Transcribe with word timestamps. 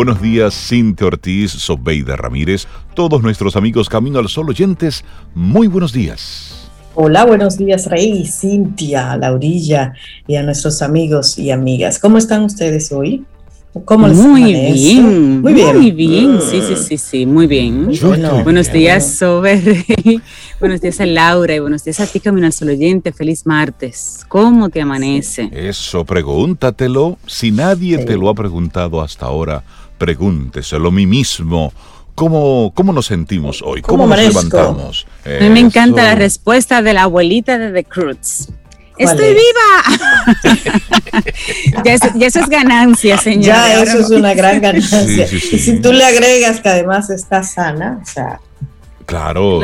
Buenos 0.00 0.22
días, 0.22 0.54
Cintia 0.54 1.08
Ortiz, 1.08 1.50
Sobeida 1.50 2.16
Ramírez, 2.16 2.66
todos 2.94 3.22
nuestros 3.22 3.54
amigos 3.54 3.90
Camino 3.90 4.18
al 4.18 4.30
Sol 4.30 4.48
oyentes, 4.48 5.04
muy 5.34 5.66
buenos 5.66 5.92
días. 5.92 6.70
Hola, 6.94 7.26
buenos 7.26 7.58
días, 7.58 7.84
Rey, 7.84 8.24
Cintia, 8.24 9.14
Laurilla 9.18 9.92
y 10.26 10.36
a 10.36 10.42
nuestros 10.42 10.80
amigos 10.80 11.38
y 11.38 11.50
amigas. 11.50 11.98
¿Cómo 11.98 12.16
están 12.16 12.44
ustedes 12.44 12.90
hoy? 12.92 13.26
¿Cómo 13.84 14.08
les 14.08 14.16
muy 14.16 14.42
bien, 14.44 15.42
muy 15.42 15.52
bien, 15.52 15.76
muy 15.76 15.90
bien, 15.92 16.40
sí, 16.40 16.60
sí, 16.60 16.74
sí, 16.76 16.98
sí, 16.98 17.26
muy 17.26 17.46
bien. 17.46 17.92
buenos 18.42 18.72
días, 18.72 19.16
Sober, 19.16 19.62
buenos 20.60 20.80
días 20.80 20.98
a 21.00 21.06
Laura 21.06 21.54
y 21.54 21.58
buenos 21.60 21.84
días 21.84 22.00
a 22.00 22.06
ti, 22.06 22.18
Camino 22.18 22.46
al 22.46 22.52
Sol 22.52 22.70
Oyente. 22.70 23.12
Feliz 23.12 23.46
martes. 23.46 24.24
¿Cómo 24.26 24.70
te 24.70 24.80
amanece? 24.80 25.50
Eso, 25.52 26.04
pregúntatelo. 26.04 27.18
Si 27.26 27.52
nadie 27.52 27.98
te 27.98 28.16
lo 28.16 28.28
ha 28.28 28.34
preguntado 28.34 29.02
hasta 29.02 29.26
ahora, 29.26 29.62
pregúnteselo 30.00 30.88
a 30.88 30.92
mí 30.92 31.06
mismo. 31.06 31.72
¿Cómo, 32.14 32.72
¿Cómo 32.74 32.92
nos 32.92 33.06
sentimos 33.06 33.62
hoy? 33.62 33.82
¿Cómo, 33.82 34.06
nos 34.06 34.18
levantamos? 34.18 35.06
A 35.24 35.42
mí 35.42 35.50
me 35.50 35.60
encanta 35.60 36.02
la 36.02 36.14
respuesta 36.14 36.82
de 36.82 36.94
la 36.94 37.02
abuelita 37.02 37.58
de 37.58 37.70
The 37.70 37.84
Cruz. 37.84 38.48
¡Estoy 38.96 39.34
viva! 39.34 40.42
ya, 41.84 41.94
eso, 42.26 42.40
es 42.40 42.48
ganancia, 42.48 43.16
señor. 43.16 43.44
Ya 43.44 43.82
eso 43.82 44.00
es 44.00 44.10
una 44.10 44.34
gran 44.34 44.60
ganancia. 44.68 45.26
Y 45.32 45.58
si 45.58 45.80
tú 45.80 45.92
le 45.92 46.04
agregas 46.04 46.60
que 46.60 46.68
además 46.68 47.08
está 47.10 47.42
sana, 47.42 48.00
o 48.02 48.06
sea. 48.06 48.40
Claro. 49.06 49.60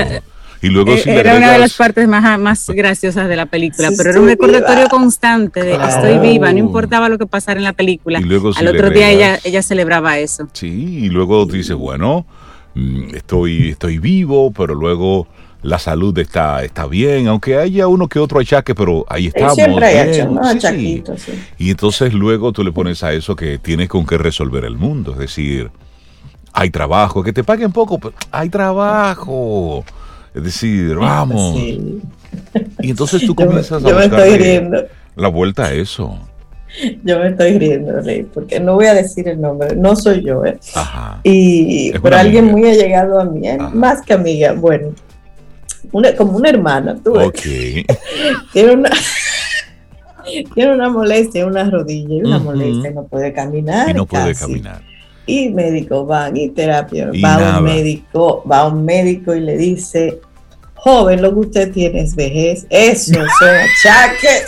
Y 0.62 0.68
luego 0.68 0.92
eh, 0.92 1.02
era 1.06 1.36
una 1.36 1.52
de 1.52 1.58
las 1.58 1.74
partes 1.74 2.08
más, 2.08 2.38
más 2.38 2.68
graciosas 2.70 3.28
de 3.28 3.36
la 3.36 3.46
película, 3.46 3.90
pero 3.96 4.10
era 4.10 4.20
un 4.20 4.26
recordatorio 4.26 4.88
constante 4.88 5.62
de 5.62 5.74
estoy 5.74 6.18
viva, 6.18 6.52
no 6.52 6.58
importaba 6.58 7.08
lo 7.08 7.18
que 7.18 7.26
pasara 7.26 7.58
en 7.58 7.64
la 7.64 7.72
película. 7.72 8.20
Y 8.20 8.24
luego 8.24 8.50
Al 8.56 8.68
otro 8.68 8.90
día 8.90 9.10
ella, 9.10 9.38
ella 9.44 9.62
celebraba 9.62 10.18
eso. 10.18 10.48
Sí, 10.52 11.00
y 11.04 11.08
luego 11.08 11.46
dice, 11.46 11.74
bueno, 11.74 12.26
mm, 12.74 13.14
estoy, 13.14 13.70
estoy 13.70 13.98
vivo, 13.98 14.52
pero 14.52 14.74
luego 14.74 15.28
la 15.62 15.78
salud 15.78 16.16
está, 16.18 16.62
está 16.62 16.86
bien, 16.86 17.26
aunque 17.28 17.56
haya 17.56 17.88
uno 17.88 18.08
que 18.08 18.18
otro 18.18 18.38
achaque, 18.38 18.74
pero 18.74 19.04
ahí 19.08 19.26
estamos. 19.26 19.54
Siempre 19.54 19.86
hay 19.86 20.14
sí, 20.60 21.02
Y 21.58 21.70
entonces 21.70 22.14
luego 22.14 22.52
tú 22.52 22.62
le 22.62 22.72
pones 22.72 23.02
a 23.02 23.12
eso 23.12 23.34
que 23.34 23.58
tienes 23.58 23.88
con 23.88 24.06
qué 24.06 24.16
resolver 24.16 24.64
el 24.64 24.76
mundo, 24.76 25.12
es 25.12 25.18
decir, 25.18 25.70
hay 26.52 26.70
trabajo, 26.70 27.22
que 27.22 27.32
te 27.32 27.44
paguen 27.44 27.72
poco, 27.72 27.98
pero 27.98 28.14
hay 28.30 28.48
trabajo. 28.48 29.84
Es 30.36 30.44
decir, 30.44 30.94
vamos. 30.96 31.58
Y 31.58 32.90
entonces 32.90 33.24
tú 33.24 33.34
comienzas 33.34 33.72
a 33.72 33.78
buscar 33.78 34.90
la 35.16 35.28
vuelta 35.28 35.64
a 35.64 35.72
eso. 35.72 36.18
Yo 37.04 37.18
me 37.20 37.28
estoy 37.28 37.58
riendo, 37.58 37.98
Rey, 38.02 38.26
porque 38.34 38.60
no 38.60 38.74
voy 38.74 38.84
a 38.84 38.92
decir 38.92 39.26
el 39.28 39.40
nombre, 39.40 39.74
no 39.74 39.96
soy 39.96 40.22
yo, 40.22 40.44
¿eh? 40.44 40.58
Ajá. 40.74 41.20
Y 41.22 41.90
por 42.00 42.12
alguien 42.12 42.44
muy 42.44 42.68
allegado 42.68 43.18
a 43.18 43.24
mí, 43.24 43.48
¿eh? 43.48 43.56
más 43.72 44.02
que 44.02 44.12
amiga. 44.12 44.52
Bueno, 44.52 44.88
como 46.18 46.36
una 46.36 46.50
hermana, 46.50 46.98
tú 47.02 47.14
tiene 48.52 48.72
una 48.72 48.90
tiene 50.54 50.74
una 50.74 50.90
molestia 50.90 51.46
una 51.46 51.64
rodilla 51.70 52.14
y 52.14 52.20
una 52.20 52.38
molestia, 52.38 52.90
no 52.90 53.04
puede 53.04 53.32
caminar. 53.32 53.88
Y 53.88 53.94
no 53.94 54.04
puede 54.04 54.34
caminar. 54.34 54.82
Y 55.24 55.48
médico 55.48 56.04
van 56.04 56.36
y 56.36 56.50
terapia, 56.50 57.10
va 57.24 57.58
un 57.58 57.64
médico, 57.64 58.44
va 58.50 58.66
un 58.66 58.84
médico 58.84 59.34
y 59.34 59.40
le 59.40 59.56
dice, 59.56 60.20
joven, 60.86 61.20
lo 61.20 61.34
que 61.34 61.40
usted 61.40 61.72
tiene 61.72 62.02
es 62.02 62.14
vejez, 62.14 62.64
eso 62.70 63.12
son 63.12 63.48
achaques. 63.48 64.46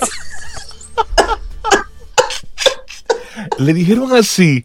Le 3.58 3.74
dijeron 3.74 4.14
así. 4.14 4.64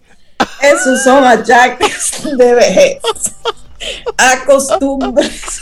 Esos 0.61 1.03
son 1.03 1.25
achaques 1.25 2.21
de 2.37 2.53
vejez. 2.53 2.99
Acostumbres. 4.17 5.61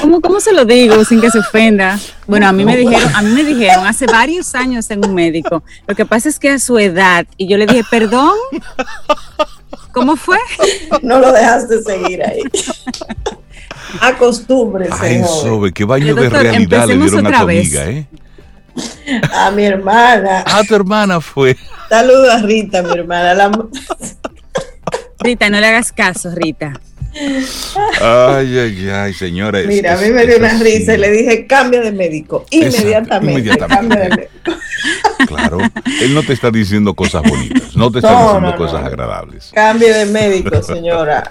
¿Cómo, 0.00 0.20
¿Cómo, 0.20 0.38
se 0.38 0.52
lo 0.52 0.64
digo 0.64 1.04
sin 1.04 1.20
que 1.20 1.28
se 1.30 1.40
ofenda? 1.40 1.98
Bueno, 2.28 2.46
a 2.46 2.52
mí 2.52 2.64
me 2.64 2.76
dijeron, 2.76 3.10
a 3.16 3.22
mí 3.22 3.30
me 3.30 3.42
dijeron 3.42 3.84
hace 3.84 4.06
varios 4.06 4.54
años 4.54 4.88
en 4.92 5.04
un 5.04 5.12
médico. 5.12 5.64
Lo 5.88 5.96
que 5.96 6.06
pasa 6.06 6.28
es 6.28 6.38
que 6.38 6.50
a 6.50 6.60
su 6.60 6.78
edad, 6.78 7.26
y 7.36 7.48
yo 7.48 7.56
le 7.56 7.66
dije, 7.66 7.82
perdón, 7.90 8.36
¿cómo 9.92 10.14
fue? 10.14 10.38
No 11.02 11.18
lo 11.18 11.32
dejaste 11.32 11.82
seguir 11.82 12.22
ahí. 12.22 12.42
Acostúmbrese. 14.00 14.94
Ay, 15.00 15.16
eso, 15.16 15.62
qué 15.74 15.84
baño 15.84 16.14
de 16.14 16.28
realidad 16.28 16.86
le 16.86 16.96
dieron 16.96 17.26
a 17.26 17.30
tu 17.30 17.36
amiga, 17.44 17.90
¿eh? 17.90 18.06
A 19.32 19.50
mi 19.50 19.64
hermana. 19.64 20.44
A 20.46 20.62
tu 20.64 20.74
hermana 20.74 21.20
fue. 21.20 21.56
Saludos 21.88 22.28
a 22.30 22.38
Rita, 22.42 22.82
mi 22.82 22.92
hermana. 22.92 23.50
Rita, 25.20 25.50
no 25.50 25.60
le 25.60 25.66
hagas 25.66 25.92
caso, 25.92 26.30
Rita. 26.34 26.78
Ay, 28.00 28.58
ay, 28.58 28.90
ay, 28.90 29.14
señores. 29.14 29.66
Mira, 29.66 29.94
a 29.94 29.96
mí 29.96 30.10
me 30.10 30.26
dio 30.26 30.36
una 30.36 30.52
risa 30.58 30.94
y 30.94 30.98
le 30.98 31.10
dije, 31.10 31.46
cambia 31.46 31.80
de 31.80 31.92
médico. 31.92 32.44
Inmediatamente. 32.50 33.58
Cambia 33.58 34.00
de 34.00 34.08
médico. 34.10 34.52
Claro, 35.28 35.58
él 36.00 36.14
no 36.14 36.22
te 36.22 36.32
está 36.32 36.50
diciendo 36.50 36.94
cosas 36.94 37.22
bonitas, 37.22 37.76
no 37.76 37.90
te 37.90 37.98
está 37.98 38.24
diciendo 38.24 38.56
cosas 38.56 38.82
agradables. 38.82 39.50
Cambie 39.54 39.92
de 39.92 40.06
médico, 40.06 40.62
señora. 40.62 41.28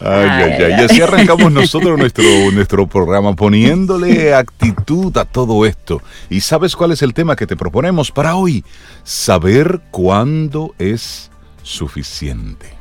Ay, 0.00 0.28
ay, 0.28 0.52
ay, 0.62 0.72
Y 0.78 0.84
así 0.84 1.02
arrancamos 1.02 1.50
nosotros 1.50 1.98
nuestro, 1.98 2.24
nuestro 2.52 2.86
programa 2.86 3.34
poniéndole 3.34 4.32
actitud 4.32 5.16
a 5.16 5.24
todo 5.24 5.66
esto. 5.66 6.00
¿Y 6.28 6.40
sabes 6.40 6.76
cuál 6.76 6.92
es 6.92 7.02
el 7.02 7.12
tema 7.12 7.34
que 7.34 7.48
te 7.48 7.56
proponemos 7.56 8.12
para 8.12 8.36
hoy? 8.36 8.64
Saber 9.02 9.80
cuándo 9.90 10.72
es 10.78 11.32
suficiente. 11.64 12.79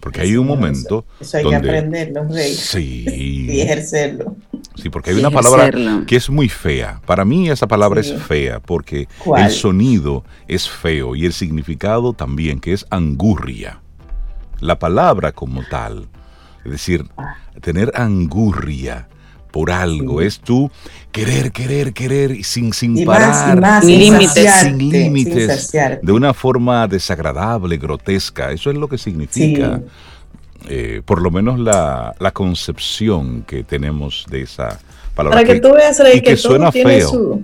Porque 0.00 0.20
hay 0.20 0.36
un 0.36 0.46
momento. 0.46 1.04
Eso 1.20 1.38
hay 1.38 1.44
que 1.44 1.56
aprenderlo, 1.56 2.24
Rey. 2.28 2.54
Sí. 2.54 3.04
y 3.48 3.60
ejercerlo. 3.60 4.36
Sí, 4.76 4.90
porque 4.90 5.10
hay 5.10 5.16
una 5.16 5.30
palabra 5.30 5.70
que 6.06 6.16
es 6.16 6.30
muy 6.30 6.48
fea. 6.48 7.00
Para 7.04 7.24
mí 7.24 7.50
esa 7.50 7.66
palabra 7.66 8.00
es 8.00 8.14
fea 8.22 8.60
porque 8.60 9.08
el 9.36 9.50
sonido 9.50 10.24
es 10.46 10.68
feo 10.68 11.16
y 11.16 11.26
el 11.26 11.32
significado 11.32 12.12
también, 12.12 12.60
que 12.60 12.72
es 12.72 12.86
angurria. 12.90 13.80
La 14.60 14.78
palabra 14.78 15.32
como 15.32 15.64
tal, 15.64 16.08
es 16.64 16.72
decir, 16.72 17.04
ah. 17.16 17.36
tener 17.60 17.92
angurria 17.94 19.08
por 19.50 19.70
algo, 19.70 20.20
es 20.20 20.40
tú 20.40 20.70
querer, 21.12 21.52
querer, 21.52 21.92
querer 21.92 22.44
sin, 22.44 22.72
sin 22.72 23.04
parar, 23.04 23.82
sin 23.82 23.98
límites, 23.98 24.52
sin 24.60 24.78
límites, 24.78 25.72
de 26.02 26.12
una 26.12 26.34
forma 26.34 26.86
desagradable, 26.86 27.76
grotesca. 27.76 28.52
Eso 28.52 28.70
es 28.70 28.76
lo 28.76 28.88
que 28.88 28.98
significa, 28.98 29.80
eh, 30.68 31.02
por 31.04 31.22
lo 31.22 31.30
menos 31.30 31.58
la, 31.58 32.14
concepción 32.32 33.42
que 33.46 33.64
tenemos 33.64 34.26
de 34.30 34.42
esa 34.42 34.78
palabra. 35.14 35.40
Para 35.40 35.54
que, 35.54 35.60
tú 35.60 35.72
veas, 35.72 35.98
Rey, 35.98 36.20
que, 36.20 36.36
todo 36.36 36.70
tiene 36.70 37.00
su, 37.00 37.42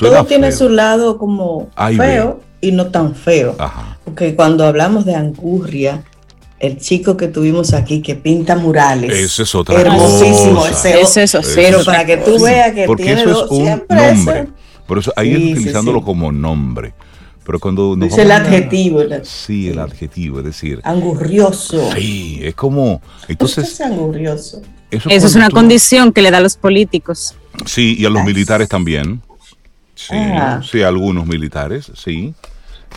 todo 0.00 0.24
tiene 0.24 0.52
su 0.52 0.68
lado 0.68 1.18
como 1.18 1.70
feo 1.96 2.40
y 2.60 2.72
no 2.72 2.86
tan 2.86 3.14
feo. 3.14 3.56
Porque 4.04 4.34
cuando 4.34 4.64
hablamos 4.64 5.04
de 5.04 5.14
angurria, 5.14 6.02
el 6.58 6.78
chico 6.78 7.16
que 7.16 7.28
tuvimos 7.28 7.74
aquí 7.74 8.00
que 8.00 8.14
pinta 8.14 8.56
murales. 8.56 9.12
Ese 9.12 9.42
es 9.42 9.54
otra 9.54 9.80
Hermosísimo 9.80 10.60
cosa. 10.60 10.90
Ese, 10.90 11.22
eso, 11.22 11.40
cero, 11.42 11.80
para 11.84 12.04
que 12.06 12.16
tú 12.16 12.42
veas 12.42 12.72
que 12.72 12.86
Porque 12.86 13.04
tiene 13.04 13.22
eso 13.22 13.44
es 13.44 13.50
un 13.50 13.82
nombre. 13.88 14.48
Por 14.86 14.98
eso 14.98 15.12
ahí 15.16 15.32
es 15.32 15.58
utilizándolo 15.58 16.02
como 16.02 16.32
nombre. 16.32 16.94
Pero 17.44 17.60
cuando 17.60 17.96
es 18.04 18.18
el 18.18 18.32
adjetivo. 18.32 19.00
sí, 19.22 19.68
el 19.68 19.78
adjetivo, 19.78 20.38
es 20.38 20.46
decir. 20.46 20.80
Angurrioso. 20.82 21.92
Sí, 21.94 22.40
es 22.42 22.54
como. 22.54 23.00
Entonces. 23.28 23.72
es 23.72 23.80
angurrioso? 23.80 24.62
Eso, 24.90 25.08
es 25.08 25.34
una 25.34 25.50
condición 25.50 26.12
que 26.12 26.22
le 26.22 26.30
da 26.30 26.38
a 26.38 26.40
los 26.40 26.56
políticos. 26.56 27.34
Sí, 27.64 27.96
y 27.98 28.06
a 28.06 28.10
los 28.10 28.24
militares 28.24 28.68
también. 28.68 29.20
Sí, 29.94 30.14
ah. 30.14 30.60
sí, 30.68 30.82
a 30.82 30.88
algunos 30.88 31.26
militares, 31.26 31.90
sí 31.94 32.34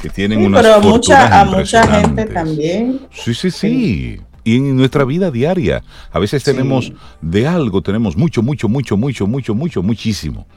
que 0.02 0.10
tienen 0.10 0.44
una 0.44 0.62
pero 0.62 0.82
mucha, 0.82 1.42
a 1.42 1.46
mucha 1.46 1.86
gente 1.88 2.25
también. 2.25 3.01
Sí, 3.12 3.34
sí, 3.34 3.51
sí. 3.51 4.22
Y 4.44 4.56
en 4.56 4.75
nuestra 4.78 5.04
vida 5.04 5.30
diaria, 5.31 5.84
a 6.12 6.19
veces 6.19 6.44
tenemos 6.44 6.92
de 7.22 7.48
algo, 7.48 7.81
tenemos 7.81 8.16
mucho, 8.16 8.42
mucho, 8.42 8.69
mucho, 8.69 8.98
mucho, 8.98 9.28
mucho, 9.28 9.54
mucho, 9.54 9.84
muchísimo. 9.84 10.48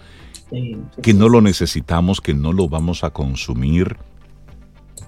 que 1.02 1.14
no 1.14 1.28
lo 1.28 1.40
necesitamos, 1.40 2.20
que 2.20 2.34
no 2.34 2.52
lo 2.52 2.68
vamos 2.68 3.04
a 3.04 3.10
consumir, 3.10 3.96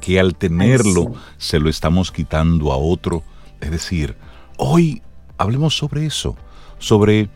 que 0.01 0.19
al 0.19 0.35
tenerlo 0.35 1.15
se 1.39 1.61
lo 1.61 1.71
estamos 1.71 2.11
quitando 2.11 2.73
a 2.73 2.77
otro. 2.77 3.23
Es 3.61 3.71
decir, 3.71 4.17
hoy 4.59 5.01
hablemos 5.39 5.77
sobre 5.77 6.07
eso, 6.07 6.37
sobre 6.79 7.29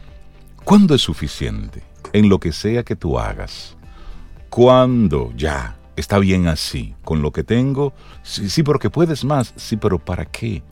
cuándo 0.65 0.95
es 0.95 1.03
suficiente 1.03 1.83
en 2.13 2.29
lo 2.29 2.41
que 2.41 2.53
sea 2.53 2.83
que 2.83 2.97
tú 2.97 3.19
hagas. 3.19 3.77
Cuándo 4.51 5.33
ya 5.37 5.78
está 6.01 6.19
bien 6.19 6.49
así, 6.49 6.95
con 7.05 7.23
lo 7.23 7.33
que 7.33 7.45
tengo, 7.45 7.93
sí, 8.23 8.49
sí, 8.49 8.63
porque 8.63 8.91
puedes 8.91 9.25
más, 9.25 9.53
sí, 9.57 9.77
pero 9.77 9.99
¿para 9.99 10.25
qué? 10.27 10.63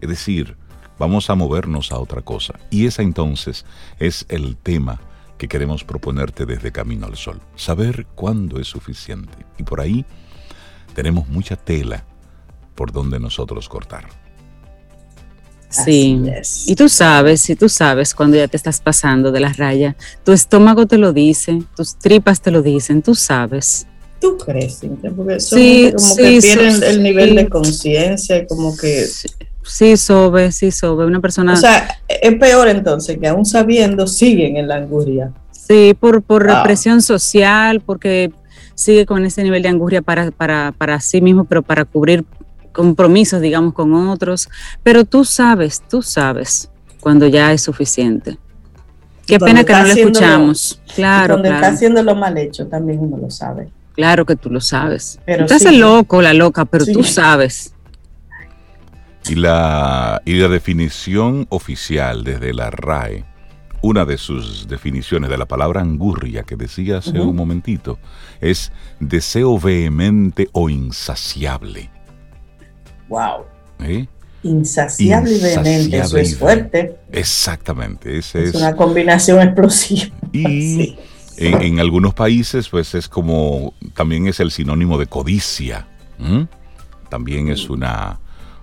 Es 0.00 0.08
decir, 0.08 0.56
vamos 0.98 1.30
a 1.30 1.34
movernos 1.34 1.92
a 1.92 1.98
otra 1.98 2.22
cosa. 2.22 2.54
Y 2.70 2.86
esa 2.86 3.02
entonces 3.02 3.64
es 3.98 4.26
el 4.28 4.56
tema 4.56 5.00
que 5.38 5.48
queremos 5.48 5.84
proponerte 5.84 6.46
desde 6.46 6.72
Camino 6.72 7.06
al 7.06 7.16
Sol. 7.16 7.40
Saber 7.56 8.06
cuándo 8.14 8.60
es 8.60 8.68
suficiente. 8.68 9.36
Y 9.58 9.62
por 9.62 9.80
ahí 9.80 10.04
tenemos 10.94 11.28
mucha 11.28 11.56
tela 11.56 12.04
por 12.74 12.92
donde 12.92 13.18
nosotros 13.18 13.68
cortar. 13.68 14.08
Sí, 15.68 16.22
y 16.66 16.76
tú 16.76 16.88
sabes, 16.88 17.48
y 17.48 17.56
tú 17.56 17.68
sabes 17.68 18.14
cuando 18.14 18.36
ya 18.36 18.46
te 18.46 18.58
estás 18.58 18.80
pasando 18.80 19.32
de 19.32 19.40
la 19.40 19.54
raya, 19.54 19.96
tu 20.22 20.32
estómago 20.32 20.86
te 20.86 20.98
lo 20.98 21.14
dice, 21.14 21.62
tus 21.74 21.96
tripas 21.98 22.42
te 22.42 22.50
lo 22.50 22.60
dicen, 22.60 23.00
tú 23.00 23.14
sabes. 23.14 23.86
¿Tú 24.22 24.38
crees, 24.38 24.80
Porque 25.16 25.40
sí, 25.40 25.92
como 25.96 26.14
que 26.14 26.38
pierden 26.40 26.82
el 26.84 27.02
nivel 27.02 27.34
de 27.34 27.48
conciencia 27.48 28.36
y 28.38 28.46
como 28.46 28.76
que... 28.76 29.04
Sí, 29.64 29.96
sobe, 29.96 30.52
sí, 30.52 30.70
sobe, 30.70 31.06
una 31.06 31.18
persona... 31.18 31.54
O 31.54 31.56
sea, 31.56 31.98
es 32.06 32.34
peor 32.36 32.68
entonces 32.68 33.18
que 33.18 33.26
aún 33.26 33.44
sabiendo 33.44 34.06
siguen 34.06 34.56
en 34.58 34.68
la 34.68 34.76
angustia. 34.76 35.32
Sí, 35.50 35.96
por, 35.98 36.22
por 36.22 36.44
represión 36.44 37.02
social, 37.02 37.80
porque 37.80 38.32
sigue 38.76 39.06
con 39.06 39.24
ese 39.24 39.42
nivel 39.42 39.64
de 39.64 39.70
angustia 39.70 40.02
para, 40.02 40.30
para, 40.30 40.70
para 40.70 41.00
sí 41.00 41.20
mismo, 41.20 41.42
pero 41.42 41.62
para 41.62 41.84
cubrir 41.84 42.24
compromisos, 42.70 43.40
digamos, 43.40 43.74
con 43.74 43.92
otros, 43.92 44.48
pero 44.84 45.04
tú 45.04 45.24
sabes, 45.24 45.82
tú 45.90 46.00
sabes 46.00 46.70
cuando 47.00 47.26
ya 47.26 47.52
es 47.52 47.62
suficiente. 47.62 48.38
Qué 49.26 49.40
pena 49.40 49.64
que 49.64 49.72
no 49.72 49.82
lo 49.82 49.88
escuchamos. 49.88 50.80
claro. 50.94 51.34
Cuando 51.34 51.48
está 51.48 51.68
haciendo 51.70 52.04
lo 52.04 52.14
mal 52.14 52.38
hecho, 52.38 52.68
también 52.68 53.00
uno 53.00 53.16
lo 53.16 53.28
sabe. 53.28 53.68
Claro 53.94 54.24
que 54.24 54.36
tú 54.36 54.50
lo 54.50 54.60
sabes. 54.60 55.18
Pero 55.26 55.44
Estás 55.44 55.64
el 55.64 55.78
loco, 55.78 56.22
la 56.22 56.34
loca, 56.34 56.64
pero 56.64 56.86
tú 56.86 57.04
sabes. 57.04 57.74
Y 59.28 59.34
la, 59.36 60.20
y 60.24 60.34
la 60.34 60.48
definición 60.48 61.46
oficial 61.50 62.24
desde 62.24 62.52
la 62.52 62.70
RAE, 62.70 63.24
una 63.82 64.04
de 64.04 64.18
sus 64.18 64.68
definiciones 64.68 65.30
de 65.30 65.38
la 65.38 65.46
palabra 65.46 65.80
angurria 65.80 66.42
que 66.42 66.56
decía 66.56 66.98
hace 66.98 67.20
un 67.20 67.36
momentito, 67.36 67.98
es 68.40 68.72
deseo 69.00 69.58
vehemente 69.58 70.48
o 70.52 70.68
insaciable. 70.68 71.90
Wow. 73.08 73.44
Insaciable, 74.44 75.34
y 75.34 75.40
vehemente, 75.40 75.98
eso 75.98 76.16
es 76.16 76.36
fuerte. 76.36 76.96
Exactamente. 77.12 78.18
es, 78.18 78.34
una 78.54 78.74
combinación 78.74 79.40
explosiva. 79.40 80.14
Y 80.32 80.96
en, 81.36 81.80
algunos 81.80 82.14
países, 82.14 82.68
pues 82.68 82.94
es 82.94 83.08
como, 83.08 83.74
también 83.94 84.26
es 84.26 84.40
el 84.40 84.50
sinónimo 84.50 84.98
de 84.98 85.06
codicia. 85.06 85.86
También 87.08 87.48
es 87.48 87.68
una, 87.68 88.18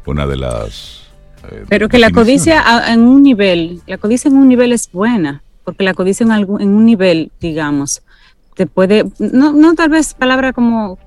una 0.05 0.25
de 0.25 0.37
las... 0.37 1.01
Eh, 1.51 1.65
Pero 1.67 1.89
que 1.89 1.99
la 1.99 2.11
codicia 2.11 2.63
en 2.91 3.01
un 3.01 3.21
nivel, 3.21 3.81
la 3.85 3.97
codicia 3.97 4.29
en 4.29 4.37
un 4.37 4.47
nivel 4.47 4.71
es 4.71 4.91
buena, 4.91 5.43
porque 5.63 5.83
la 5.83 5.93
codicia 5.93 6.23
en, 6.23 6.31
algún, 6.31 6.61
en 6.61 6.69
un 6.69 6.85
nivel, 6.85 7.31
digamos, 7.39 8.01
te 8.59 8.65
puede, 8.65 9.05
no, 9.19 9.53
no 9.53 9.73
tal 9.73 9.89
vez 9.89 10.13
palabra 10.13 10.51
como, 10.51 10.99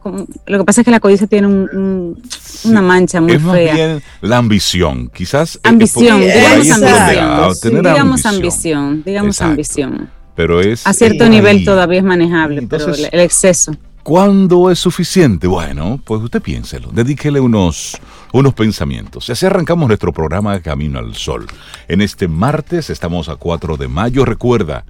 lo 0.46 0.58
que 0.58 0.64
pasa 0.64 0.80
es 0.80 0.84
que 0.86 0.90
la 0.90 1.00
codicia 1.00 1.26
tiene 1.26 1.48
una 1.48 2.80
mancha 2.80 3.20
muy 3.20 3.32
es 3.32 3.42
más 3.42 3.58
Bien 3.58 4.02
la 4.22 4.38
ambición, 4.38 5.10
quizás. 5.12 5.56
Eh, 5.56 5.60
ambición, 5.64 6.20
digamos 6.20 6.72
ambición. 6.72 7.82
digamos 7.82 8.26
ambición, 8.26 9.02
digamos 9.04 9.40
ambición. 9.42 10.21
Pero 10.34 10.60
es. 10.60 10.86
A 10.86 10.92
cierto 10.92 11.28
nivel 11.28 11.64
todavía 11.64 11.98
es 11.98 12.04
manejable, 12.04 12.62
pero 12.62 12.94
el, 12.94 13.20
exceso. 13.20 13.74
¿Cuándo 14.02 14.70
es 14.70 14.78
suficiente? 14.78 15.46
Bueno, 15.46 16.00
pues 16.04 16.22
usted 16.22 16.42
piénselo, 16.42 16.88
dedíquele 16.90 17.38
unos, 17.38 17.96
unos 18.32 18.52
pensamientos. 18.54 19.28
Y 19.28 19.32
así 19.32 19.46
arrancamos 19.46 19.86
nuestro 19.86 20.12
programa 20.12 20.58
Camino 20.60 20.98
al 20.98 21.14
Sol. 21.14 21.46
En 21.86 22.00
este 22.00 22.26
martes 22.26 22.90
estamos 22.90 23.28
a 23.28 23.36
4 23.36 23.76
de 23.76 23.86
mayo. 23.86 24.24
Recuerda, 24.24 24.84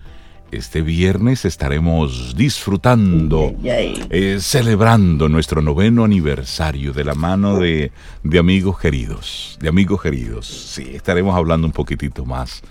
este 0.52 0.82
viernes 0.82 1.46
estaremos 1.46 2.36
disfrutando, 2.36 3.54
eh, 3.64 4.36
celebrando 4.38 5.28
nuestro 5.28 5.62
noveno 5.62 6.04
aniversario 6.04 6.92
de 6.92 7.04
la 7.04 7.14
mano 7.14 7.58
de, 7.58 7.90
amigos 8.38 8.78
queridos, 8.78 9.58
de 9.60 9.70
amigos 9.70 10.02
queridos. 10.02 10.46
Sí, 10.46 10.90
estaremos 10.92 11.34
hablando 11.34 11.66
un 11.66 11.72
poquitito 11.72 12.26
más 12.26 12.62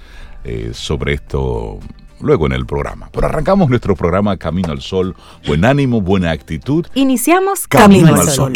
eh, 0.44 0.71
sobre 0.74 1.13
esto 1.13 1.79
luego 2.21 2.45
en 2.45 2.53
el 2.53 2.65
programa. 2.65 3.09
Pero 3.12 3.27
arrancamos 3.27 3.69
nuestro 3.69 3.95
programa 3.95 4.38
Camino 4.38 4.71
al 4.71 4.81
Sol. 4.81 5.15
Buen 5.45 5.65
ánimo, 5.65 6.01
buena 6.01 6.31
actitud. 6.31 6.85
Iniciamos 6.94 7.68
Camino, 7.68 8.15
al 8.15 8.29
Sol. 8.29 8.53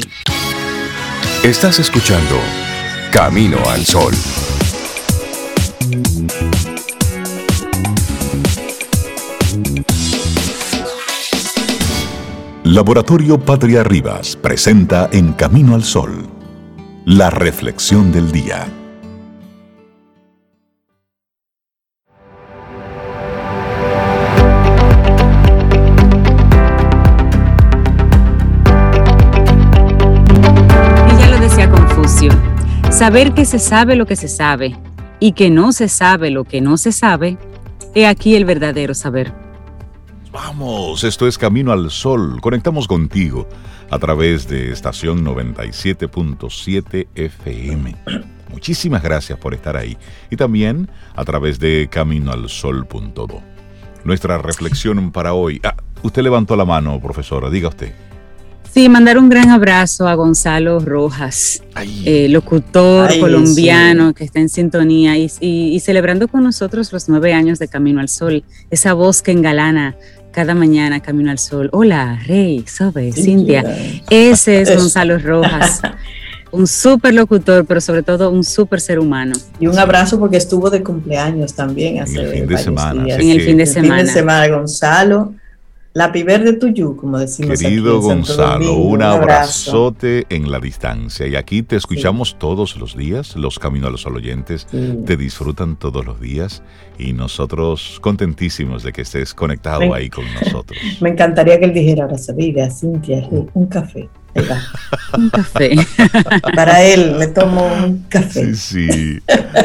Estás 1.44 1.80
escuchando 1.80 2.40
Camino 3.12 3.58
al 3.70 3.86
Sol. 3.86 4.14
Laboratorio 12.64 13.40
Patria 13.40 13.84
Rivas 13.84 14.36
presenta 14.36 15.08
En 15.12 15.34
Camino 15.34 15.76
al 15.76 15.84
Sol, 15.84 16.28
la 17.06 17.30
reflexión 17.30 18.12
del 18.12 18.32
día. 18.32 18.85
Saber 32.96 33.34
que 33.34 33.44
se 33.44 33.60
sabe 33.60 33.98
lo 33.98 34.06
que 34.06 34.16
se 34.16 34.30
sabe 34.30 34.74
y 35.20 35.34
que 35.34 35.50
no 35.50 35.74
se 35.74 35.90
sabe 35.90 36.30
lo 36.30 36.46
que 36.46 36.62
no 36.62 36.78
se 36.78 36.94
sabe, 36.94 37.38
he 37.94 38.08
aquí 38.08 38.36
el 38.36 38.46
verdadero 38.46 38.94
saber. 38.94 39.34
Vamos, 40.32 41.04
esto 41.04 41.28
es 41.28 41.38
Camino 41.38 41.74
al 41.74 41.92
Sol. 41.92 42.40
Conectamos 42.40 42.88
contigo 42.88 43.50
a 43.90 44.00
través 44.00 44.48
de 44.48 44.72
estación 44.72 45.26
97.7 45.26 47.08
FM. 47.16 47.96
Muchísimas 48.50 49.04
gracias 49.04 49.38
por 49.40 49.54
estar 49.54 49.76
ahí. 49.76 49.98
Y 50.30 50.38
también 50.38 50.90
a 51.18 51.26
través 51.26 51.60
de 51.60 51.90
caminoalsol.do. 51.92 53.42
Nuestra 54.06 54.38
reflexión 54.38 55.12
para 55.12 55.34
hoy. 55.34 55.60
Ah, 55.66 55.76
usted 56.02 56.22
levantó 56.22 56.56
la 56.56 56.64
mano, 56.64 56.98
profesora, 57.02 57.50
diga 57.50 57.68
usted. 57.68 57.94
Sí, 58.76 58.90
mandar 58.90 59.18
un 59.18 59.30
gran 59.30 59.52
abrazo 59.52 60.06
a 60.06 60.16
Gonzalo 60.16 60.80
Rojas, 60.82 61.64
eh, 62.04 62.28
locutor 62.28 63.10
colombiano 63.22 64.14
que 64.14 64.26
está 64.26 64.42
en 64.42 64.50
sintonía 64.50 65.18
y, 65.18 65.80
celebrando 65.80 66.28
con 66.28 66.44
nosotros 66.44 66.92
los 66.92 67.08
nueve 67.08 67.32
años 67.32 67.58
de 67.58 67.70
Camino 67.70 68.02
al 68.02 68.10
Sol, 68.10 68.44
esa 68.70 68.92
voz 68.92 69.22
que 69.22 69.32
engalana 69.32 69.96
cada 70.34 70.56
mañana 70.56 71.00
Camino 71.00 71.32
al 71.32 71.40
Sol. 71.40 71.70
Hola, 71.72 72.20
Rey, 72.28 72.66
Sobe, 72.68 73.14
Cintia. 73.14 73.64
Ese 74.10 74.62
es 74.64 74.76
Gonzalo 74.76 75.20
Rojas. 75.20 75.80
un 76.52 76.68
súper 76.68 77.14
locutor, 77.14 77.64
pero 77.66 77.80
sobre 77.80 78.04
todo 78.04 78.30
un 78.30 78.44
súper 78.44 78.82
ser 78.82 79.00
humano. 79.00 79.36
Y 79.58 79.68
un 79.68 79.80
abrazo 79.80 80.20
porque 80.20 80.36
estuvo 80.36 80.70
de 80.70 80.84
cumpleaños 80.84 81.54
también 81.54 82.02
hace 82.02 82.20
en 82.20 82.26
el 82.26 82.32
fin 82.34 82.48
de 82.48 82.58
semana. 82.58 83.06
En 83.08 83.30
el 83.30 83.40
fin 83.40 83.56
de 83.56 83.66
semana. 83.68 83.98
fin 84.00 84.06
de 84.06 84.12
semana, 84.12 84.48
Gonzalo. 84.50 85.34
La 85.96 86.12
piber 86.12 86.44
de 86.44 86.52
tuyo, 86.52 86.98
como 86.98 87.20
decimos. 87.20 87.58
Querido 87.58 88.02
Gonzalo, 88.02 88.76
un, 88.76 89.02
abrazote 89.02 90.26
en 90.28 90.52
la 90.52 90.60
distancia. 90.60 91.26
Y 91.26 91.38
aquí 91.38 91.64
te 91.64 91.78
escuchamos 91.78 92.38
todos 92.38 92.76
los 92.76 92.98
días. 92.98 93.38
Los 93.38 93.60
Caminos 93.60 93.88
a 93.88 93.92
los 93.92 94.06
Oyentes 94.06 94.68
te 94.68 95.16
disfrutan 95.16 95.78
todos 95.78 96.06
los 96.06 96.20
días. 96.20 96.64
Y 97.00 97.14
nosotros 97.14 98.00
contentísimos 98.02 98.84
de 98.84 98.92
que 98.92 99.04
estés 99.04 99.34
conectado 99.34 99.94
ahí 99.94 100.10
con 100.10 100.26
nosotros. 100.44 100.78
Me 101.00 101.12
encantaría 101.12 101.58
que 101.60 101.66
él 101.66 101.74
dijera 101.74 102.04
ahora, 102.04 102.18
Sabida, 102.18 102.70
Cintia, 102.70 103.26
un 103.54 103.68
café 103.68 104.10
un 105.18 105.30
café. 105.30 105.76
Para 106.56 106.84
él 106.84 107.16
me 107.18 107.28
tomo 107.28 107.66
un 107.66 108.06
café. 108.10 108.54
Sí, 108.56 108.90
sí. 108.90 109.20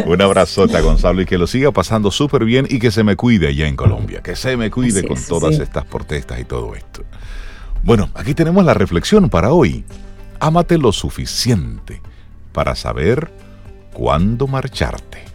Un 0.06 0.22
abrazote 0.22 0.76
a 0.76 0.80
Gonzalo 0.80 1.22
y 1.22 1.26
que 1.26 1.38
lo 1.38 1.46
siga 1.46 1.72
pasando 1.72 2.10
súper 2.10 2.44
bien 2.44 2.66
y 2.68 2.78
que 2.78 2.90
se 2.90 3.02
me 3.02 3.16
cuide 3.16 3.48
allá 3.48 3.66
en 3.66 3.76
Colombia. 3.76 4.22
Que 4.22 4.36
se 4.36 4.56
me 4.56 4.70
cuide 4.70 5.06
con 5.06 5.22
todas 5.22 5.58
estas 5.58 5.84
protestas 5.84 6.40
y 6.40 6.44
todo 6.44 6.74
esto. 6.74 7.02
Bueno, 7.82 8.10
aquí 8.14 8.34
tenemos 8.34 8.64
la 8.64 8.74
reflexión 8.74 9.28
para 9.30 9.52
hoy. 9.52 9.84
Ámate 10.38 10.78
lo 10.78 10.92
suficiente 10.92 12.00
para 12.52 12.74
saber 12.74 13.30
cuándo 13.92 14.46
marcharte. 14.46 15.29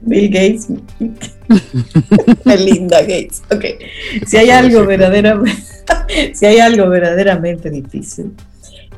Bill 0.00 0.30
Gates. 0.30 0.68
Melinda 2.44 3.00
Gates. 3.02 3.42
Ok. 3.50 3.64
Si 4.26 4.36
hay 4.36 4.50
algo 4.50 4.86
verdaderamente, 4.86 5.62
si 6.34 6.46
hay 6.46 6.58
algo 6.58 6.88
verdaderamente 6.88 7.70
difícil, 7.70 8.32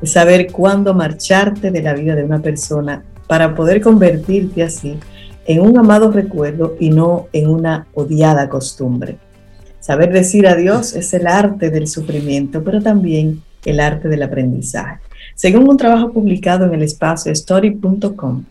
es 0.01 0.11
saber 0.11 0.51
cuándo 0.51 0.93
marcharte 0.93 1.71
de 1.71 1.81
la 1.81 1.93
vida 1.93 2.15
de 2.15 2.23
una 2.23 2.41
persona 2.41 3.03
para 3.27 3.55
poder 3.55 3.81
convertirte 3.81 4.63
así 4.63 4.97
en 5.45 5.61
un 5.61 5.77
amado 5.77 6.11
recuerdo 6.11 6.75
y 6.79 6.89
no 6.89 7.27
en 7.33 7.49
una 7.49 7.87
odiada 7.93 8.49
costumbre. 8.49 9.17
Saber 9.79 10.11
decir 10.13 10.47
adiós 10.47 10.95
es 10.95 11.13
el 11.13 11.27
arte 11.27 11.71
del 11.71 11.87
sufrimiento, 11.87 12.63
pero 12.63 12.81
también 12.81 13.41
el 13.65 13.79
arte 13.79 14.09
del 14.09 14.23
aprendizaje. 14.23 14.99
Según 15.35 15.69
un 15.69 15.77
trabajo 15.77 16.11
publicado 16.11 16.65
en 16.65 16.73
el 16.75 16.83
espacio 16.83 17.31
story.com, 17.31 18.43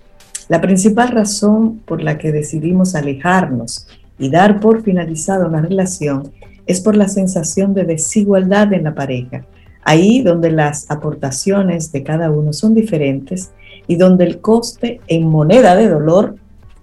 la 0.50 0.60
principal 0.60 1.08
razón 1.08 1.78
por 1.86 2.02
la 2.02 2.18
que 2.18 2.30
decidimos 2.30 2.94
alejarnos 2.94 3.86
y 4.18 4.28
dar 4.28 4.60
por 4.60 4.82
finalizada 4.82 5.46
una 5.46 5.62
relación 5.62 6.30
es 6.66 6.82
por 6.82 6.94
la 6.94 7.08
sensación 7.08 7.72
de 7.72 7.84
desigualdad 7.84 8.70
en 8.74 8.84
la 8.84 8.94
pareja, 8.94 9.46
Ahí 9.82 10.20
donde 10.20 10.50
las 10.50 10.90
aportaciones 10.90 11.90
de 11.90 12.02
cada 12.02 12.30
uno 12.30 12.52
son 12.52 12.74
diferentes 12.74 13.50
y 13.86 13.96
donde 13.96 14.24
el 14.24 14.40
coste 14.40 15.00
en 15.06 15.26
moneda 15.26 15.74
de 15.74 15.88
dolor 15.88 16.36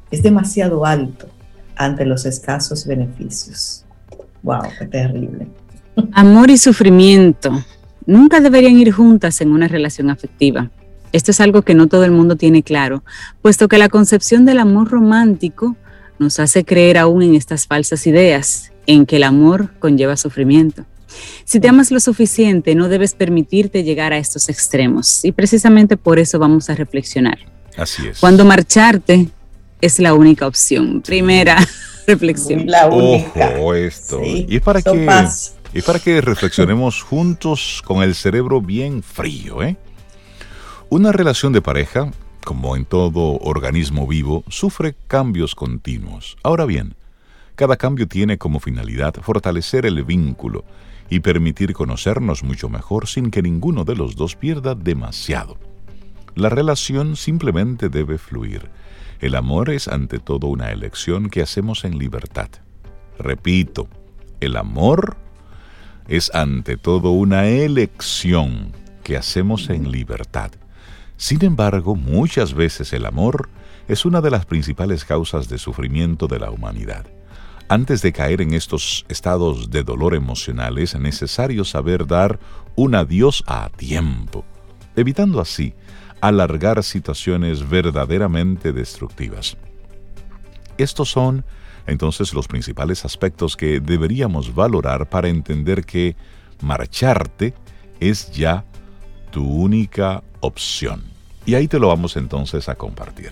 es 0.10 0.24
demasiado 0.24 0.86
alto 0.86 1.28
ante 1.76 2.06
los 2.06 2.26
escasos 2.26 2.88
beneficios. 2.88 3.86
¡Wow! 4.42 4.64
¡Qué 4.80 4.88
terrible! 4.88 5.48
Amor 6.14 6.50
y 6.50 6.58
sufrimiento 6.58 7.52
nunca 8.06 8.40
deberían 8.40 8.78
ir 8.78 8.92
juntas 8.92 9.42
en 9.42 9.52
una 9.52 9.68
relación 9.68 10.10
afectiva. 10.10 10.72
Esto 11.12 11.32
es 11.32 11.40
algo 11.40 11.62
que 11.62 11.74
no 11.74 11.88
todo 11.88 12.04
el 12.04 12.12
mundo 12.12 12.36
tiene 12.36 12.64
claro, 12.64 13.04
puesto 13.42 13.68
que 13.68 13.78
la 13.78 13.90
concepción 13.90 14.46
del 14.46 14.60
amor 14.60 14.90
romántico 14.90 15.76
nos 16.20 16.40
hace 16.40 16.66
creer 16.66 16.98
aún 16.98 17.22
en 17.22 17.36
estas 17.36 17.68
falsas 17.68 18.08
ideas, 18.08 18.72
en 18.88 19.06
que 19.06 19.18
el 19.18 19.24
amor 19.24 19.72
conlleva 19.80 20.18
sufrimiento. 20.18 20.86
Si 21.46 21.60
te 21.60 21.70
amas 21.70 21.92
lo 21.92 22.00
suficiente, 22.00 22.76
no 22.76 22.90
debes 22.90 23.14
permitirte 23.14 23.84
llegar 23.84 24.14
a 24.14 24.18
estos 24.18 24.50
extremos. 24.50 25.24
Y 25.24 25.32
precisamente 25.32 25.98
por 25.98 26.20
eso 26.20 26.40
vamos 26.40 26.70
a 26.70 26.76
reflexionar. 26.76 27.38
Así 27.78 28.08
es. 28.08 28.20
Cuando 28.20 28.44
marcharte 28.44 29.30
es 29.82 30.00
la 30.00 30.14
única 30.14 30.48
opción. 30.48 31.02
Primera 31.02 31.58
reflexión. 32.08 32.66
La 32.68 32.88
única. 32.88 33.54
Ojo 33.58 33.74
esto. 33.74 34.22
y 34.24 34.56
es 34.56 34.62
para 34.62 34.82
que 34.82 35.08
es 35.74 35.84
para 35.84 36.00
que 36.00 36.22
reflexionemos 36.22 37.04
juntos 37.04 37.84
con 37.86 38.02
el 38.02 38.16
cerebro 38.16 38.62
bien 38.62 39.04
frío, 39.04 39.62
¿eh? 39.62 39.78
Una 40.90 41.12
relación 41.12 41.52
de 41.52 41.62
pareja, 41.62 42.12
como 42.46 42.78
en 42.78 42.86
todo 42.86 43.40
organismo 43.40 44.08
vivo, 44.08 44.46
sufre 44.48 44.96
cambios 45.10 45.54
continuos. 45.54 46.38
Ahora 46.44 46.64
bien, 46.64 46.96
cada 47.56 47.76
cambio 47.76 48.08
tiene 48.08 48.38
como 48.38 48.62
finalidad 48.62 49.14
fortalecer 49.16 49.86
el 49.86 50.06
vínculo 50.06 50.64
y 51.10 51.20
permitir 51.20 51.74
conocernos 51.74 52.42
mucho 52.44 52.70
mejor 52.70 53.08
sin 53.08 53.32
que 53.32 53.42
ninguno 53.42 53.84
de 53.84 53.98
los 53.98 54.16
dos 54.16 54.38
pierda 54.38 54.76
demasiado. 54.76 55.58
La 56.36 56.48
relación 56.48 57.18
simplemente 57.18 57.90
debe 57.90 58.18
fluir. 58.18 58.70
El 59.20 59.36
amor 59.36 59.70
es 59.72 59.90
ante 59.90 60.20
todo 60.20 60.48
una 60.48 60.72
elección 60.72 61.30
que 61.30 61.42
hacemos 61.42 61.84
en 61.84 61.98
libertad. 61.98 62.48
Repito, 63.20 63.90
el 64.40 64.56
amor 64.56 65.18
es 66.08 66.34
ante 66.34 66.78
todo 66.78 67.12
una 67.12 67.46
elección 67.50 68.72
que 69.04 69.18
hacemos 69.18 69.70
en 69.70 69.92
libertad. 69.92 70.52
Sin 71.18 71.44
embargo, 71.44 71.96
muchas 71.96 72.54
veces 72.54 72.94
el 72.94 73.06
amor 73.06 73.50
es 73.88 74.06
una 74.06 74.22
de 74.22 74.30
las 74.30 74.46
principales 74.46 75.04
causas 75.04 75.50
de 75.50 75.58
sufrimiento 75.58 76.28
de 76.28 76.40
la 76.40 76.52
humanidad. 76.52 77.08
Antes 77.70 78.02
de 78.02 78.14
caer 78.14 78.42
en 78.42 78.54
estos 78.54 79.06
estados 79.10 79.70
de 79.72 79.84
dolor 79.84 80.14
emocional 80.14 80.78
es 80.78 80.98
necesario 80.98 81.66
saber 81.66 82.06
dar 82.06 82.40
un 82.76 82.96
adiós 82.96 83.44
a 83.48 83.70
tiempo, 83.70 84.46
evitando 84.96 85.42
así 85.42 85.74
alargar 86.22 86.84
situaciones 86.84 87.68
verdaderamente 87.68 88.72
destructivas. 88.72 89.58
Estos 90.78 91.10
son 91.10 91.44
entonces 91.88 92.34
los 92.34 92.48
principales 92.48 93.06
aspectos 93.06 93.58
que 93.58 93.80
deberíamos 93.80 94.54
valorar 94.54 95.10
para 95.10 95.30
entender 95.30 95.84
que 95.84 96.16
marcharte 96.62 97.54
es 98.00 98.32
ya 98.32 98.66
tu 99.32 99.46
única 99.46 100.24
opción. 100.40 101.04
Y 101.46 101.56
ahí 101.56 101.68
te 101.68 101.80
lo 101.80 101.88
vamos 101.88 102.18
entonces 102.18 102.68
a 102.70 102.76
compartir. 102.76 103.32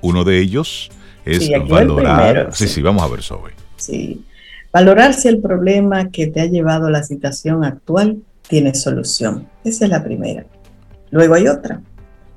Uno 0.00 0.24
de 0.24 0.40
ellos 0.40 0.90
es 1.24 1.50
valorar. 1.68 2.50
sí, 2.52 2.68
sí, 2.68 2.82
vamos 2.82 3.02
a 3.02 3.08
ver, 3.08 3.22
Zoe. 3.22 3.52
Sí. 3.76 4.24
Valorar 4.72 5.14
si 5.14 5.28
el 5.28 5.40
problema 5.40 6.10
que 6.10 6.26
te 6.26 6.40
ha 6.40 6.46
llevado 6.46 6.86
a 6.86 6.90
la 6.90 7.02
situación 7.02 7.64
actual 7.64 8.18
tiene 8.48 8.74
solución. 8.74 9.48
Esa 9.64 9.84
es 9.84 9.90
la 9.90 10.04
primera. 10.04 10.44
Luego 11.10 11.34
hay 11.34 11.48
otra. 11.48 11.80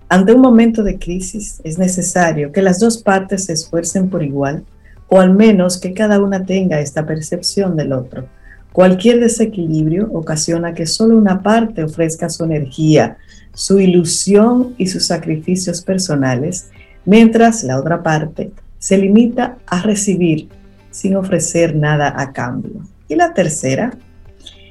Ante 0.07 0.33
un 0.33 0.41
momento 0.41 0.81
de 0.83 0.97
crisis 0.97 1.61
es 1.63 1.77
necesario 1.77 2.51
que 2.51 2.61
las 2.61 2.79
dos 2.79 2.97
partes 2.97 3.45
se 3.45 3.53
esfuercen 3.53 4.09
por 4.09 4.23
igual 4.23 4.63
o 5.07 5.19
al 5.19 5.33
menos 5.33 5.79
que 5.79 5.93
cada 5.93 6.19
una 6.19 6.45
tenga 6.45 6.79
esta 6.79 7.05
percepción 7.05 7.75
del 7.75 7.93
otro. 7.93 8.27
Cualquier 8.71 9.19
desequilibrio 9.19 10.09
ocasiona 10.13 10.73
que 10.73 10.85
solo 10.85 11.17
una 11.17 11.41
parte 11.41 11.83
ofrezca 11.83 12.29
su 12.29 12.43
energía, 12.43 13.17
su 13.53 13.79
ilusión 13.79 14.75
y 14.77 14.87
sus 14.87 15.05
sacrificios 15.05 15.81
personales, 15.81 16.69
mientras 17.03 17.63
la 17.63 17.79
otra 17.79 18.03
parte 18.03 18.51
se 18.77 18.97
limita 18.97 19.57
a 19.65 19.81
recibir 19.81 20.49
sin 20.91 21.15
ofrecer 21.15 21.75
nada 21.75 22.13
a 22.15 22.31
cambio. 22.31 22.81
Y 23.07 23.15
la 23.15 23.33
tercera, 23.33 23.91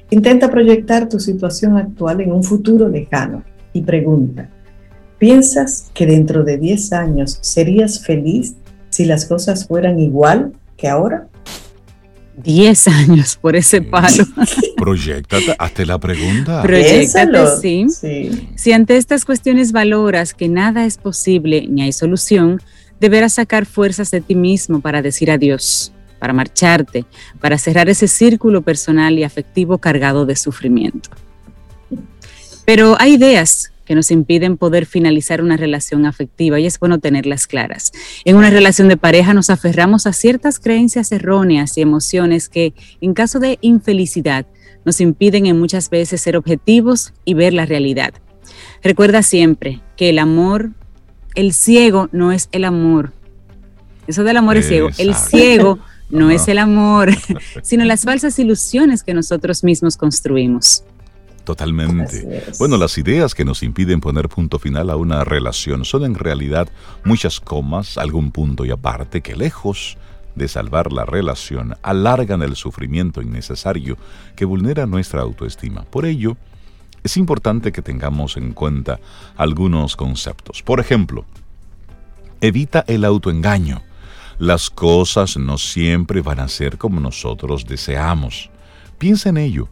intenta 0.09 0.49
proyectar 0.49 1.09
tu 1.09 1.19
situación 1.19 1.77
actual 1.77 2.21
en 2.21 2.31
un 2.31 2.43
futuro 2.43 2.87
lejano 2.87 3.43
y 3.73 3.81
pregunta, 3.81 4.49
¿piensas 5.17 5.91
que 5.93 6.05
dentro 6.05 6.43
de 6.43 6.57
10 6.57 6.93
años 6.93 7.37
serías 7.41 7.99
feliz 7.99 8.55
si 8.89 9.05
las 9.05 9.25
cosas 9.25 9.67
fueran 9.67 9.99
igual 9.99 10.53
que 10.77 10.87
ahora? 10.87 11.27
10 12.43 12.87
años 12.87 13.35
por 13.35 13.55
ese 13.55 13.81
palo. 13.81 14.25
Proyectate, 14.77 15.55
hazte 15.57 15.85
la 15.85 15.99
pregunta. 15.99 16.61
Proyectate, 16.61 17.61
sí. 17.61 17.87
sí. 17.89 18.49
Si 18.55 18.71
ante 18.71 18.97
estas 18.97 19.25
cuestiones 19.25 19.71
valoras 19.71 20.33
que 20.33 20.47
nada 20.47 20.85
es 20.85 20.97
posible 20.97 21.67
ni 21.67 21.81
hay 21.81 21.91
solución, 21.91 22.61
deberás 22.99 23.33
sacar 23.33 23.65
fuerzas 23.65 24.11
de 24.11 24.21
ti 24.21 24.35
mismo 24.35 24.81
para 24.81 25.01
decir 25.01 25.31
adiós, 25.31 25.91
para 26.19 26.33
marcharte, 26.33 27.05
para 27.39 27.57
cerrar 27.57 27.89
ese 27.89 28.07
círculo 28.07 28.61
personal 28.61 29.17
y 29.17 29.23
afectivo 29.23 29.77
cargado 29.77 30.25
de 30.25 30.35
sufrimiento. 30.35 31.09
Pero 32.65 32.95
hay 32.99 33.13
ideas 33.13 33.71
que 33.89 33.95
nos 33.95 34.11
impiden 34.11 34.55
poder 34.55 34.85
finalizar 34.85 35.41
una 35.41 35.57
relación 35.57 36.05
afectiva 36.05 36.59
y 36.59 36.67
es 36.67 36.77
bueno 36.77 36.99
tenerlas 36.99 37.47
claras. 37.47 37.91
En 38.23 38.35
una 38.35 38.51
relación 38.51 38.87
de 38.87 38.97
pareja 38.97 39.33
nos 39.33 39.49
aferramos 39.49 40.05
a 40.05 40.13
ciertas 40.13 40.59
creencias 40.59 41.11
erróneas 41.11 41.75
y 41.75 41.81
emociones 41.81 42.49
que, 42.49 42.75
en 43.01 43.15
caso 43.15 43.39
de 43.39 43.57
infelicidad, 43.61 44.45
nos 44.85 45.01
impiden 45.01 45.47
en 45.47 45.57
muchas 45.57 45.89
veces 45.89 46.21
ser 46.21 46.37
objetivos 46.37 47.13
y 47.25 47.33
ver 47.33 47.51
la 47.51 47.65
realidad. 47.65 48.13
Recuerda 48.83 49.23
siempre 49.23 49.81
que 49.97 50.09
el 50.09 50.19
amor 50.19 50.69
el 51.33 51.51
ciego 51.51 52.09
no 52.11 52.31
es 52.31 52.47
el 52.51 52.65
amor. 52.65 53.11
Eso 54.05 54.23
del 54.23 54.37
amor 54.37 54.57
es 54.57 54.67
ciego. 54.67 54.89
El 54.99 55.15
ciego 55.15 55.79
no 56.11 56.29
es 56.29 56.47
el 56.47 56.59
amor, 56.59 57.09
sino 57.63 57.85
las 57.85 58.03
falsas 58.03 58.37
ilusiones 58.37 59.01
que 59.01 59.15
nosotros 59.15 59.63
mismos 59.63 59.97
construimos. 59.97 60.83
Totalmente. 61.49 62.43
Bueno, 62.59 62.77
las 62.77 62.95
ideas 62.99 63.33
que 63.33 63.43
nos 63.43 63.63
impiden 63.63 64.01
poner 64.01 64.29
punto 64.29 64.59
final 64.59 64.91
a 64.91 64.95
una 64.95 65.23
relación 65.23 65.83
son 65.83 66.05
en 66.05 66.13
realidad 66.13 66.69
muchas 67.03 67.39
comas, 67.39 67.97
algún 67.97 68.29
punto 68.29 68.65
y 68.65 68.69
aparte 68.69 69.21
que 69.21 69.35
lejos 69.35 69.97
de 70.35 70.47
salvar 70.47 70.91
la 70.91 71.05
relación 71.05 71.75
alargan 71.81 72.43
el 72.43 72.55
sufrimiento 72.55 73.23
innecesario 73.23 73.97
que 74.35 74.45
vulnera 74.45 74.85
nuestra 74.85 75.21
autoestima. 75.21 75.85
Por 75.85 76.05
ello, 76.05 76.37
es 77.03 77.17
importante 77.17 77.71
que 77.71 77.81
tengamos 77.81 78.37
en 78.37 78.53
cuenta 78.53 78.99
algunos 79.35 79.95
conceptos. 79.95 80.61
Por 80.61 80.79
ejemplo, 80.79 81.25
evita 82.41 82.85
el 82.85 83.05
autoengaño. 83.05 83.81
Las 84.37 84.69
cosas 84.69 85.35
no 85.35 85.57
siempre 85.57 86.21
van 86.21 86.41
a 86.41 86.47
ser 86.47 86.77
como 86.77 86.99
nosotros 86.99 87.65
deseamos. 87.65 88.51
Piensa 88.99 89.29
en 89.29 89.37
ello. 89.37 89.67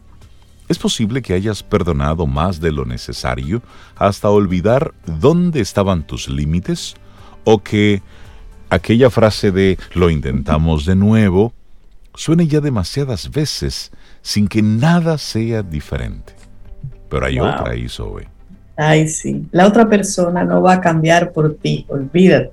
Es 0.68 0.78
posible 0.78 1.22
que 1.22 1.32
hayas 1.32 1.62
perdonado 1.62 2.26
más 2.26 2.60
de 2.60 2.72
lo 2.72 2.84
necesario 2.84 3.62
hasta 3.96 4.28
olvidar 4.28 4.92
dónde 5.06 5.60
estaban 5.60 6.06
tus 6.06 6.28
límites 6.28 6.94
o 7.44 7.62
que 7.62 8.02
aquella 8.68 9.08
frase 9.08 9.50
de 9.50 9.78
lo 9.94 10.10
intentamos 10.10 10.84
de 10.84 10.94
nuevo 10.94 11.54
suene 12.14 12.46
ya 12.46 12.60
demasiadas 12.60 13.30
veces 13.30 13.90
sin 14.20 14.48
que 14.48 14.60
nada 14.60 15.16
sea 15.16 15.62
diferente. 15.62 16.34
Pero 17.08 17.24
hay 17.24 17.38
otra 17.38 17.70
ahí, 17.70 17.88
Zoe. 17.88 18.28
Ay, 18.76 19.08
sí. 19.08 19.46
La 19.50 19.66
otra 19.66 19.88
persona 19.88 20.44
no 20.44 20.60
va 20.60 20.74
a 20.74 20.80
cambiar 20.80 21.32
por 21.32 21.54
ti, 21.56 21.86
olvídate. 21.88 22.52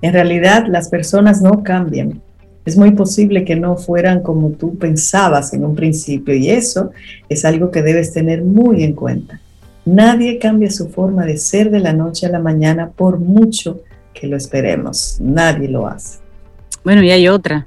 En 0.00 0.12
realidad, 0.12 0.66
las 0.68 0.88
personas 0.88 1.42
no 1.42 1.62
cambian. 1.64 2.22
Es 2.68 2.76
muy 2.76 2.92
posible 2.92 3.44
que 3.44 3.56
no 3.56 3.76
fueran 3.76 4.22
como 4.22 4.50
tú 4.50 4.76
pensabas 4.76 5.52
en 5.54 5.64
un 5.64 5.74
principio 5.74 6.34
y 6.34 6.50
eso 6.50 6.90
es 7.28 7.44
algo 7.44 7.70
que 7.70 7.82
debes 7.82 8.12
tener 8.12 8.42
muy 8.42 8.84
en 8.84 8.94
cuenta. 8.94 9.40
Nadie 9.84 10.38
cambia 10.38 10.70
su 10.70 10.88
forma 10.90 11.24
de 11.24 11.38
ser 11.38 11.70
de 11.70 11.80
la 11.80 11.92
noche 11.92 12.26
a 12.26 12.30
la 12.30 12.40
mañana 12.40 12.90
por 12.90 13.18
mucho 13.18 13.80
que 14.12 14.26
lo 14.26 14.36
esperemos. 14.36 15.16
Nadie 15.20 15.68
lo 15.68 15.86
hace. 15.86 16.18
Bueno, 16.84 17.02
y 17.02 17.10
hay 17.10 17.28
otra. 17.28 17.66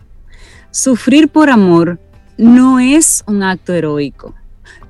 Sufrir 0.70 1.30
por 1.30 1.50
amor 1.50 2.00
no 2.38 2.80
es 2.80 3.24
un 3.28 3.44
acto 3.44 3.74
heroico 3.74 4.36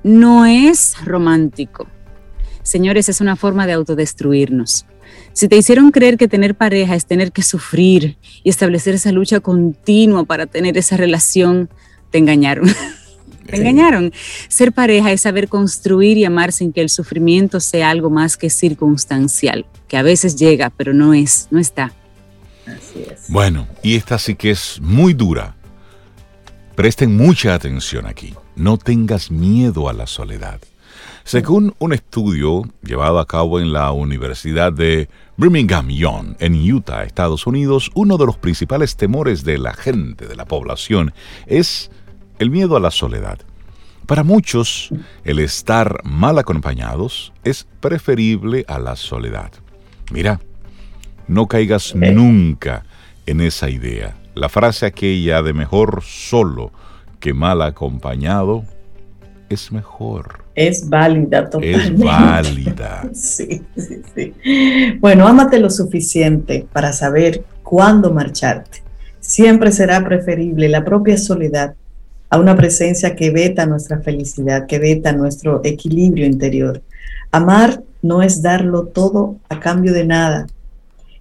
no 0.02 0.46
es 0.46 0.96
romántico. 1.04 1.86
Señores, 2.62 3.08
es 3.08 3.20
una 3.20 3.36
forma 3.36 3.66
de 3.66 3.72
autodestruirnos. 3.72 4.86
Si 5.32 5.48
te 5.48 5.56
hicieron 5.56 5.90
creer 5.90 6.16
que 6.16 6.28
tener 6.28 6.54
pareja 6.54 6.94
es 6.94 7.06
tener 7.06 7.32
que 7.32 7.42
sufrir 7.42 8.16
y 8.42 8.50
establecer 8.50 8.94
esa 8.94 9.12
lucha 9.12 9.40
continua 9.40 10.24
para 10.24 10.46
tener 10.46 10.76
esa 10.76 10.96
relación, 10.96 11.70
te 12.10 12.18
engañaron. 12.18 12.68
Te 13.46 13.56
engañaron. 13.56 14.12
Ser 14.46 14.72
pareja 14.72 15.10
es 15.10 15.22
saber 15.22 15.48
construir 15.48 16.16
y 16.16 16.24
amar 16.24 16.52
sin 16.52 16.72
que 16.72 16.80
el 16.80 16.88
sufrimiento 16.88 17.58
sea 17.58 17.90
algo 17.90 18.08
más 18.08 18.36
que 18.36 18.48
circunstancial, 18.48 19.66
que 19.88 19.96
a 19.96 20.02
veces 20.02 20.36
llega, 20.36 20.70
pero 20.70 20.94
no 20.94 21.12
es, 21.12 21.48
no 21.50 21.58
está. 21.58 21.92
Así 22.66 23.04
es. 23.10 23.24
Bueno, 23.28 23.66
y 23.82 23.96
esta 23.96 24.18
sí 24.18 24.36
que 24.36 24.52
es 24.52 24.78
muy 24.80 25.12
dura. 25.12 25.56
Presten 26.76 27.16
mucha 27.16 27.54
atención 27.54 28.06
aquí. 28.06 28.32
No 28.54 28.78
tengas 28.78 29.30
miedo 29.30 29.88
a 29.88 29.92
la 29.92 30.06
soledad. 30.06 30.60
Según 31.24 31.74
un 31.78 31.92
estudio 31.92 32.62
llevado 32.82 33.20
a 33.20 33.26
cabo 33.26 33.60
en 33.60 33.72
la 33.72 33.92
Universidad 33.92 34.72
de 34.72 35.08
Birmingham 35.36 35.88
Young, 35.88 36.34
en 36.40 36.54
Utah, 36.72 37.04
Estados 37.04 37.46
Unidos, 37.46 37.90
uno 37.94 38.18
de 38.18 38.26
los 38.26 38.36
principales 38.36 38.96
temores 38.96 39.44
de 39.44 39.58
la 39.58 39.72
gente, 39.72 40.26
de 40.26 40.34
la 40.34 40.46
población, 40.46 41.14
es 41.46 41.90
el 42.38 42.50
miedo 42.50 42.76
a 42.76 42.80
la 42.80 42.90
soledad. 42.90 43.38
Para 44.06 44.24
muchos, 44.24 44.90
el 45.22 45.38
estar 45.38 46.00
mal 46.02 46.38
acompañados 46.38 47.32
es 47.44 47.68
preferible 47.80 48.64
a 48.66 48.80
la 48.80 48.96
soledad. 48.96 49.52
Mira, 50.10 50.40
no 51.28 51.46
caigas 51.46 51.94
nunca 51.94 52.84
en 53.26 53.40
esa 53.40 53.70
idea. 53.70 54.16
La 54.34 54.48
frase 54.48 54.86
aquella 54.86 55.40
de 55.42 55.52
mejor 55.52 56.02
solo 56.02 56.72
que 57.20 57.32
mal 57.32 57.62
acompañado 57.62 58.64
es 59.54 59.72
mejor. 59.72 60.44
Es 60.54 60.88
válida 60.88 61.48
totalmente. 61.48 61.94
Es 61.94 61.98
válida. 61.98 63.08
sí, 63.12 63.62
sí, 63.76 64.02
sí. 64.14 64.34
Bueno, 65.00 65.26
ámate 65.26 65.58
lo 65.58 65.70
suficiente 65.70 66.66
para 66.72 66.92
saber 66.92 67.44
cuándo 67.62 68.12
marcharte. 68.12 68.82
Siempre 69.20 69.72
será 69.72 70.04
preferible 70.04 70.68
la 70.68 70.84
propia 70.84 71.16
soledad 71.16 71.74
a 72.28 72.38
una 72.38 72.56
presencia 72.56 73.14
que 73.14 73.30
veta 73.30 73.66
nuestra 73.66 74.00
felicidad, 74.00 74.66
que 74.66 74.78
veta 74.78 75.12
nuestro 75.12 75.60
equilibrio 75.64 76.26
interior. 76.26 76.82
Amar 77.30 77.82
no 78.00 78.22
es 78.22 78.42
darlo 78.42 78.86
todo 78.86 79.36
a 79.48 79.60
cambio 79.60 79.92
de 79.92 80.04
nada, 80.04 80.46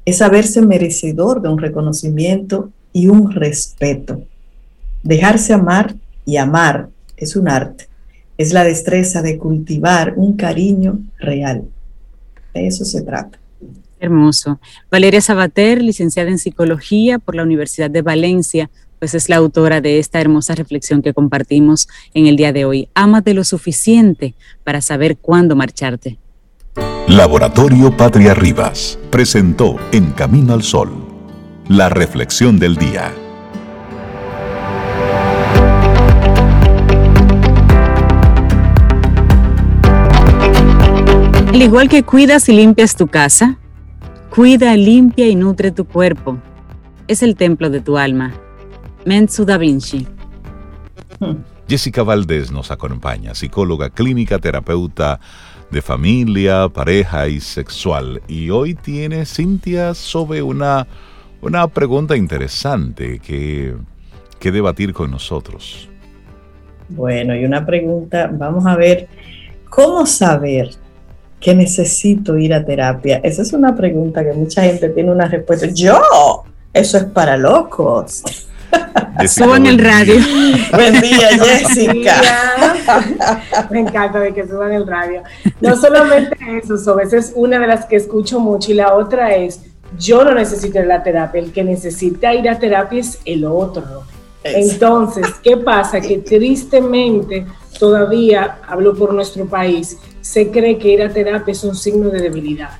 es 0.05 0.17
saberse 0.17 0.61
merecedor 0.61 1.41
de 1.41 1.50
un 1.50 1.59
reconocimiento 1.59 2.71
y 2.91 3.07
un 3.07 3.31
respeto. 3.31 4.23
Dejarse 5.03 5.53
amar 5.53 5.95
y 6.25 6.38
amar 6.38 6.89
es 7.17 7.35
un 7.35 7.47
arte, 7.47 7.88
es 8.41 8.53
la 8.53 8.63
destreza 8.63 9.21
de 9.21 9.38
cultivar 9.38 10.13
un 10.15 10.36
cariño 10.36 11.00
real. 11.19 11.63
De 12.53 12.67
eso 12.67 12.86
se 12.86 13.01
trata. 13.01 13.39
Hermoso. 14.00 14.60
Valeria 14.89 15.21
Sabater, 15.21 15.81
licenciada 15.81 16.31
en 16.31 16.39
psicología 16.39 17.19
por 17.19 17.36
la 17.36 17.43
Universidad 17.43 17.91
de 17.91 18.01
Valencia, 18.01 18.71
pues 18.98 19.13
es 19.13 19.29
la 19.29 19.36
autora 19.36 19.79
de 19.79 20.00
esta 20.00 20.19
hermosa 20.19 20.55
reflexión 20.55 21.01
que 21.03 21.13
compartimos 21.13 21.88
en 22.15 22.25
el 22.25 22.36
día 22.36 22.51
de 22.51 22.65
hoy. 22.65 22.89
Ámate 22.95 23.33
lo 23.33 23.43
suficiente 23.43 24.33
para 24.63 24.81
saber 24.81 25.17
cuándo 25.17 25.55
marcharte. 25.55 26.17
Laboratorio 27.07 27.95
Patria 27.95 28.33
Rivas 28.33 28.98
presentó 29.12 29.77
En 29.91 30.12
Camino 30.13 30.53
al 30.53 30.63
Sol, 30.63 30.89
la 31.67 31.89
reflexión 31.89 32.57
del 32.57 32.75
día. 32.77 33.12
Al 41.62 41.68
igual 41.68 41.89
que 41.89 42.01
cuidas 42.01 42.50
y 42.50 42.53
limpias 42.53 42.96
tu 42.96 43.06
casa, 43.06 43.56
cuida, 44.32 44.75
limpia 44.75 45.27
y 45.27 45.36
nutre 45.36 45.70
tu 45.70 45.86
cuerpo. 45.86 46.39
Es 47.08 47.22
el 47.22 47.36
templo 47.36 47.70
de 47.70 47.82
tu 47.82 48.00
alma. 48.00 48.34
Mensu 49.06 49.46
Da 49.46 49.60
Vinci. 49.60 50.08
Jessica 51.70 52.01
Valdés 52.01 52.51
nos 52.51 52.72
acompaña, 52.72 53.36
psicóloga 53.36 53.91
clínica, 53.91 54.39
terapeuta 54.39 55.20
de 55.70 55.84
familia, 55.84 56.68
pareja 56.68 57.27
y 57.27 57.39
sexual. 57.39 58.24
Y 58.27 58.50
hoy 58.50 58.74
tiene 58.74 59.24
Cintia 59.27 59.93
sobre 59.93 60.41
una, 60.41 60.88
una 61.43 61.67
pregunta 61.67 62.17
interesante 62.17 63.19
que, 63.19 63.76
que 64.39 64.52
debatir 64.52 64.93
con 64.93 65.12
nosotros. 65.12 65.88
Bueno, 66.89 67.36
y 67.36 67.45
una 67.45 67.63
pregunta, 67.63 68.32
vamos 68.34 68.65
a 68.65 68.76
ver, 68.76 69.08
¿cómo 69.69 70.08
saber 70.08 70.71
que 71.41 71.56
necesito 71.56 72.38
ir 72.38 72.54
a 72.54 72.63
terapia? 72.63 73.19
Esa 73.23 73.41
es 73.41 73.51
una 73.51 73.75
pregunta 73.75 74.23
que 74.23 74.32
mucha 74.32 74.62
gente 74.62 74.88
tiene 74.89 75.12
una 75.12 75.27
respuesta. 75.27 75.67
Yo, 75.67 75.99
eso 76.71 76.97
es 76.97 77.04
para 77.06 77.36
locos. 77.36 78.23
Suban 79.27 79.65
el 79.65 79.80
radio. 79.80 80.15
Buen 80.71 81.01
día, 81.01 81.30
Jessica. 81.43 82.21
Me 83.69 83.82
encanta 83.82 84.19
de 84.19 84.34
que 84.34 84.47
suban 84.47 84.71
el 84.71 84.88
radio. 84.88 85.23
No 85.60 85.75
solamente 85.75 86.38
eso, 86.63 86.91
a 86.91 86.95
veces 86.95 87.30
es 87.30 87.34
una 87.36 87.60
de 87.60 87.67
las 87.67 87.86
que 87.86 87.97
escucho 87.97 88.39
mucho 88.39 88.71
y 88.71 88.75
la 88.75 88.93
otra 88.93 89.36
es, 89.36 89.62
yo 89.99 90.23
no 90.23 90.34
necesito 90.34 90.80
ir 90.80 90.86
a 90.86 90.88
la 90.88 91.04
terapia, 91.04 91.41
el 91.41 91.51
que 91.51 91.63
necesita 91.63 92.34
ir 92.34 92.47
a 92.49 92.60
terapia 92.60 93.01
es 93.01 93.19
el 93.25 93.45
otro. 93.45 94.04
Entonces, 94.43 95.27
¿qué 95.43 95.58
pasa? 95.58 95.99
Que 95.99 96.17
tristemente 96.25 97.45
todavía, 97.77 98.60
hablo 98.67 98.95
por 98.95 99.13
nuestro 99.13 99.45
país, 99.45 99.97
se 100.21 100.49
cree 100.51 100.77
que 100.77 100.89
ir 100.89 101.01
a 101.01 101.12
terapia 101.12 101.51
es 101.51 101.63
un 101.63 101.75
signo 101.75 102.10
de 102.10 102.21
debilidad 102.21 102.71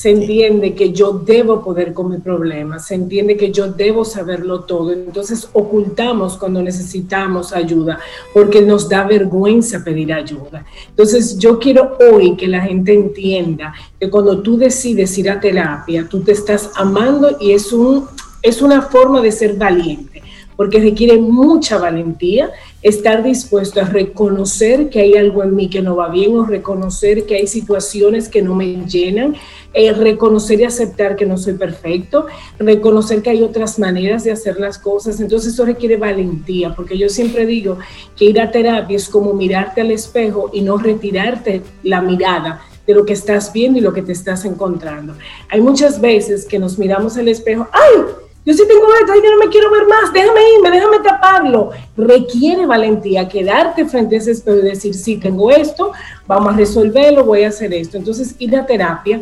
se 0.00 0.08
entiende 0.08 0.74
que 0.74 0.92
yo 0.92 1.12
debo 1.12 1.62
poder 1.62 1.92
con 1.92 2.10
mi 2.10 2.16
problema, 2.16 2.78
se 2.78 2.94
entiende 2.94 3.36
que 3.36 3.52
yo 3.52 3.70
debo 3.70 4.02
saberlo 4.02 4.60
todo. 4.60 4.92
Entonces 4.92 5.46
ocultamos 5.52 6.38
cuando 6.38 6.62
necesitamos 6.62 7.52
ayuda 7.52 7.98
porque 8.32 8.62
nos 8.62 8.88
da 8.88 9.04
vergüenza 9.04 9.84
pedir 9.84 10.10
ayuda. 10.10 10.64
Entonces 10.88 11.38
yo 11.38 11.58
quiero 11.58 11.98
hoy 12.12 12.34
que 12.34 12.48
la 12.48 12.62
gente 12.62 12.94
entienda 12.94 13.74
que 13.98 14.08
cuando 14.08 14.40
tú 14.40 14.56
decides 14.56 15.18
ir 15.18 15.28
a 15.28 15.38
terapia, 15.38 16.06
tú 16.08 16.20
te 16.22 16.32
estás 16.32 16.70
amando 16.76 17.36
y 17.38 17.52
es, 17.52 17.70
un, 17.70 18.06
es 18.40 18.62
una 18.62 18.80
forma 18.80 19.20
de 19.20 19.32
ser 19.32 19.56
valiente 19.56 20.22
porque 20.56 20.78
requiere 20.78 21.18
mucha 21.18 21.78
valentía 21.78 22.50
estar 22.82 23.22
dispuesto 23.22 23.80
a 23.80 23.84
reconocer 23.84 24.88
que 24.88 25.00
hay 25.00 25.14
algo 25.14 25.42
en 25.42 25.54
mí 25.54 25.68
que 25.68 25.82
no 25.82 25.96
va 25.96 26.08
bien 26.08 26.36
o 26.36 26.46
reconocer 26.46 27.26
que 27.26 27.36
hay 27.36 27.46
situaciones 27.46 28.28
que 28.28 28.40
no 28.40 28.54
me 28.54 28.86
llenan, 28.86 29.36
eh, 29.74 29.92
reconocer 29.92 30.60
y 30.60 30.64
aceptar 30.64 31.14
que 31.14 31.26
no 31.26 31.36
soy 31.36 31.54
perfecto, 31.54 32.26
reconocer 32.58 33.22
que 33.22 33.30
hay 33.30 33.42
otras 33.42 33.78
maneras 33.78 34.24
de 34.24 34.32
hacer 34.32 34.58
las 34.58 34.78
cosas. 34.78 35.20
Entonces 35.20 35.52
eso 35.52 35.64
requiere 35.66 35.96
valentía, 35.96 36.74
porque 36.74 36.96
yo 36.96 37.08
siempre 37.08 37.44
digo 37.44 37.78
que 38.16 38.26
ir 38.26 38.40
a 38.40 38.50
terapia 38.50 38.96
es 38.96 39.08
como 39.08 39.34
mirarte 39.34 39.82
al 39.82 39.90
espejo 39.90 40.50
y 40.52 40.62
no 40.62 40.78
retirarte 40.78 41.62
la 41.82 42.00
mirada 42.00 42.62
de 42.86 42.94
lo 42.94 43.04
que 43.04 43.12
estás 43.12 43.52
viendo 43.52 43.78
y 43.78 43.82
lo 43.82 43.92
que 43.92 44.02
te 44.02 44.12
estás 44.12 44.44
encontrando. 44.44 45.14
Hay 45.50 45.60
muchas 45.60 46.00
veces 46.00 46.46
que 46.46 46.58
nos 46.58 46.78
miramos 46.78 47.16
al 47.18 47.28
espejo, 47.28 47.68
¡ay! 47.72 48.29
Yo 48.44 48.54
sí 48.54 48.62
tengo 48.66 48.86
esto, 48.94 49.12
yo 49.14 49.30
no 49.32 49.38
me 49.44 49.50
quiero 49.50 49.70
ver 49.70 49.86
más, 49.86 50.12
déjame 50.12 50.40
irme, 50.56 50.70
déjame 50.70 50.98
taparlo. 51.00 51.70
Requiere 51.96 52.64
valentía 52.64 53.28
quedarte 53.28 53.84
frente 53.84 54.14
a 54.14 54.18
ese 54.18 54.30
espejo 54.30 54.58
y 54.58 54.62
decir, 54.62 54.94
sí, 54.94 55.18
tengo 55.18 55.50
esto, 55.50 55.92
vamos 56.26 56.54
a 56.54 56.56
resolverlo, 56.56 57.24
voy 57.24 57.44
a 57.44 57.48
hacer 57.48 57.74
esto. 57.74 57.98
Entonces, 57.98 58.36
ir 58.38 58.56
a 58.56 58.64
terapia, 58.64 59.20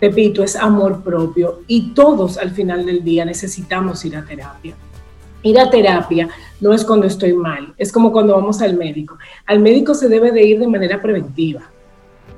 repito, 0.00 0.42
es 0.42 0.56
amor 0.56 1.02
propio 1.04 1.60
y 1.68 1.94
todos 1.94 2.38
al 2.38 2.50
final 2.50 2.84
del 2.84 3.04
día 3.04 3.24
necesitamos 3.24 4.04
ir 4.04 4.16
a 4.16 4.24
terapia. 4.24 4.74
Ir 5.42 5.60
a 5.60 5.70
terapia 5.70 6.28
no 6.60 6.72
es 6.72 6.84
cuando 6.84 7.06
estoy 7.06 7.34
mal, 7.34 7.72
es 7.78 7.92
como 7.92 8.10
cuando 8.10 8.34
vamos 8.34 8.60
al 8.62 8.76
médico. 8.76 9.16
Al 9.46 9.60
médico 9.60 9.94
se 9.94 10.08
debe 10.08 10.32
de 10.32 10.42
ir 10.42 10.58
de 10.58 10.66
manera 10.66 11.00
preventiva. 11.00 11.70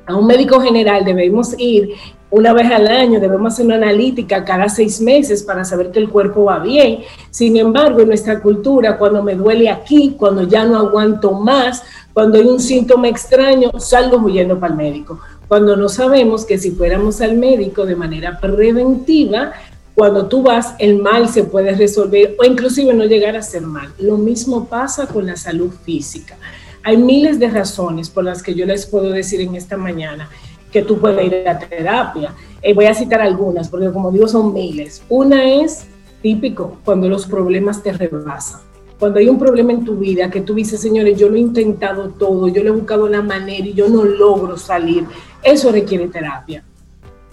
A 0.05 0.14
un 0.14 0.27
médico 0.27 0.61
general 0.61 1.07
debemos 1.07 1.55
ir 1.59 1.95
una 2.31 2.53
vez 2.53 2.71
al 2.71 2.87
año, 2.88 3.21
debemos 3.21 3.55
hacer 3.55 3.64
una 3.64 3.77
analítica 3.77 4.45
cada 4.45 4.69
seis 4.69 5.01
meses 5.01 5.43
para 5.43 5.64
saber 5.64 5.91
que 5.91 5.99
el 5.99 6.11
cuerpo 6.11 6.45
va 6.45 6.59
bien. 6.59 7.01
Sin 7.31 7.57
embargo, 7.57 8.01
en 8.01 8.09
nuestra 8.09 8.41
cultura, 8.41 8.99
cuando 8.99 9.23
me 9.23 9.35
duele 9.35 9.71
aquí, 9.71 10.14
cuando 10.19 10.43
ya 10.43 10.64
no 10.64 10.77
aguanto 10.77 11.33
más, 11.33 11.83
cuando 12.12 12.38
hay 12.38 12.45
un 12.45 12.61
síntoma 12.61 13.09
extraño, 13.09 13.71
salgo 13.79 14.19
huyendo 14.19 14.61
para 14.61 14.73
el 14.73 14.79
médico. 14.79 15.21
Cuando 15.49 15.75
no 15.77 15.88
sabemos 15.88 16.45
que 16.45 16.59
si 16.59 16.73
fuéramos 16.73 17.23
al 17.23 17.38
médico 17.38 17.87
de 17.87 17.97
manera 17.97 18.38
preventiva, 18.38 19.53
cuando 19.95 20.27
tú 20.27 20.43
vas, 20.43 20.75
el 20.79 20.99
mal 20.99 21.31
se 21.31 21.45
puede 21.45 21.75
resolver 21.75 22.37
o 22.38 22.45
inclusive 22.45 22.93
no 22.93 23.05
llegar 23.05 23.37
a 23.37 23.43
ser 23.43 23.62
mal. 23.62 23.88
Lo 23.99 24.19
mismo 24.19 24.67
pasa 24.67 25.07
con 25.07 25.27
la 25.27 25.37
salud 25.37 25.71
física. 25.83 26.37
Hay 26.85 26.99
miles 26.99 27.38
de 27.38 27.49
razones 27.49 28.11
por 28.11 28.25
las 28.25 28.43
que 28.43 28.55
yo 28.55 28.67
les 28.67 28.87
puedo 28.87 29.11
decir 29.11 29.41
en 29.41 29.55
esta 29.55 29.77
mañana 29.77 30.29
que 30.72 30.83
tú 30.83 30.98
puedes 30.98 31.26
ir 31.26 31.48
a 31.48 31.59
terapia. 31.59 32.35
Eh, 32.62 32.74
voy 32.74 32.87
a 32.87 32.94
citar 32.94 33.20
algunas, 33.20 33.68
porque 33.68 33.90
como 33.90 34.11
digo, 34.11 34.28
son 34.28 34.52
miles. 34.52 35.02
Una 35.09 35.44
es 35.62 35.87
típico, 36.22 36.78
cuando 36.85 37.09
los 37.09 37.26
problemas 37.26 37.83
te 37.83 37.92
rebasan. 37.92 38.61
Cuando 38.98 39.20
hay 39.20 39.28
un 39.28 39.38
problema 39.38 39.72
en 39.72 39.85
tu 39.85 39.96
vida 39.96 40.28
que 40.28 40.40
tú 40.40 40.54
dices, 40.54 40.81
señores, 40.81 41.16
yo 41.16 41.28
lo 41.28 41.37
he 41.37 41.40
intentado 41.40 42.09
todo, 42.09 42.48
yo 42.48 42.64
lo 42.64 42.70
he 42.70 42.76
buscado 42.76 43.09
la 43.09 43.22
manera 43.22 43.64
y 43.64 43.72
yo 43.72 43.88
no 43.88 44.04
logro 44.04 44.57
salir, 44.57 45.07
eso 45.42 45.70
requiere 45.70 46.09
terapia. 46.09 46.64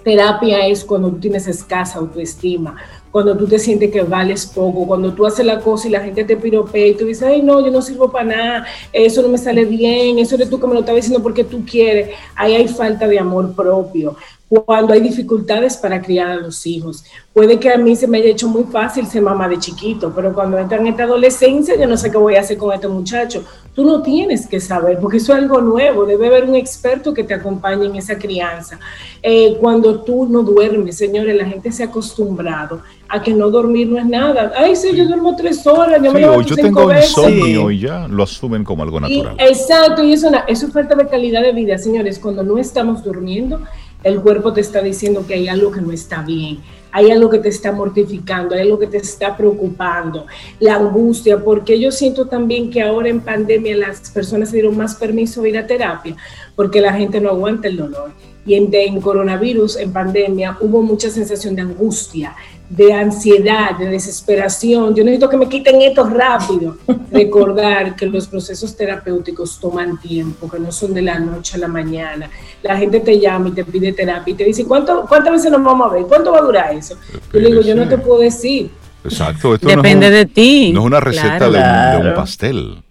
Terapia 0.03 0.67
es 0.67 0.85
cuando 0.85 1.09
tú 1.09 1.17
tienes 1.17 1.47
escasa 1.47 1.97
autoestima, 1.97 2.75
cuando 3.15 3.38
tú 3.38 3.47
te 3.47 3.58
sientes 3.58 3.91
que 3.91 4.01
vales 4.01 4.45
poco, 4.45 4.86
cuando 4.86 5.13
tú 5.13 5.25
haces 5.25 5.45
la 5.45 5.62
cosa 5.62 5.88
y 5.88 5.91
la 5.91 6.01
gente 6.01 6.25
te 6.25 6.36
piropea 6.36 6.88
y 6.88 6.95
tú 6.95 7.06
dices, 7.06 7.23
ay, 7.23 7.41
no, 7.41 7.65
yo 7.65 7.71
no 7.71 7.82
sirvo 7.82 8.12
para 8.12 8.25
nada, 8.25 8.65
eso 8.91 9.21
no 9.21 9.30
me 9.30 9.38
sale 9.38 9.63
bien, 9.63 10.19
eso 10.19 10.36
eres 10.36 10.49
tú 10.49 10.60
que 10.60 10.67
me 10.67 10.73
lo 10.73 10.82
estás 10.82 10.95
diciendo 10.95 11.23
porque 11.23 11.45
tú 11.45 11.63
quieres, 11.65 12.10
ahí 12.36 12.56
hay 12.56 12.67
falta 12.67 13.08
de 13.08 13.17
amor 13.17 13.56
propio 13.56 14.17
cuando 14.47 14.93
hay 14.93 15.01
dificultades 15.01 15.75
para 15.77 16.01
criar 16.01 16.29
a 16.29 16.36
los 16.36 16.65
hijos. 16.67 17.03
Puede 17.34 17.60
que 17.60 17.71
a 17.71 17.77
mí 17.77 17.95
se 17.95 18.08
me 18.08 18.19
haya 18.19 18.29
hecho 18.29 18.47
muy 18.47 18.63
fácil 18.63 19.08
ser 19.08 19.21
mamá 19.21 19.49
de 19.49 19.58
chiquito, 19.58 20.13
pero 20.15 20.34
cuando 20.34 20.58
entra 20.58 20.77
en 20.77 20.88
esta 20.88 21.03
adolescencia, 21.03 21.75
yo 21.75 21.88
no 21.88 21.97
sé 21.97 22.12
qué 22.12 22.17
voy 22.17 22.36
a 22.36 22.41
hacer 22.41 22.58
con 22.58 22.71
este 22.71 22.88
muchacho. 22.88 23.43
Tú 23.73 23.84
no 23.84 24.01
tienes 24.01 24.47
que 24.47 24.60
saber, 24.60 24.99
porque 24.99 25.17
eso 25.17 25.34
es 25.34 25.39
algo 25.39 25.60
nuevo. 25.62 26.05
Debe 26.05 26.27
haber 26.27 26.45
un 26.45 26.55
experto 26.55 27.13
que 27.13 27.23
te 27.23 27.34
acompañe 27.34 27.88
en 27.88 27.95
esa 27.95 28.17
crianza. 28.17 28.79
Eh, 29.21 29.58
cuando 29.60 30.01
tú 30.01 30.27
no 30.27 30.43
duermes, 30.43 30.95
señores, 30.95 31.36
la 31.36 31.45
gente 31.45 31.71
se 31.71 31.84
ha 31.84 31.88
acostumbrado 31.88 32.81
a 33.10 33.21
que 33.21 33.34
no 33.34 33.49
dormir 33.49 33.88
no 33.88 33.97
es 33.97 34.05
nada. 34.05 34.53
Ay, 34.55 34.75
sí, 34.75 34.95
yo 34.95 35.05
duermo 35.05 35.36
tres 35.36 35.65
horas, 35.67 36.01
yo 36.01 36.12
me 36.12 36.21
yo 36.21 36.55
tengo 36.55 36.91
insomnio 36.93 37.69
y 37.71 37.79
ya 37.79 38.08
lo 38.08 38.23
asumen 38.23 38.63
como 38.63 38.84
algo 38.84 38.99
natural. 38.99 39.36
exacto, 39.39 40.03
y 40.03 40.13
eso, 40.13 40.29
eso 40.47 40.67
es 40.67 40.73
falta 40.73 40.95
de 40.95 41.08
calidad 41.08 41.41
de 41.41 41.51
vida, 41.51 41.77
señores. 41.77 42.19
Cuando 42.19 42.43
no 42.43 42.58
estamos 42.58 43.03
durmiendo, 43.03 43.62
el 44.05 44.21
cuerpo 44.21 44.53
te 44.53 44.61
está 44.61 44.81
diciendo 44.81 45.25
que 45.27 45.33
hay 45.33 45.47
algo 45.47 45.71
que 45.71 45.81
no 45.81 45.91
está 45.91 46.21
bien, 46.21 46.59
hay 46.91 47.09
algo 47.09 47.27
que 47.27 47.39
te 47.39 47.49
está 47.49 47.71
mortificando, 47.71 48.53
hay 48.53 48.61
algo 48.61 48.77
que 48.77 48.85
te 48.85 48.97
está 48.97 49.35
preocupando, 49.35 50.27
la 50.59 50.75
angustia, 50.75 51.43
porque 51.43 51.79
yo 51.79 51.91
siento 51.91 52.27
también 52.27 52.69
que 52.69 52.83
ahora 52.83 53.09
en 53.09 53.19
pandemia 53.19 53.75
las 53.75 54.11
personas 54.11 54.49
se 54.49 54.57
dieron 54.57 54.77
más 54.77 54.93
permiso 54.93 55.41
de 55.41 55.49
ir 55.49 55.57
a 55.57 55.65
terapia, 55.65 56.15
porque 56.55 56.81
la 56.81 56.93
gente 56.93 57.19
no 57.19 57.29
aguanta 57.29 57.67
el 57.67 57.77
dolor. 57.77 58.11
Y 58.45 58.53
en, 58.53 58.69
en 58.71 59.01
coronavirus, 59.01 59.77
en 59.77 59.91
pandemia, 59.91 60.55
hubo 60.61 60.83
mucha 60.83 61.09
sensación 61.09 61.55
de 61.55 61.63
angustia, 61.63 62.35
de 62.69 62.93
ansiedad, 62.93 63.78
de 63.78 63.88
desesperación. 63.88 64.95
Yo 64.95 65.04
necesito 65.04 65.30
que 65.30 65.38
me 65.38 65.47
quiten 65.47 65.82
esto 65.82 66.08
rápido. 66.10 66.78
Recordar 67.12 67.95
que 67.95 68.06
los 68.08 68.28
procesos 68.28 68.75
terapéuticos 68.75 69.60
toman 69.60 69.99
tiempo, 69.99 70.49
que 70.49 70.60
no 70.60 70.71
son 70.71 70.93
de 70.93 71.01
la 71.01 71.19
noche 71.19 71.58
a 71.58 71.60
la 71.60 71.67
mañana. 71.67 72.30
La 72.63 72.78
gente 72.78 72.99
te 72.99 73.19
llama 73.19 73.49
y 73.49 73.51
te 73.51 73.63
pide 73.63 73.93
terapia 73.93 74.32
y 74.34 74.36
te 74.36 74.43
dice, 74.45 74.65
¿cuánto, 74.65 75.06
¿cuántas 75.08 75.34
veces 75.34 75.51
nos 75.51 75.63
vamos 75.63 75.91
a 75.91 75.93
ver? 75.93 76.04
¿Cuánto 76.04 76.32
va 76.32 76.39
a 76.39 76.43
durar 76.43 76.73
eso? 76.73 76.95
Yo 77.34 77.39
le 77.39 77.49
digo, 77.49 77.62
yo 77.62 77.75
no 77.75 77.88
te 77.88 77.97
puedo 77.97 78.19
decir. 78.19 78.71
Exacto. 79.04 79.58
Depende 79.58 80.10
de 80.10 80.25
ti. 80.25 80.71
No 80.73 80.82
es 80.82 80.86
una 80.86 80.99
receta 80.99 81.49
de 81.49 82.08
un 82.08 82.13
pastel 82.15 82.84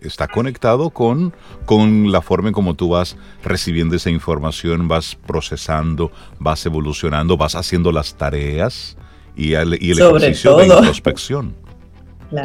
está 0.00 0.28
conectado 0.28 0.90
con, 0.90 1.32
con 1.64 2.10
la 2.12 2.22
forma 2.22 2.48
en 2.48 2.54
cómo 2.54 2.74
tú 2.74 2.90
vas 2.90 3.16
recibiendo 3.44 3.96
esa 3.96 4.10
información, 4.10 4.88
vas 4.88 5.16
procesando, 5.26 6.10
vas 6.38 6.64
evolucionando, 6.66 7.36
vas 7.36 7.54
haciendo 7.54 7.92
las 7.92 8.14
tareas 8.14 8.96
y 9.36 9.54
el, 9.54 9.78
y 9.80 9.92
el 9.92 9.98
ejercicio 9.98 10.56
de 10.56 10.66
introspección. 10.66 11.54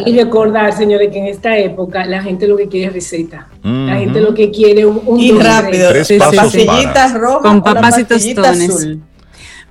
Y 0.05 0.15
recordar, 0.15 0.73
señores, 0.73 1.09
que 1.11 1.17
en 1.17 1.25
esta 1.25 1.57
época 1.57 2.05
la 2.05 2.21
gente 2.21 2.47
lo 2.47 2.55
que 2.55 2.67
quiere 2.67 2.87
es 2.87 2.93
receta. 2.93 3.47
La 3.63 3.97
gente 3.97 4.21
lo 4.21 4.33
que 4.33 4.51
quiere 4.51 4.85
un, 4.85 5.01
un 5.05 5.19
y 5.19 5.31
rápido, 5.31 5.89
pastillitas 6.19 7.13
rojas 7.13 7.41
con 7.41 7.63
papas 7.63 7.97
y 7.97 8.03
tostones. 8.03 8.97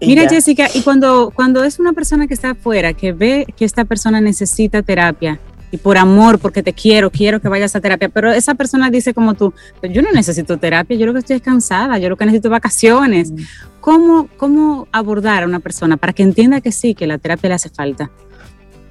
Mira, 0.00 0.28
Jessica, 0.28 0.68
y 0.72 0.80
cuando, 0.82 1.30
cuando 1.34 1.62
es 1.62 1.78
una 1.78 1.92
persona 1.92 2.26
que 2.26 2.34
está 2.34 2.50
afuera, 2.50 2.94
que 2.94 3.12
ve 3.12 3.46
que 3.56 3.64
esta 3.64 3.84
persona 3.84 4.20
necesita 4.20 4.82
terapia, 4.82 5.38
y 5.70 5.76
por 5.76 5.98
amor, 5.98 6.38
porque 6.38 6.62
te 6.62 6.72
quiero, 6.72 7.10
quiero 7.10 7.40
que 7.40 7.48
vayas 7.48 7.76
a 7.76 7.80
terapia, 7.80 8.08
pero 8.08 8.32
esa 8.32 8.54
persona 8.54 8.90
dice 8.90 9.14
como 9.14 9.34
tú, 9.34 9.52
yo 9.82 10.02
no 10.02 10.10
necesito 10.12 10.58
terapia, 10.58 10.96
yo 10.96 11.06
lo 11.06 11.12
que 11.12 11.20
estoy 11.20 11.36
es 11.36 11.42
cansada, 11.42 11.98
yo 11.98 12.08
lo 12.08 12.16
que 12.16 12.26
necesito 12.26 12.50
vacaciones. 12.50 13.30
Mm. 13.30 13.36
¿Cómo, 13.80 14.28
¿Cómo 14.36 14.88
abordar 14.92 15.44
a 15.44 15.46
una 15.46 15.60
persona 15.60 15.96
para 15.96 16.12
que 16.12 16.22
entienda 16.22 16.60
que 16.60 16.72
sí, 16.72 16.94
que 16.94 17.06
la 17.06 17.18
terapia 17.18 17.48
le 17.48 17.54
hace 17.54 17.70
falta? 17.70 18.10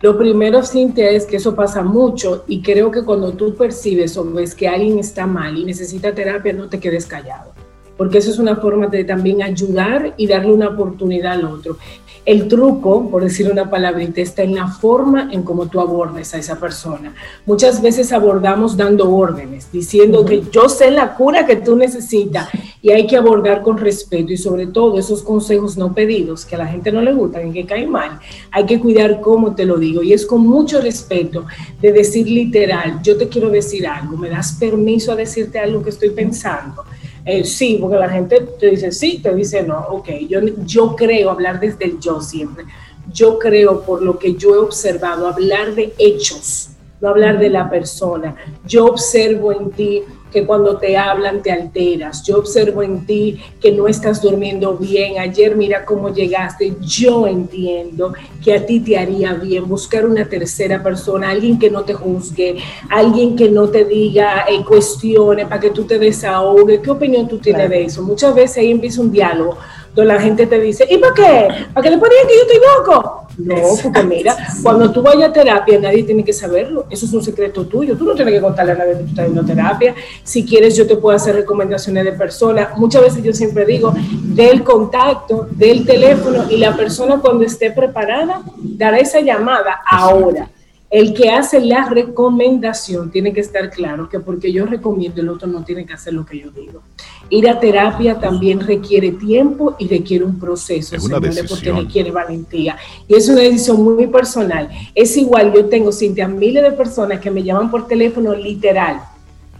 Lo 0.01 0.17
primero, 0.17 0.63
Cintia, 0.63 1.09
es 1.09 1.25
que 1.25 1.35
eso 1.35 1.55
pasa 1.55 1.83
mucho 1.83 2.45
y 2.47 2.61
creo 2.61 2.89
que 2.89 3.03
cuando 3.03 3.33
tú 3.33 3.55
percibes 3.55 4.15
o 4.15 4.23
ves 4.23 4.55
que 4.55 4.67
alguien 4.67 4.97
está 4.97 5.27
mal 5.27 5.57
y 5.57 5.65
necesita 5.65 6.15
terapia, 6.15 6.53
no 6.53 6.69
te 6.69 6.79
quedes 6.79 7.05
callado, 7.05 7.51
porque 7.99 8.19
eso 8.19 8.31
es 8.31 8.39
una 8.39 8.55
forma 8.55 8.87
de 8.87 9.03
también 9.03 9.43
ayudar 9.43 10.13
y 10.15 10.25
darle 10.25 10.53
una 10.53 10.69
oportunidad 10.69 11.33
al 11.33 11.43
otro. 11.43 11.77
El 12.25 12.47
truco, 12.47 13.09
por 13.09 13.23
decir 13.23 13.51
una 13.51 13.69
palabrita, 13.69 14.21
está 14.21 14.41
en 14.41 14.55
la 14.55 14.69
forma 14.69 15.27
en 15.33 15.43
cómo 15.43 15.65
tú 15.67 15.81
abordes 15.81 16.33
a 16.33 16.37
esa 16.37 16.57
persona. 16.57 17.13
Muchas 17.45 17.81
veces 17.81 18.13
abordamos 18.13 18.77
dando 18.77 19.13
órdenes, 19.13 19.69
diciendo 19.69 20.23
que 20.23 20.43
yo 20.49 20.69
sé 20.69 20.91
la 20.91 21.13
cura 21.13 21.45
que 21.45 21.57
tú 21.57 21.75
necesitas 21.75 22.47
y 22.81 22.91
hay 22.91 23.05
que 23.05 23.17
abordar 23.17 23.61
con 23.61 23.77
respeto 23.77 24.31
y 24.31 24.37
sobre 24.37 24.67
todo 24.67 24.97
esos 24.97 25.21
consejos 25.21 25.75
no 25.75 25.93
pedidos 25.93 26.45
que 26.45 26.55
a 26.55 26.59
la 26.59 26.67
gente 26.67 26.93
no 26.93 27.01
le 27.01 27.11
gustan 27.11 27.49
y 27.49 27.51
que 27.51 27.65
caen 27.65 27.89
mal. 27.89 28.17
Hay 28.51 28.65
que 28.65 28.79
cuidar 28.79 29.19
cómo 29.19 29.55
te 29.55 29.65
lo 29.65 29.77
digo 29.77 30.03
y 30.03 30.13
es 30.13 30.25
con 30.25 30.47
mucho 30.47 30.79
respeto 30.79 31.45
de 31.81 31.91
decir 31.91 32.29
literal, 32.29 33.01
yo 33.03 33.17
te 33.17 33.27
quiero 33.27 33.49
decir 33.49 33.85
algo, 33.85 34.15
me 34.15 34.29
das 34.29 34.53
permiso 34.53 35.11
a 35.11 35.17
decirte 35.17 35.59
algo 35.59 35.83
que 35.83 35.89
estoy 35.89 36.11
pensando 36.11 36.85
eh, 37.29 37.43
sí, 37.43 37.77
porque 37.79 37.97
la 37.97 38.09
gente 38.09 38.41
te 38.59 38.71
dice 38.71 38.91
sí, 38.91 39.19
te 39.21 39.33
dice 39.35 39.61
no, 39.61 39.79
ok, 39.89 40.09
yo, 40.27 40.39
yo 40.65 40.95
creo 40.95 41.29
hablar 41.29 41.59
desde 41.59 41.85
el 41.85 41.99
yo 41.99 42.21
siempre, 42.21 42.65
yo 43.13 43.37
creo 43.37 43.81
por 43.81 44.01
lo 44.01 44.17
que 44.17 44.33
yo 44.33 44.55
he 44.55 44.57
observado, 44.57 45.27
hablar 45.27 45.75
de 45.75 45.93
hechos, 45.99 46.69
no 46.99 47.09
hablar 47.09 47.37
de 47.37 47.49
la 47.49 47.69
persona, 47.69 48.35
yo 48.65 48.85
observo 48.85 49.51
en 49.51 49.69
ti 49.71 50.03
que 50.31 50.45
cuando 50.45 50.77
te 50.77 50.97
hablan 50.97 51.41
te 51.41 51.51
alteras. 51.51 52.23
Yo 52.23 52.37
observo 52.37 52.83
en 52.83 53.05
ti 53.05 53.39
que 53.61 53.71
no 53.71 53.87
estás 53.87 54.21
durmiendo 54.21 54.77
bien. 54.77 55.19
Ayer 55.19 55.55
mira 55.55 55.85
cómo 55.85 56.13
llegaste. 56.13 56.75
Yo 56.81 57.27
entiendo 57.27 58.13
que 58.43 58.53
a 58.53 58.65
ti 58.65 58.79
te 58.79 58.97
haría 58.97 59.33
bien 59.33 59.67
buscar 59.67 60.05
una 60.05 60.25
tercera 60.25 60.81
persona, 60.81 61.29
alguien 61.29 61.57
que 61.57 61.69
no 61.69 61.83
te 61.83 61.93
juzgue, 61.93 62.57
alguien 62.89 63.35
que 63.35 63.49
no 63.49 63.69
te 63.69 63.85
diga 63.85 64.45
eh, 64.47 64.63
cuestiones 64.65 65.47
para 65.47 65.61
que 65.61 65.71
tú 65.71 65.83
te 65.85 65.99
desahogues. 65.99 66.79
¿Qué 66.79 66.91
opinión 66.91 67.27
tú 67.27 67.37
tienes 67.39 67.69
de 67.69 67.85
eso? 67.85 68.03
Muchas 68.03 68.33
veces 68.35 68.57
ahí 68.57 68.71
empieza 68.71 69.01
un 69.01 69.11
diálogo 69.11 69.57
donde 69.95 70.13
la 70.13 70.21
gente 70.21 70.45
te 70.47 70.59
dice, 70.59 70.85
¿y 70.89 70.97
para 70.97 71.13
qué? 71.13 71.47
¿Para 71.73 71.83
qué 71.83 71.89
le 71.89 71.97
ponen 71.97 72.27
que 72.27 72.35
yo 72.35 72.41
estoy 72.41 72.59
loco? 72.77 73.27
No, 73.37 73.55
porque 73.81 74.03
mira, 74.03 74.35
cuando 74.61 74.91
tú 74.91 75.01
vayas 75.01 75.29
a 75.29 75.33
terapia, 75.33 75.79
nadie 75.79 76.03
tiene 76.03 76.25
que 76.25 76.33
saberlo. 76.33 76.85
Eso 76.89 77.05
es 77.05 77.13
un 77.13 77.23
secreto 77.23 77.65
tuyo. 77.65 77.95
Tú 77.95 78.03
no 78.03 78.13
tienes 78.13 78.33
que 78.33 78.41
contarle 78.41 78.73
a 78.73 78.75
nadie 78.75 78.93
que 78.93 79.03
tú 79.03 79.09
estás 79.09 79.27
en 79.27 79.45
terapia. 79.45 79.95
Si 80.23 80.45
quieres, 80.45 80.75
yo 80.75 80.85
te 80.85 80.97
puedo 80.97 81.15
hacer 81.15 81.35
recomendaciones 81.35 82.03
de 82.03 82.11
personas. 82.11 82.77
Muchas 82.77 83.01
veces 83.01 83.23
yo 83.23 83.33
siempre 83.33 83.65
digo, 83.65 83.93
del 83.95 84.63
contacto, 84.63 85.47
del 85.51 85.85
teléfono 85.85 86.45
y 86.49 86.57
la 86.57 86.75
persona 86.75 87.19
cuando 87.21 87.45
esté 87.45 87.71
preparada 87.71 88.41
dará 88.57 88.97
esa 88.97 89.21
llamada 89.21 89.79
ahora 89.89 90.49
el 90.89 91.13
que 91.13 91.29
hace 91.29 91.59
la 91.59 91.87
recomendación 91.87 93.11
tiene 93.11 93.31
que 93.31 93.41
estar 93.41 93.69
claro 93.69 94.09
que 94.09 94.19
porque 94.19 94.51
yo 94.51 94.65
recomiendo, 94.65 95.21
el 95.21 95.29
otro 95.29 95.47
no 95.47 95.63
tiene 95.63 95.85
que 95.85 95.93
hacer 95.93 96.13
lo 96.13 96.25
que 96.25 96.39
yo 96.39 96.49
digo. 96.49 96.81
Ir 97.29 97.47
a 97.47 97.59
terapia 97.59 98.19
también 98.19 98.59
requiere 98.59 99.11
tiempo 99.11 99.75
y 99.77 99.87
requiere 99.87 100.25
un 100.25 100.39
proceso, 100.39 100.95
es 100.95 101.03
una 101.03 101.19
porque 101.47 101.71
requiere 101.71 102.11
valentía. 102.11 102.77
Y 103.07 103.15
es 103.15 103.29
una 103.29 103.41
decisión 103.41 103.83
muy 103.83 104.07
personal. 104.07 104.69
Es 104.95 105.15
igual, 105.17 105.53
yo 105.53 105.65
tengo, 105.65 105.91
Cintia, 105.91 106.27
miles 106.27 106.63
de 106.63 106.71
personas 106.71 107.19
que 107.19 107.29
me 107.29 107.43
llaman 107.43 107.69
por 107.69 107.87
teléfono 107.87 108.33
literal. 108.33 109.01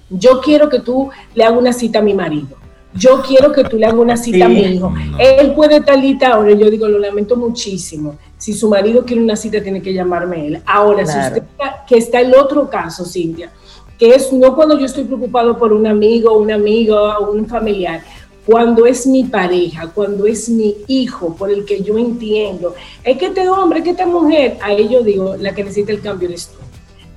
Yo 0.10 0.42
quiero 0.42 0.70
que 0.70 0.80
tú 0.80 1.10
le 1.36 1.44
hagas 1.44 1.60
una 1.60 1.74
cita 1.74 2.00
a 2.00 2.02
mi 2.02 2.14
marido. 2.14 2.58
Yo 2.96 3.22
quiero 3.22 3.52
que 3.52 3.64
tú 3.64 3.78
le 3.78 3.86
hagas 3.86 4.00
una 4.00 4.18
cita 4.18 4.46
a 4.46 4.50
mi 4.50 4.62
hijo. 4.62 4.92
Él 5.20 5.54
puede 5.54 5.82
talita 5.82 6.34
ahora. 6.34 6.54
Yo 6.54 6.72
digo, 6.72 6.88
lo 6.88 6.98
lamento 6.98 7.36
muchísimo 7.36 8.18
si 8.40 8.54
su 8.54 8.70
marido 8.70 9.06
quiere 9.06 9.22
una 9.22 9.36
cita, 9.36 9.62
tiene 9.62 9.82
que 9.82 9.94
llamarme 9.94 10.48
él. 10.48 10.62
Ahora, 10.66 11.06
si 11.06 11.20
usted, 11.20 11.44
que 11.86 11.98
está 11.98 12.22
el 12.22 12.34
otro 12.34 12.70
caso, 12.70 13.06
Cintia, 13.06 13.52
que 14.00 14.16
es 14.16 14.32
no 14.32 14.56
cuando 14.56 14.80
yo 14.80 14.86
estoy 14.86 15.04
preocupado 15.04 15.58
por 15.58 15.74
un 15.74 15.86
amigo, 15.86 16.38
un 16.38 16.50
amigo 16.50 16.96
o 16.96 17.32
un 17.32 17.46
familiar, 17.46 18.02
cuando 18.46 18.86
es 18.86 19.06
mi 19.06 19.26
pareja, 19.26 19.92
cuando 19.94 20.26
es 20.26 20.50
mi 20.50 20.78
hijo, 20.88 21.36
por 21.36 21.52
el 21.52 21.66
que 21.66 21.84
yo 21.84 21.98
entiendo, 21.98 22.74
es 23.04 23.18
que 23.18 23.28
este 23.28 23.48
hombre, 23.50 23.84
que 23.84 23.92
esta 23.92 24.08
mujer, 24.08 24.58
a 24.62 24.72
ello 24.72 25.04
digo, 25.04 25.36
la 25.36 25.54
que 25.54 25.64
necesita 25.64 25.92
el 25.92 26.02
cambio 26.02 26.30
eres 26.30 26.48
tú. 26.48 26.58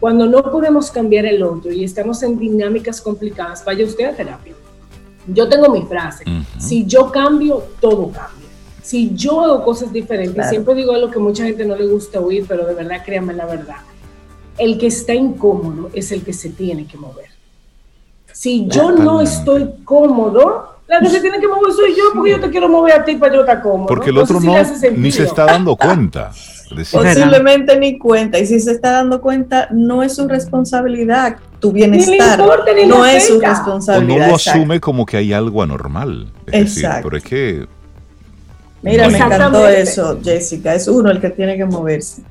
Cuando 0.00 0.26
no 0.26 0.42
podemos 0.42 0.90
cambiar 0.90 1.24
el 1.24 1.42
otro 1.42 1.72
y 1.72 1.84
estamos 1.84 2.22
en 2.24 2.36
dinámicas 2.36 3.00
complicadas, 3.00 3.64
vaya 3.64 3.84
usted 3.84 4.06
a 4.06 4.16
terapia. 4.16 4.52
Yo 5.28 5.48
tengo 5.48 5.70
mi 5.70 5.82
frase, 5.82 6.24
si 6.58 6.84
yo 6.84 7.10
cambio, 7.12 7.62
todo 7.80 8.10
cambia 8.10 8.42
si 8.82 9.14
yo 9.14 9.40
hago 9.40 9.64
cosas 9.64 9.92
diferentes, 9.92 10.48
siempre 10.48 10.74
digo 10.74 10.92
algo 10.92 11.10
que 11.10 11.20
mucha 11.20 11.44
gente 11.44 11.64
no 11.64 11.76
le 11.76 11.86
gusta 11.86 12.20
oír, 12.20 12.44
pero 12.48 12.66
de 12.66 12.74
verdad 12.74 13.02
créanme 13.04 13.32
la 13.32 13.46
verdad, 13.46 13.76
el 14.58 14.78
que 14.78 14.86
está 14.86 15.14
incómodo 15.14 15.90
es 15.92 16.12
el 16.12 16.22
que 16.22 16.32
se 16.32 16.50
tiene 16.50 16.86
que 16.86 16.96
mover. 16.96 17.26
Si 18.32 18.66
yo 18.66 18.90
no 18.92 19.20
estoy 19.20 19.68
cómodo, 19.84 20.78
la 20.88 21.00
que 21.00 21.08
se 21.08 21.20
tiene 21.20 21.38
que 21.38 21.48
mover 21.48 21.72
soy 21.72 21.94
yo, 21.96 22.04
porque 22.14 22.30
yo 22.32 22.40
te 22.40 22.50
quiero 22.50 22.68
mover 22.68 23.00
a 23.00 23.04
ti 23.04 23.16
para 23.16 23.34
yo 23.34 23.40
estar 23.40 23.62
cómodo. 23.62 23.86
Porque 23.86 24.10
el 24.10 24.18
otro 24.18 24.40
no, 24.40 24.54
ni 24.96 25.12
se 25.12 25.24
está 25.24 25.46
dando 25.46 25.76
cuenta. 25.76 26.32
Posiblemente 26.90 27.78
ni 27.78 27.98
cuenta. 27.98 28.38
Y 28.38 28.46
si 28.46 28.58
se 28.60 28.72
está 28.72 28.92
dando 28.92 29.20
cuenta, 29.20 29.68
no 29.70 30.02
es 30.02 30.14
su 30.14 30.26
responsabilidad. 30.26 31.36
Tu 31.60 31.70
bienestar 31.70 32.38
no 32.86 33.06
es 33.06 33.26
su 33.26 33.40
responsabilidad. 33.40 34.16
O 34.16 34.20
no 34.20 34.28
lo 34.28 34.34
asume 34.36 34.80
como 34.80 35.06
que 35.06 35.18
hay 35.18 35.32
algo 35.32 35.62
anormal. 35.62 36.32
Es 36.46 36.76
Exacto. 36.76 36.86
decir, 36.88 37.02
pero 37.04 37.16
es 37.16 37.24
que 37.24 37.66
Mira, 38.82 39.08
me 39.08 39.16
encantó 39.16 39.68
eso, 39.68 40.18
Jessica. 40.22 40.74
Es 40.74 40.88
uno 40.88 41.10
el 41.10 41.20
que 41.20 41.30
tiene 41.30 41.56
que 41.56 41.64
moverse. 41.64 42.22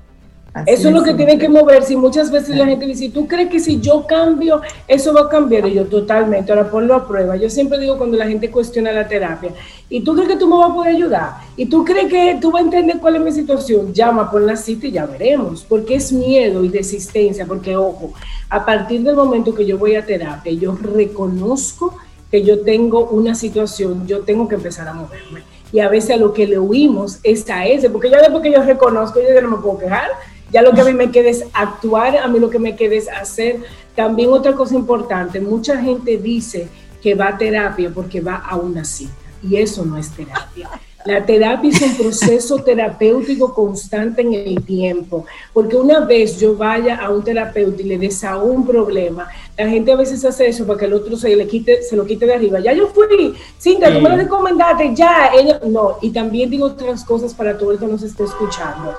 Eso 0.66 0.90
es 0.90 0.94
lo 0.94 1.02
que 1.02 1.14
tiene 1.14 1.38
que 1.38 1.48
moverse 1.48 1.94
y 1.94 1.96
muchas 1.96 2.30
veces 2.30 2.58
la 2.58 2.66
gente 2.66 2.86
dice, 2.86 3.10
¿tú 3.10 3.26
crees 3.26 3.50
que 3.50 3.60
si 3.60 3.80
yo 3.80 4.06
cambio, 4.06 4.62
eso 4.86 5.14
va 5.14 5.22
a 5.22 5.30
cambiar? 5.30 5.66
Y 5.68 5.76
yo 5.76 5.86
totalmente, 5.86 6.52
ahora 6.52 6.70
ponlo 6.70 6.94
a 6.94 7.08
prueba. 7.08 7.38
Yo 7.38 7.50
siempre 7.50 7.80
digo 7.80 7.98
cuando 7.98 8.18
la 8.18 8.28
gente 8.28 8.52
cuestiona 8.52 8.92
la 8.92 9.08
terapia, 9.08 9.52
¿y 9.90 10.02
tú 10.02 10.14
crees 10.14 10.28
que 10.28 10.36
tú 10.36 10.50
me 10.50 10.58
vas 10.58 10.72
a 10.72 10.74
poder 10.74 10.96
ayudar? 10.96 11.36
¿Y 11.56 11.68
tú 11.68 11.86
crees 11.86 12.10
que 12.10 12.38
tú 12.42 12.52
vas 12.52 12.64
a 12.64 12.66
entender 12.66 12.98
cuál 13.00 13.16
es 13.16 13.22
mi 13.22 13.32
situación? 13.32 13.94
Llama, 13.94 14.30
pon 14.30 14.46
la 14.46 14.58
cita 14.58 14.88
y 14.88 14.92
ya 14.92 15.06
veremos, 15.06 15.66
porque 15.68 15.96
es 15.96 16.12
miedo 16.12 16.66
y 16.66 16.68
desistencia, 16.70 17.46
porque 17.46 17.78
ojo, 17.78 18.14
a 18.50 18.66
partir 18.66 19.04
del 19.04 19.16
momento 19.16 19.56
que 19.56 19.66
yo 19.66 19.78
voy 19.78 19.96
a 19.96 20.06
terapia, 20.06 20.52
yo 20.52 20.76
reconozco 20.76 21.96
que 22.30 22.44
yo 22.44 22.60
tengo 22.62 23.06
una 23.06 23.36
situación, 23.36 24.06
yo 24.06 24.20
tengo 24.22 24.50
que 24.50 24.56
empezar 24.56 24.86
a 24.90 24.94
moverme 24.94 25.44
y 25.74 25.80
a 25.80 25.90
veces 25.90 26.12
a 26.12 26.18
lo 26.18 26.34
que 26.34 26.46
le 26.46 26.60
huimos 26.60 27.20
es 27.24 27.50
a 27.50 27.66
ese, 27.66 27.90
porque 27.90 28.10
ya 28.10 28.20
después 28.20 28.44
que 28.44 28.52
yo 28.52 28.62
reconozco, 28.62 29.22
yo 29.22 29.34
ya 29.34 29.42
no 29.42 29.52
me 29.52 29.58
puedo 29.58 29.78
quejar, 29.78 30.10
ya 30.52 30.62
lo 30.62 30.74
que 30.74 30.82
a 30.82 30.86
mí 30.86 30.94
me 30.94 31.12
queda 31.12 31.30
es 31.30 31.46
actuar, 31.54 32.18
a 32.18 32.28
mí 32.28 32.40
lo 32.40 32.50
que 32.50 32.60
me 32.60 32.76
queda 32.76 32.96
es 32.96 33.08
hacer. 33.08 33.62
También 33.96 34.32
otra 34.32 34.54
cosa 34.54 34.76
importante, 34.76 35.40
mucha 35.40 35.82
gente 35.82 36.18
dice 36.18 36.68
que 37.02 37.16
va 37.16 37.30
a 37.30 37.38
terapia 37.38 37.92
porque 37.94 38.22
va 38.22 38.36
a 38.36 38.56
una 38.56 38.86
cita 38.86 39.12
y 39.44 39.58
eso 39.58 39.86
no 39.86 39.98
es 39.98 40.12
terapia. 40.12 40.70
La 41.04 41.26
terapia 41.26 41.72
es 41.72 41.82
un 41.82 41.98
proceso 41.98 42.58
terapéutico 42.58 43.56
constante 43.56 44.22
en 44.22 44.36
el 44.36 44.64
tiempo, 44.64 45.26
porque 45.52 45.76
una 45.76 46.02
vez 46.02 46.40
yo 46.40 46.56
vaya 46.56 46.98
a 46.98 47.10
un 47.10 47.24
terapeuta 47.24 47.82
y 47.82 47.86
le 47.86 47.98
desahogo 47.98 48.54
un 48.54 48.68
problema, 48.68 49.28
la 49.58 49.68
gente 49.68 49.92
a 49.92 49.96
veces 49.96 50.24
hace 50.26 50.48
eso 50.48 50.68
para 50.68 50.78
que 50.78 50.86
el 50.86 50.94
otro 50.94 51.18
se, 51.18 51.36
le 51.36 51.48
quite, 51.48 51.82
se 51.82 51.96
lo 51.96 52.06
quite 52.06 52.28
de 52.28 52.36
arriba. 52.36 52.60
Ya 52.60 52.74
yo 52.74 52.88
fui, 52.88 53.34
Cintia, 53.60 53.92
tú 53.92 54.00
me 54.00 54.10
lo 54.10 54.16
recomendaste, 54.16 54.94
ya, 54.94 55.32
ella, 55.34 55.60
no. 55.66 55.98
Y 56.04 56.12
también 56.12 56.52
digo 56.52 56.68
otras 56.68 57.04
cosas 57.04 57.34
para 57.34 57.58
todo 57.58 57.72
el 57.72 57.80
que 57.80 57.88
nos 57.88 58.04
esté 58.04 58.24
escuchando. 58.24 58.94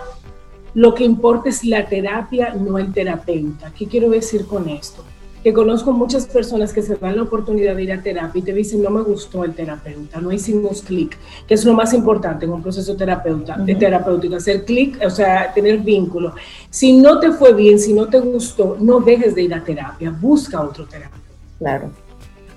Lo 0.75 0.95
que 0.95 1.05
importa 1.05 1.49
es 1.49 1.65
la 1.65 1.87
terapia, 1.87 2.55
no 2.55 2.79
el 2.79 2.93
terapeuta. 2.93 3.73
¿Qué 3.77 3.87
quiero 3.87 4.11
decir 4.11 4.47
con 4.47 4.69
esto? 4.69 5.05
que 5.43 5.53
conozco 5.53 5.93
muchas 5.93 6.27
personas 6.27 6.73
que 6.73 6.83
se 6.83 6.95
dan 6.97 7.17
la 7.17 7.23
oportunidad 7.23 7.75
de 7.75 7.83
ir 7.83 7.93
a 7.93 8.01
terapia 8.01 8.39
y 8.39 8.43
te 8.43 8.53
dicen, 8.53 8.83
no 8.83 8.91
me 8.91 9.03
gustó 9.03 9.45
el 9.45 9.55
terapeuta, 9.55 10.21
no 10.21 10.31
hicimos 10.31 10.83
clic, 10.83 11.17
que 11.47 11.55
es 11.55 11.65
lo 11.65 11.75
más 11.75 11.93
importante 11.95 12.45
en 12.45 12.53
un 12.53 12.63
proceso 12.63 12.97
terapeuta, 12.97 13.57
de 13.57 13.75
terapéutico, 13.75 14.37
hacer 14.37 14.65
clic, 14.65 15.01
o 15.05 15.11
sea, 15.11 15.53
tener 15.53 15.79
vínculo. 15.79 16.35
Si 16.71 16.93
no 16.93 17.19
te 17.19 17.33
fue 17.33 17.55
bien, 17.55 17.79
si 17.81 17.93
no 17.93 18.07
te 18.09 18.21
gustó, 18.21 18.77
no 18.79 19.01
dejes 19.01 19.35
de 19.35 19.43
ir 19.43 19.55
a 19.55 19.65
terapia, 19.65 20.11
busca 20.11 20.61
otro 20.61 20.87
terapeuta. 20.87 21.27
Claro. 21.59 21.91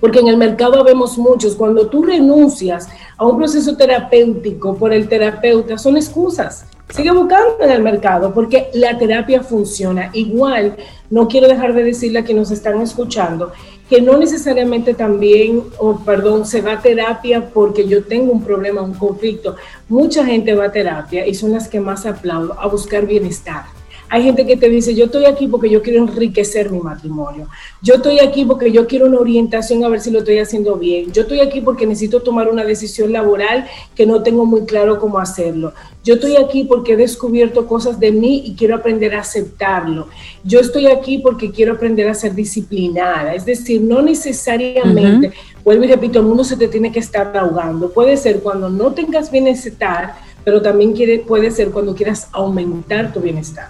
Porque 0.00 0.20
en 0.20 0.28
el 0.28 0.36
mercado 0.36 0.82
vemos 0.84 1.18
muchos, 1.18 1.54
cuando 1.54 1.88
tú 1.88 2.02
renuncias 2.02 2.88
a 3.16 3.24
un 3.26 3.36
proceso 3.36 3.76
terapéutico 3.76 4.76
por 4.76 4.92
el 4.92 5.08
terapeuta, 5.08 5.78
son 5.78 5.96
excusas. 5.96 6.66
Sigue 6.90 7.10
buscando 7.10 7.56
en 7.62 7.70
el 7.70 7.82
mercado 7.82 8.32
porque 8.32 8.68
la 8.74 8.96
terapia 8.96 9.42
funciona. 9.42 10.10
Igual, 10.12 10.76
no 11.10 11.26
quiero 11.26 11.48
dejar 11.48 11.74
de 11.74 11.82
decirle 11.82 12.20
a 12.20 12.24
quienes 12.24 12.48
nos 12.48 12.58
están 12.58 12.80
escuchando 12.80 13.52
que 13.88 14.00
no 14.00 14.16
necesariamente 14.16 14.94
también, 14.94 15.62
o 15.78 15.98
perdón, 15.98 16.44
se 16.44 16.60
va 16.60 16.72
a 16.72 16.82
terapia 16.82 17.50
porque 17.52 17.86
yo 17.86 18.04
tengo 18.04 18.32
un 18.32 18.42
problema, 18.42 18.82
un 18.82 18.94
conflicto. 18.94 19.56
Mucha 19.88 20.24
gente 20.24 20.54
va 20.54 20.66
a 20.66 20.72
terapia 20.72 21.26
y 21.26 21.34
son 21.34 21.52
las 21.52 21.68
que 21.68 21.80
más 21.80 22.04
aplaudo 22.04 22.58
a 22.58 22.66
buscar 22.66 23.06
bienestar 23.06 23.75
hay 24.08 24.22
gente 24.22 24.46
que 24.46 24.56
te 24.56 24.68
dice, 24.68 24.94
yo 24.94 25.06
estoy 25.06 25.24
aquí 25.24 25.48
porque 25.48 25.68
yo 25.68 25.82
quiero 25.82 25.98
enriquecer 25.98 26.70
mi 26.70 26.78
matrimonio. 26.78 27.48
Yo 27.82 27.94
estoy 27.94 28.20
aquí 28.20 28.44
porque 28.44 28.70
yo 28.70 28.86
quiero 28.86 29.06
una 29.06 29.18
orientación 29.18 29.84
a 29.84 29.88
ver 29.88 30.00
si 30.00 30.10
lo 30.10 30.20
estoy 30.20 30.38
haciendo 30.38 30.76
bien. 30.76 31.12
Yo 31.12 31.22
estoy 31.22 31.40
aquí 31.40 31.60
porque 31.60 31.86
necesito 31.86 32.22
tomar 32.22 32.48
una 32.48 32.64
decisión 32.64 33.12
laboral 33.12 33.66
que 33.94 34.06
no 34.06 34.22
tengo 34.22 34.46
muy 34.46 34.64
claro 34.64 35.00
cómo 35.00 35.18
hacerlo. 35.18 35.72
Yo 36.04 36.14
estoy 36.14 36.36
aquí 36.36 36.64
porque 36.64 36.92
he 36.92 36.96
descubierto 36.96 37.66
cosas 37.66 37.98
de 37.98 38.12
mí 38.12 38.42
y 38.46 38.54
quiero 38.54 38.76
aprender 38.76 39.14
a 39.16 39.20
aceptarlo. 39.20 40.08
Yo 40.44 40.60
estoy 40.60 40.86
aquí 40.86 41.18
porque 41.18 41.50
quiero 41.50 41.72
aprender 41.72 42.08
a 42.08 42.14
ser 42.14 42.32
disciplinada. 42.32 43.34
Es 43.34 43.44
decir, 43.44 43.80
no 43.80 44.02
necesariamente, 44.02 45.32
vuelvo 45.64 45.82
y 45.82 45.88
repito, 45.88 46.20
el 46.20 46.26
mundo 46.26 46.44
se 46.44 46.56
te 46.56 46.68
tiene 46.68 46.92
que 46.92 47.00
estar 47.00 47.36
ahogando. 47.36 47.90
Puede 47.90 48.16
ser 48.16 48.40
cuando 48.40 48.68
no 48.70 48.92
tengas 48.92 49.32
bienestar, 49.32 50.14
pero 50.44 50.62
también 50.62 50.92
quiere, 50.92 51.18
puede 51.18 51.50
ser 51.50 51.70
cuando 51.70 51.92
quieras 51.92 52.28
aumentar 52.32 53.12
tu 53.12 53.18
bienestar. 53.18 53.68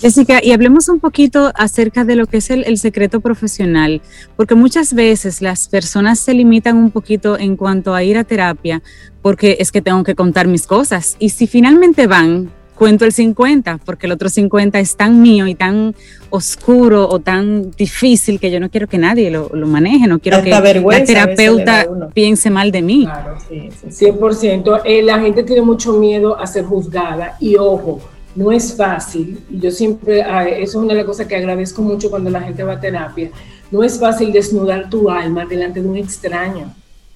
Jessica, 0.00 0.40
y 0.42 0.52
hablemos 0.52 0.88
un 0.88 0.98
poquito 0.98 1.52
acerca 1.54 2.06
de 2.06 2.16
lo 2.16 2.26
que 2.26 2.38
es 2.38 2.48
el, 2.48 2.78
secreto 2.78 3.20
profesional, 3.20 4.00
porque 4.34 4.54
muchas 4.54 4.94
veces 4.94 5.42
las 5.42 5.68
personas 5.68 6.18
se 6.18 6.32
limitan 6.32 6.78
un 6.78 6.90
poquito 6.90 7.38
en 7.38 7.54
cuanto 7.54 7.94
a 7.94 8.02
ir 8.02 8.16
a 8.16 8.24
terapia, 8.24 8.82
porque 9.20 9.58
es 9.60 9.70
que 9.70 9.82
tengo 9.82 10.02
que 10.02 10.14
contar 10.14 10.46
mis 10.46 10.66
cosas. 10.66 11.16
Y 11.18 11.28
si 11.28 11.46
finalmente 11.46 12.06
van, 12.06 12.50
cuento 12.76 13.04
el 13.04 13.12
50, 13.12 13.80
porque 13.84 14.06
el 14.06 14.12
otro 14.12 14.30
50 14.30 14.80
es 14.80 14.96
tan 14.96 15.20
mío 15.20 15.46
y 15.46 15.54
tan 15.54 15.94
oscuro 16.30 17.06
o 17.06 17.18
tan 17.18 17.70
difícil 17.72 18.40
que 18.40 18.50
yo 18.50 18.58
no 18.58 18.70
quiero 18.70 18.86
que 18.86 18.96
nadie 18.96 19.30
lo, 19.30 19.50
maneje, 19.66 20.06
no 20.06 20.18
quiero 20.18 20.42
que 20.42 20.48
la 20.48 21.04
terapeuta 21.04 21.86
piense 22.14 22.48
mal 22.48 22.72
de 22.72 22.80
mí. 22.80 23.04
Claro, 23.04 23.36
sí, 23.46 23.68
100%. 23.86 24.80
Eh, 24.86 25.02
la 25.02 25.20
gente 25.20 25.42
tiene 25.42 25.60
mucho 25.60 25.92
miedo 25.92 26.40
a 26.40 26.46
ser 26.46 26.64
juzgada 26.64 27.36
y 27.38 27.56
ojo 27.56 28.00
no 28.34 28.52
es 28.52 28.76
fácil, 28.76 29.42
y 29.50 29.58
yo 29.58 29.70
siempre, 29.70 30.22
ah, 30.22 30.48
eso 30.48 30.62
es 30.78 30.84
una 30.84 30.94
de 30.94 31.00
las 31.00 31.06
cosas 31.06 31.26
que 31.26 31.36
agradezco 31.36 31.82
mucho 31.82 32.10
cuando 32.10 32.30
la 32.30 32.40
gente 32.40 32.62
va 32.62 32.74
a 32.74 32.80
terapia, 32.80 33.30
no 33.70 33.82
es 33.82 33.98
fácil 33.98 34.32
desnudar 34.32 34.88
tu 34.88 35.10
alma 35.10 35.44
delante 35.44 35.82
de 35.82 35.88
un 35.88 35.96
extraño, 35.96 36.72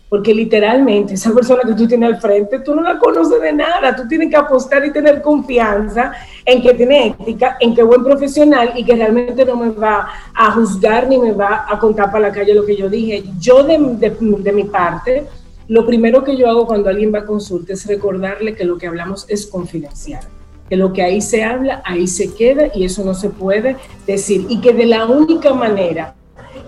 porque 0.09 0.35
literalmente 0.35 1.14
esa 1.14 1.33
persona 1.33 1.62
que 1.66 1.74
tú 1.74 1.87
tienes 1.88 2.09
al 2.09 2.20
frente, 2.20 2.61
tú 2.61 2.74
no 2.74 2.83
la 2.83 2.98
conoces 2.98 3.40
de 3.40 3.53
nada, 3.53 3.96
tú 3.96 4.07
tienes 4.07 4.31
que 4.31 4.37
apostar 4.37 4.85
y 4.85 4.92
tener 4.92 5.22
confianza 5.22 6.12
en 6.44 6.62
que 6.62 6.74
tiene 6.74 7.09
ética, 7.09 7.57
en 7.59 7.74
que 7.74 7.81
es 7.81 7.87
buen 7.87 8.05
profesional 8.05 8.72
y 8.77 8.85
que 8.85 8.94
realmente 8.94 9.44
no 9.44 9.57
me 9.57 9.70
va 9.70 10.09
a 10.35 10.53
juzgar 10.53 11.09
ni 11.09 11.18
me 11.18 11.33
va 11.33 11.66
a 11.68 11.79
contar 11.79 12.12
para 12.12 12.29
la 12.29 12.33
calle 12.33 12.55
lo 12.55 12.64
que 12.64 12.77
yo 12.77 12.88
dije. 12.88 13.24
Yo 13.40 13.64
de, 13.64 13.79
mi 13.79 14.64
parte, 14.64 15.27
lo 15.66 15.85
primero 15.85 16.22
que 16.22 16.37
yo 16.37 16.48
hago 16.48 16.66
cuando 16.66 16.90
alguien 16.90 17.12
va 17.12 17.20
a 17.20 17.24
consulta 17.24 17.72
es 17.72 17.87
recordarle 17.87 18.55
que 18.55 18.64
lo 18.64 18.79
que 18.79 18.87
hablamos 18.87 19.27
es 19.29 19.46
confidencial 19.46 20.22
que 20.68 20.77
lo 20.77 20.92
que 20.92 21.03
ahí 21.03 21.20
se 21.20 21.44
habla, 21.44 21.83
ahí 21.85 22.07
se 22.07 22.35
queda 22.35 22.68
y 22.74 22.85
eso 22.85 23.05
no 23.05 23.14
se 23.14 23.31
puede 23.31 23.77
decir. 24.07 24.46
Y 24.48 24.61
que 24.61 24.72
de 24.72 24.87
la 24.87 25.07
única 25.07 25.53
manera 25.53 26.14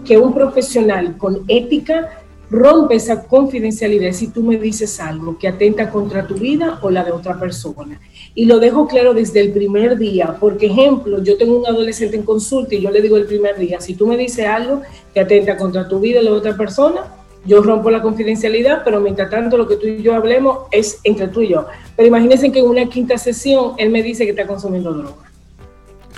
que 0.05 0.19
un 0.19 0.33
profesional 0.33 1.17
con 1.17 1.45
ética 1.49 2.11
rompe 2.49 2.95
esa 2.95 3.25
confidencialidad 3.25 4.13
si 4.13 4.29
tú 4.29 4.43
me 4.43 4.57
dices 4.57 5.01
algo 5.01 5.37
que 5.37 5.49
atenta 5.49 5.91
contra 5.91 6.27
tu 6.27 6.35
vida 6.35 6.79
o 6.83 6.91
la 6.91 7.03
de 7.03 7.13
otra 7.13 7.39
persona. 7.39 8.01
Y 8.35 8.45
lo 8.45 8.61
dejo 8.61 8.87
claro 8.87 9.15
desde 9.15 9.41
el 9.41 9.53
primer 9.53 9.97
día. 9.97 10.37
Por 10.39 10.63
ejemplo, 10.63 11.23
yo 11.23 11.37
tengo 11.37 11.59
un 11.59 11.67
adolescente 11.67 12.17
en 12.17 12.23
consulta 12.23 12.75
y 12.75 12.83
yo 12.83 12.91
le 12.91 13.03
digo 13.03 13.17
el 13.17 13.27
primer 13.27 13.59
día, 13.59 13.81
si 13.81 13.95
tú 13.95 14.07
me 14.07 14.17
dices 14.17 14.47
algo 14.47 14.83
que 15.13 15.21
atenta 15.21 15.57
contra 15.57 15.89
tu 15.89 15.99
vida 15.99 16.21
o 16.21 16.23
la 16.23 16.31
de 16.31 16.37
otra 16.37 16.57
persona, 16.57 17.15
yo 17.47 17.63
rompo 17.63 17.91
la 17.91 18.03
confidencialidad, 18.03 18.83
pero 18.85 19.01
mientras 19.01 19.31
tanto 19.31 19.57
lo 19.57 19.67
que 19.67 19.77
tú 19.77 19.87
y 19.87 20.03
yo 20.03 20.15
hablemos 20.15 20.61
es 20.71 21.01
entre 21.05 21.29
tú 21.29 21.43
y 21.43 21.49
yo. 21.49 21.67
Pero 21.95 22.09
imagínense 22.09 22.51
que 22.51 22.59
en 22.59 22.67
una 22.67 22.87
quinta 22.87 23.17
sesión 23.19 23.73
él 23.79 23.91
me 23.91 24.03
dice 24.03 24.25
que 24.25 24.31
está 24.31 24.47
consumiendo 24.47 24.93
droga. 24.93 25.31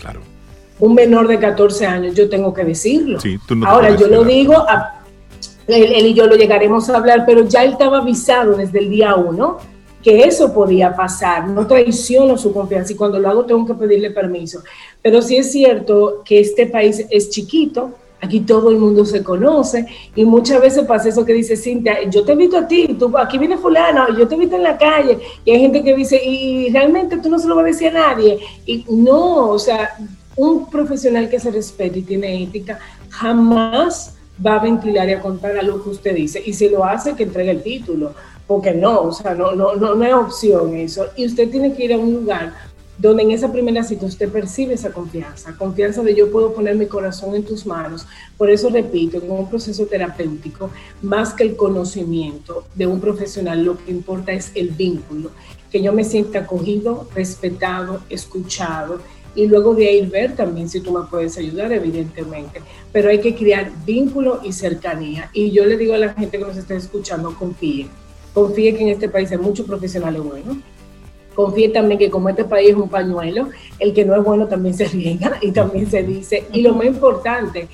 Claro. 0.01 0.21
Un 0.81 0.95
menor 0.95 1.29
de 1.29 1.39
14 1.39 1.87
años, 1.87 2.15
yo 2.15 2.29
tengo 2.29 2.55
que 2.55 2.65
decirlo. 2.65 3.21
Sí, 3.21 3.39
tú 3.47 3.55
no 3.57 3.67
Ahora, 3.67 3.97
yo 3.97 4.07
lo 4.07 4.25
digo, 4.25 4.65
él, 5.67 6.07
y 6.07 6.15
yo 6.15 6.27
lo 6.27 6.37
llegaremos 6.37 6.89
a 6.89 6.97
hablar, 6.97 7.25
pero 7.27 7.47
ya 7.47 7.65
él 7.65 7.73
estaba 7.73 7.99
avisado 7.99 8.57
desde 8.57 8.79
el 8.79 8.91
día 8.91 9.15
uno 9.15 9.59
que 10.03 10.25
eso 10.25 10.55
podía 10.55 10.95
pasar, 10.95 11.49
no 11.49 11.67
traiciono 11.67 12.39
su 12.39 12.53
confianza 12.53 12.93
y 12.93 12.97
cuando 12.97 13.19
lo 13.19 13.29
hago 13.29 13.45
tengo 13.45 13.67
que 13.67 13.75
pedirle 13.75 14.11
permiso. 14.11 14.63
Pero 15.03 15.21
sí 15.21 15.37
es 15.37 15.51
cierto 15.51 16.23
que 16.25 16.41
este 16.41 16.67
país 16.67 17.05
es 17.11 17.31
chiquito, 17.31 17.91
Aquí 18.21 18.41
todo 18.41 18.71
el 18.71 18.79
mundo 18.79 19.05
se 19.05 19.23
conoce 19.23 19.87
y 20.17 20.25
muchas 20.25 20.61
veces 20.61 20.85
pasa 20.85 21.09
eso 21.09 21.25
que 21.25 21.33
dice 21.33 21.57
Cintia, 21.57 22.03
yo 22.11 22.25
te 22.25 22.33
he 22.33 22.37
visto 22.37 22.59
a 22.59 22.67
ti, 22.67 22.97
tú, 22.99 23.17
aquí 23.17 23.39
viene 23.39 23.57
fulano, 23.57 24.09
yo 24.17 24.27
te 24.27 24.35
he 24.35 24.39
visto 24.39 24.57
en 24.57 24.65
la 24.65 24.77
calle 24.77 25.19
y 25.45 25.53
hay 25.53 25.61
gente 25.61 25.85
que 25.85 25.95
dice, 25.95 26.21
y 26.25 26.69
realmente 26.73 27.19
tú 27.19 27.31
no 27.31 27.39
se 27.39 27.47
lo 27.47 27.55
vas 27.55 27.65
a 27.65 27.69
decir 27.69 27.89
a 27.89 28.15
nadie. 28.15 28.41
Y 28.67 28.85
no, 28.89 29.51
o 29.51 29.59
sea, 29.59 29.97
un 30.37 30.69
profesional 30.69 31.29
que 31.29 31.39
se 31.39 31.51
respete 31.51 32.01
y 32.01 32.03
tiene 32.03 32.43
ética 32.43 32.79
jamás 33.09 34.15
va 34.45 34.55
a 34.55 34.59
ventilar 34.63 35.09
y 35.09 35.13
a 35.13 35.21
contar 35.21 35.57
a 35.57 35.63
lo 35.63 35.83
que 35.83 35.91
usted 35.91 36.15
dice. 36.15 36.43
Y 36.45 36.53
si 36.53 36.69
lo 36.69 36.85
hace, 36.85 37.15
que 37.15 37.25
entregue 37.25 37.51
el 37.51 37.63
título, 37.63 38.15
porque 38.47 38.73
no, 38.73 39.03
o 39.03 39.13
sea, 39.13 39.35
no, 39.35 39.53
no, 39.53 39.75
no, 39.75 39.95
no 39.95 40.05
es 40.05 40.15
opción 40.15 40.75
eso. 40.77 41.07
Y 41.17 41.27
usted 41.27 41.51
tiene 41.51 41.75
que 41.75 41.85
ir 41.85 41.93
a 41.93 41.99
un 41.99 42.15
lugar 42.15 42.55
donde 42.99 43.23
en 43.23 43.31
esa 43.31 43.53
primera 43.53 43.85
cita 43.85 44.07
usted 44.07 44.29
percibe 44.29 44.75
esa 44.75 44.93
confianza, 44.93 45.57
confianza 45.57 46.03
de 46.03 46.15
yo 46.15 46.31
puedo 46.31 46.53
poner 46.53 46.75
mi 46.75 46.87
corazón 46.87 47.37
en 47.37 47.45
tus 47.45 47.65
manos. 47.65 48.07
Por 48.37 48.51
eso 48.51 48.69
repito, 48.69 49.19
en 49.19 49.31
un 49.31 49.49
proceso 49.49 49.87
terapéutico, 49.87 50.71
más 51.01 51.33
que 51.33 51.45
el 51.45 51.57
conocimiento 51.57 52.65
de 52.75 52.87
un 52.87 53.01
profesional, 53.01 53.65
lo 53.65 53.79
que 53.79 53.93
importa 53.93 54.33
es 54.33 54.51
el 54.55 54.71
vínculo, 54.71 55.31
que 55.71 55.81
yo 55.81 55.93
me 55.93 56.03
sienta 56.05 56.41
acogido, 56.41 57.09
respetado, 57.15 58.01
escuchado 58.11 58.99
y 59.35 59.47
luego 59.47 59.75
de 59.75 59.89
ahí 59.89 60.07
ver 60.07 60.35
también 60.35 60.69
si 60.69 60.81
tú 60.81 60.91
me 60.91 61.07
puedes 61.07 61.39
ayudar, 61.39 61.73
evidentemente. 61.73 62.61
Pero 62.93 63.11
hay 63.11 63.21
que 63.21 63.37
crear 63.37 63.71
vínculo 63.87 64.41
y 64.43 64.53
cercanía. 64.53 65.31
Y 65.33 65.53
yo 65.53 65.65
le 65.65 65.77
digo 65.77 65.95
a 65.95 65.99
la 65.99 66.15
gente 66.15 66.39
que 66.39 66.45
nos 66.45 66.57
está 66.57 66.75
escuchando, 66.75 67.35
confíen 67.37 67.89
confíe 68.39 68.75
que 68.75 68.83
en 68.83 68.89
este 68.91 69.09
país 69.09 69.31
hay 69.33 69.39
muchos 69.39 69.67
profesionales 69.67 70.23
buenos, 70.23 70.59
confíe 71.39 71.69
también 71.69 72.01
que 72.01 72.11
como 72.11 72.29
este 72.29 72.45
país 72.45 72.71
es 72.71 72.75
un 72.75 72.89
pañuelo, 72.89 73.51
el 73.79 73.95
que 73.95 74.05
no 74.05 74.17
es 74.17 74.25
bueno 74.25 74.49
también 74.49 74.75
se 74.75 74.87
riega 74.89 75.39
y 75.41 75.53
también 75.53 75.89
se 75.89 76.03
dice. 76.03 76.49
Y 76.53 76.63
lo 76.63 76.75
más 76.75 76.87
importante, 76.87 77.69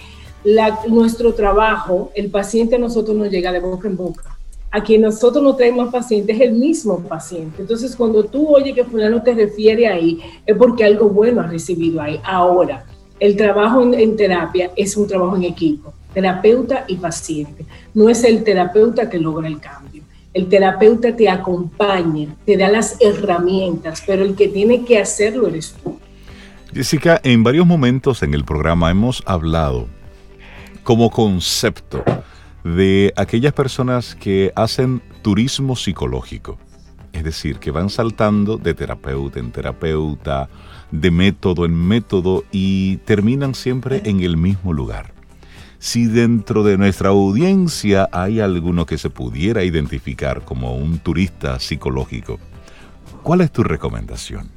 nuestro 0.89 1.33
trabajo, 1.33 2.13
el 2.15 2.29
paciente 2.31 2.77
a 2.77 2.79
nosotros 2.79 3.17
nos 3.17 3.31
llega 3.31 3.53
de 3.53 3.61
boca 3.61 3.89
en 3.89 3.97
boca. 3.97 4.37
A 4.71 4.83
quien 4.83 5.01
nosotros 5.01 5.43
no 5.43 5.57
traemos 5.57 5.91
pacientes 5.91 6.37
es 6.37 6.43
el 6.43 6.53
mismo 6.53 6.99
paciente. 7.05 7.63
Entonces, 7.63 7.97
cuando 7.97 8.23
tú 8.25 8.55
oyes 8.55 8.75
que 8.75 8.85
fulano 8.85 9.23
te 9.23 9.33
refiere 9.33 9.89
ahí, 9.89 10.21
es 10.45 10.55
porque 10.59 10.85
algo 10.85 11.09
bueno 11.09 11.41
has 11.41 11.51
recibido 11.51 12.03
ahí. 12.03 12.21
Ahora, 12.23 12.85
el 13.19 13.35
trabajo 13.35 13.83
en 13.83 14.15
terapia 14.15 14.73
es 14.77 14.95
un 14.95 15.07
trabajo 15.07 15.37
en 15.37 15.45
equipo, 15.45 15.95
terapeuta 16.13 16.85
y 16.87 16.97
paciente. 16.97 17.65
No 17.95 18.11
es 18.11 18.25
el 18.25 18.45
terapeuta 18.45 19.09
que 19.09 19.19
logra 19.19 19.49
el 19.49 19.59
cambio 19.59 19.94
el 20.35 20.49
terapeuta 20.49 21.15
te 21.15 21.29
acompaña, 21.29 22.35
te 22.45 22.57
da 22.57 22.69
las 22.69 22.97
herramientas, 23.01 24.03
pero 24.05 24.25
el 24.25 24.35
que 24.35 24.49
tiene 24.49 24.85
que 24.85 24.99
hacerlo 24.99 25.47
eres 25.47 25.77
tú. 25.83 25.99
Jessica, 26.75 27.21
en 27.23 27.45
varios 27.45 27.67
momentos 27.67 28.25
en 28.25 28.35
el 28.35 28.45
programa 28.45 28.91
hemos 28.91 29.23
hablado 29.27 29.87
como 30.83 31.11
concepto 31.11 32.03
de 32.65 33.13
aquellas 33.17 33.53
personas 33.53 34.17
que 34.17 34.53
hacen 34.57 35.01
turismo 35.23 35.77
psicológico, 35.77 36.59
es 37.13 37.23
decir, 37.23 37.59
que 37.59 37.71
van 37.71 37.89
saltando 37.89 38.57
de 38.57 38.75
terapeuta 38.75 39.39
en 39.39 39.53
terapeuta, 39.53 40.49
de 40.91 41.13
método 41.13 41.65
en 41.65 41.75
método 41.75 42.43
y 42.51 42.97
terminan 42.99 43.55
siempre 43.55 44.03
en 44.05 44.21
el 44.21 44.37
mismo 44.37 44.73
lugar 44.73 45.14
si 45.85 46.07
dentro 46.07 46.63
de 46.63 46.79
nuestra 46.79 47.11
audiencia 47.11 48.09
hay 48.11 48.41
alguno 48.41 48.87
que 48.87 48.97
se 48.97 49.11
pudiera 49.11 49.65
identificar 49.65 50.43
como 50.43 50.75
un 50.75 50.99
turista 50.99 51.61
psicológico, 51.61 52.39
¿cuál 53.23 53.43
es 53.43 53.53
tu 53.53 53.63
recomendación? 53.63 54.49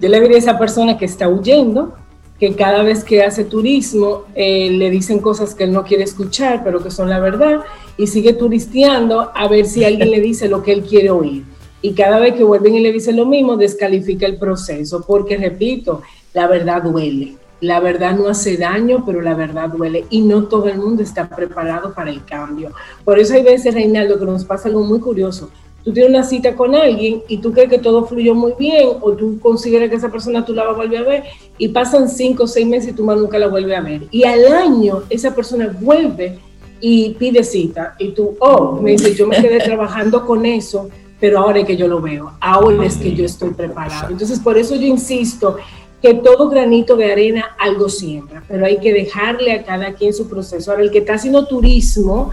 Yo 0.00 0.08
le 0.08 0.18
diría 0.18 0.36
a 0.36 0.38
esa 0.38 0.58
persona 0.58 0.96
que 0.96 1.04
está 1.04 1.28
huyendo, 1.28 1.94
que 2.40 2.54
cada 2.54 2.82
vez 2.82 3.04
que 3.04 3.22
hace 3.22 3.44
turismo 3.44 4.24
eh, 4.34 4.70
le 4.70 4.88
dicen 4.88 5.18
cosas 5.18 5.54
que 5.54 5.64
él 5.64 5.74
no 5.74 5.84
quiere 5.84 6.04
escuchar, 6.04 6.64
pero 6.64 6.82
que 6.82 6.90
son 6.90 7.10
la 7.10 7.20
verdad, 7.20 7.60
y 7.98 8.06
sigue 8.06 8.32
turisteando 8.32 9.30
a 9.34 9.46
ver 9.46 9.66
si 9.66 9.84
alguien 9.84 10.10
le 10.10 10.22
dice 10.22 10.48
lo 10.48 10.62
que 10.62 10.72
él 10.72 10.84
quiere 10.84 11.10
oír. 11.10 11.44
Y 11.82 11.92
cada 11.92 12.18
vez 12.18 12.32
que 12.32 12.44
vuelven 12.44 12.76
y 12.76 12.80
le 12.80 12.92
dicen 12.92 13.16
lo 13.16 13.26
mismo, 13.26 13.58
descalifica 13.58 14.24
el 14.24 14.38
proceso, 14.38 15.04
porque 15.06 15.36
repito, 15.36 16.00
la 16.32 16.46
verdad 16.46 16.82
duele 16.82 17.41
la 17.62 17.78
verdad 17.78 18.16
no 18.16 18.28
hace 18.28 18.56
daño, 18.56 19.04
pero 19.06 19.22
la 19.22 19.34
verdad 19.34 19.68
duele 19.68 20.04
y 20.10 20.20
no 20.20 20.44
todo 20.44 20.68
el 20.68 20.78
mundo 20.78 21.00
está 21.00 21.28
preparado 21.28 21.94
para 21.94 22.10
el 22.10 22.24
cambio. 22.24 22.72
Por 23.04 23.20
eso 23.20 23.34
hay 23.34 23.44
veces, 23.44 23.72
Reinaldo, 23.72 24.18
que 24.18 24.24
nos 24.24 24.44
pasa 24.44 24.68
algo 24.68 24.82
muy 24.82 24.98
curioso. 24.98 25.48
Tú 25.84 25.92
tienes 25.92 26.10
una 26.10 26.24
cita 26.24 26.56
con 26.56 26.74
alguien 26.74 27.22
y 27.28 27.38
tú 27.38 27.52
crees 27.52 27.70
que 27.70 27.78
todo 27.78 28.04
fluyó 28.04 28.34
muy 28.34 28.54
bien 28.58 28.88
o 29.00 29.12
tú 29.12 29.38
consideras 29.38 29.90
que 29.90 29.96
esa 29.96 30.10
persona 30.10 30.44
tú 30.44 30.52
la 30.54 30.64
vas 30.64 30.74
a 30.74 30.76
volver 30.76 30.98
a 31.04 31.08
ver 31.08 31.24
y 31.56 31.68
pasan 31.68 32.08
cinco 32.08 32.44
o 32.44 32.46
seis 32.48 32.66
meses 32.66 32.90
y 32.90 32.92
tú 32.94 33.04
más 33.04 33.16
nunca 33.16 33.38
la 33.38 33.46
vuelves 33.46 33.78
a 33.78 33.80
ver. 33.80 34.02
Y 34.10 34.24
al 34.24 34.44
año 34.52 35.04
esa 35.08 35.32
persona 35.32 35.72
vuelve 35.80 36.40
y 36.80 37.10
pide 37.10 37.44
cita 37.44 37.94
y 37.96 38.08
tú, 38.08 38.36
oh, 38.40 38.80
me 38.82 38.92
dice, 38.92 39.14
yo 39.14 39.28
me 39.28 39.40
quedé 39.40 39.60
trabajando 39.60 40.26
con 40.26 40.44
eso, 40.44 40.88
pero 41.20 41.38
ahora 41.38 41.60
es 41.60 41.66
que 41.66 41.76
yo 41.76 41.86
lo 41.86 42.00
veo, 42.00 42.32
ahora 42.40 42.84
es 42.84 42.96
que 42.96 43.14
yo 43.14 43.24
estoy 43.24 43.50
preparado. 43.50 44.10
Entonces, 44.10 44.40
por 44.40 44.58
eso 44.58 44.74
yo 44.74 44.88
insisto 44.88 45.56
que 46.02 46.14
todo 46.14 46.48
granito 46.48 46.96
de 46.96 47.12
arena 47.12 47.54
algo 47.58 47.88
siembra, 47.88 48.42
pero 48.48 48.66
hay 48.66 48.78
que 48.78 48.92
dejarle 48.92 49.52
a 49.52 49.62
cada 49.62 49.94
quien 49.94 50.12
su 50.12 50.28
proceso. 50.28 50.72
Ahora, 50.72 50.82
el 50.82 50.90
que 50.90 50.98
está 50.98 51.14
haciendo 51.14 51.46
turismo, 51.46 52.32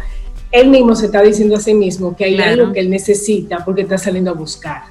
él 0.52 0.70
mismo 0.70 0.96
se 0.96 1.06
está 1.06 1.22
diciendo 1.22 1.56
a 1.56 1.60
sí 1.60 1.76
mismo 1.76 2.16
que 2.16 2.26
hay 2.26 2.40
algo 2.42 2.74
que 2.74 2.80
él 2.80 2.90
necesita 2.90 3.64
porque 3.64 3.84
está 3.84 4.00
saliendo 4.00 4.32
a 4.32 4.34
buscar. 4.34 4.82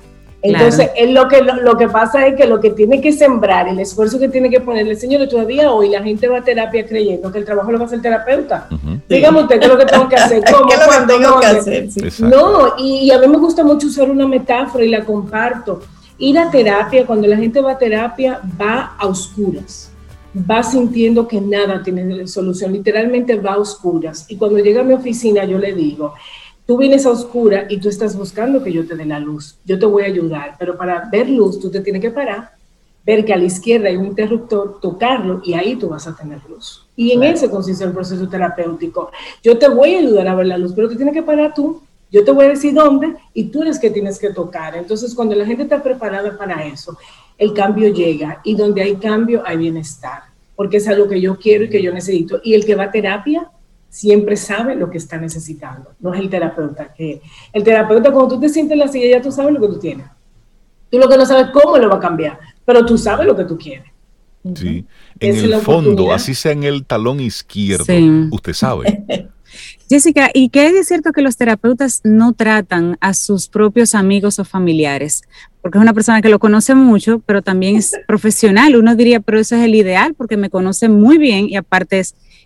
Entonces, 0.40 0.90
él 0.96 1.14
lo, 1.14 1.26
que, 1.26 1.42
lo, 1.42 1.76
que 1.76 1.88
pasa 1.88 2.24
es 2.28 2.36
que 2.36 2.46
lo 2.46 2.60
que 2.60 2.70
tiene 2.70 3.00
que 3.00 3.10
sembrar, 3.12 3.66
el 3.66 3.80
esfuerzo 3.80 4.20
que 4.20 4.28
tiene 4.28 4.48
que 4.48 4.60
ponerle, 4.60 4.94
señor, 4.94 5.26
todavía 5.28 5.72
hoy 5.72 5.88
la 5.88 6.00
gente 6.00 6.28
va 6.28 6.38
a 6.38 6.44
terapia 6.44 6.86
creyendo 6.86 7.32
que 7.32 7.38
el 7.38 7.44
trabajo 7.44 7.72
lo 7.72 7.78
va 7.78 7.84
a 7.84 7.86
hacer 7.86 7.96
el 7.96 8.02
terapeuta. 8.02 8.68
Dígame 9.08 9.42
usted 9.42 9.58
qué 9.58 9.66
es 9.66 9.72
lo 9.72 9.78
que 9.78 9.86
tengo 9.86 10.08
que 10.08 10.14
hacer, 10.14 10.44
cómo, 10.52 10.70
cuándo, 10.86 11.12
tengo 11.12 11.40
que 11.40 11.46
hacer? 11.46 11.88
No, 12.20 12.74
y 12.78 13.10
a 13.10 13.18
mí 13.18 13.26
me 13.26 13.38
gusta 13.38 13.64
mucho 13.64 13.88
usar 13.88 14.08
una 14.08 14.28
metáfora 14.28 14.84
y 14.84 14.88
la 14.90 15.04
comparto 15.04 15.80
Ir 16.18 16.37
a 16.38 16.50
terapia, 16.50 17.07
cuando 17.07 17.28
la 17.28 17.37
gente 17.37 17.61
va 17.61 17.72
a 17.72 17.78
terapia, 17.78 18.40
va 18.61 18.96
a 18.98 19.07
oscuras, 19.07 19.92
va 20.35 20.62
sintiendo 20.64 21.28
que 21.28 21.40
nada 21.40 21.81
tiene 21.83 22.26
solución, 22.26 22.72
literalmente 22.72 23.37
va 23.37 23.52
a 23.52 23.59
oscuras. 23.59 24.26
Y 24.28 24.37
cuando 24.37 24.59
llega 24.59 24.81
a 24.81 24.85
mi 24.85 24.94
oficina, 24.94 25.44
yo 25.44 25.59
le 25.59 25.72
digo, 25.74 26.14
tú 26.66 26.76
vienes 26.76 27.07
a 27.07 27.11
oscura 27.11 27.66
y 27.68 27.78
tú 27.78 27.88
estás 27.88 28.16
buscando 28.16 28.64
que 28.64 28.72
yo 28.72 28.85
te 28.85 28.96
dé 28.96 29.04
la 29.04 29.20
luz, 29.20 29.59
yo 29.64 29.78
te 29.78 29.87
voy 29.87 30.02
a 30.02 30.07
ayudar, 30.07 30.57
pero 30.59 30.76
para 30.76 31.09
ver 31.11 31.31
luz 31.31 31.61
tú 31.61 31.70
te 31.70 31.81
tienes 31.81 32.02
que 32.02 32.11
parar, 32.11 32.50
ver 33.07 33.24
que 33.24 33.33
a 33.33 33.37
la 33.37 33.44
izquierda 33.44 33.88
hay 33.88 33.96
un 33.96 34.07
interruptor, 34.07 34.81
tocarlo 34.81 35.40
y 35.44 35.54
ahí 35.54 35.76
tú 35.76 35.88
vas 35.88 36.07
a 36.09 36.16
tener 36.16 36.40
luz. 36.48 36.87
Y 36.96 37.12
en 37.12 37.22
ese 37.22 37.48
consiste 37.48 37.85
el 37.85 37.92
proceso 37.92 38.28
terapéutico. 38.28 39.12
Yo 39.42 39.57
te 39.57 39.68
voy 39.68 39.94
a 39.94 39.98
ayudar 40.00 40.26
a 40.28 40.35
ver 40.35 40.46
la 40.46 40.59
luz, 40.59 40.72
pero 40.74 40.88
te 40.88 40.96
tienes 40.96 41.14
que 41.14 41.22
parar 41.22 41.54
tú 41.54 41.81
yo 42.10 42.24
te 42.24 42.32
voy 42.32 42.46
a 42.46 42.48
decir 42.48 42.74
dónde 42.74 43.14
y 43.34 43.44
tú 43.44 43.62
eres 43.62 43.78
que 43.78 43.90
tienes 43.90 44.18
que 44.18 44.30
tocar. 44.30 44.76
Entonces, 44.76 45.14
cuando 45.14 45.34
la 45.34 45.44
gente 45.44 45.64
está 45.64 45.82
preparada 45.82 46.36
para 46.36 46.64
eso, 46.66 46.96
el 47.36 47.52
cambio 47.52 47.92
llega 47.92 48.40
y 48.44 48.54
donde 48.54 48.82
hay 48.82 48.96
cambio 48.96 49.42
hay 49.44 49.58
bienestar, 49.58 50.22
porque 50.56 50.78
es 50.78 50.88
algo 50.88 51.08
que 51.08 51.20
yo 51.20 51.38
quiero 51.38 51.64
y 51.64 51.70
que 51.70 51.82
yo 51.82 51.92
necesito. 51.92 52.40
Y 52.42 52.54
el 52.54 52.64
que 52.64 52.74
va 52.74 52.84
a 52.84 52.90
terapia 52.90 53.50
siempre 53.88 54.36
sabe 54.36 54.74
lo 54.74 54.90
que 54.90 54.98
está 54.98 55.18
necesitando, 55.18 55.92
no 56.00 56.14
es 56.14 56.20
el 56.20 56.30
terapeuta. 56.30 56.92
Que 56.94 57.20
el 57.52 57.62
terapeuta, 57.62 58.10
cuando 58.10 58.34
tú 58.34 58.40
te 58.40 58.48
sientes 58.48 58.72
en 58.72 58.78
la 58.78 58.88
silla, 58.88 59.18
ya 59.18 59.22
tú 59.22 59.30
sabes 59.30 59.52
lo 59.52 59.60
que 59.60 59.68
tú 59.68 59.78
tienes. 59.78 60.06
Tú 60.90 60.98
lo 60.98 61.08
que 61.08 61.18
no 61.18 61.26
sabes 61.26 61.48
cómo 61.52 61.76
lo 61.76 61.88
va 61.88 61.96
a 61.96 62.00
cambiar, 62.00 62.38
pero 62.64 62.84
tú 62.84 62.96
sabes 62.96 63.26
lo 63.26 63.36
que 63.36 63.44
tú 63.44 63.58
quieres. 63.58 63.92
Sí, 64.54 64.86
en 65.20 65.36
el 65.36 65.54
fondo, 65.60 66.12
así 66.12 66.34
sea 66.34 66.52
en 66.52 66.64
el 66.64 66.86
talón 66.86 67.20
izquierdo, 67.20 67.84
usted 68.30 68.52
sabe. 68.54 69.04
Jessica, 69.88 70.31
¿y 70.35 70.51
qué 70.51 70.68
es 70.68 70.87
cierto 70.87 71.12
que 71.12 71.22
los 71.22 71.38
terapeutas 71.38 72.03
no 72.05 72.35
tratan 72.35 72.98
a 73.01 73.14
sus 73.14 73.48
propios 73.48 73.94
amigos 73.94 74.38
o 74.38 74.44
familiares? 74.44 75.22
Porque 75.62 75.79
es 75.79 75.83
una 75.83 75.94
persona 75.94 76.20
que 76.20 76.29
lo 76.29 76.38
conoce 76.38 76.74
mucho, 76.74 77.22
pero 77.24 77.40
también 77.40 77.77
es 77.77 77.92
profesional. 78.07 78.77
Uno 78.77 78.94
diría, 78.96 79.20
pero 79.20 79.38
eso 79.38 79.57
es 79.57 79.62
el 79.62 79.74
ideal 79.74 80.12
porque 80.12 80.37
me 80.37 80.51
conoce 80.51 80.90
muy 80.90 81.16
bien 81.16 81.48
y 81.48 81.57
aparte 81.57 82.03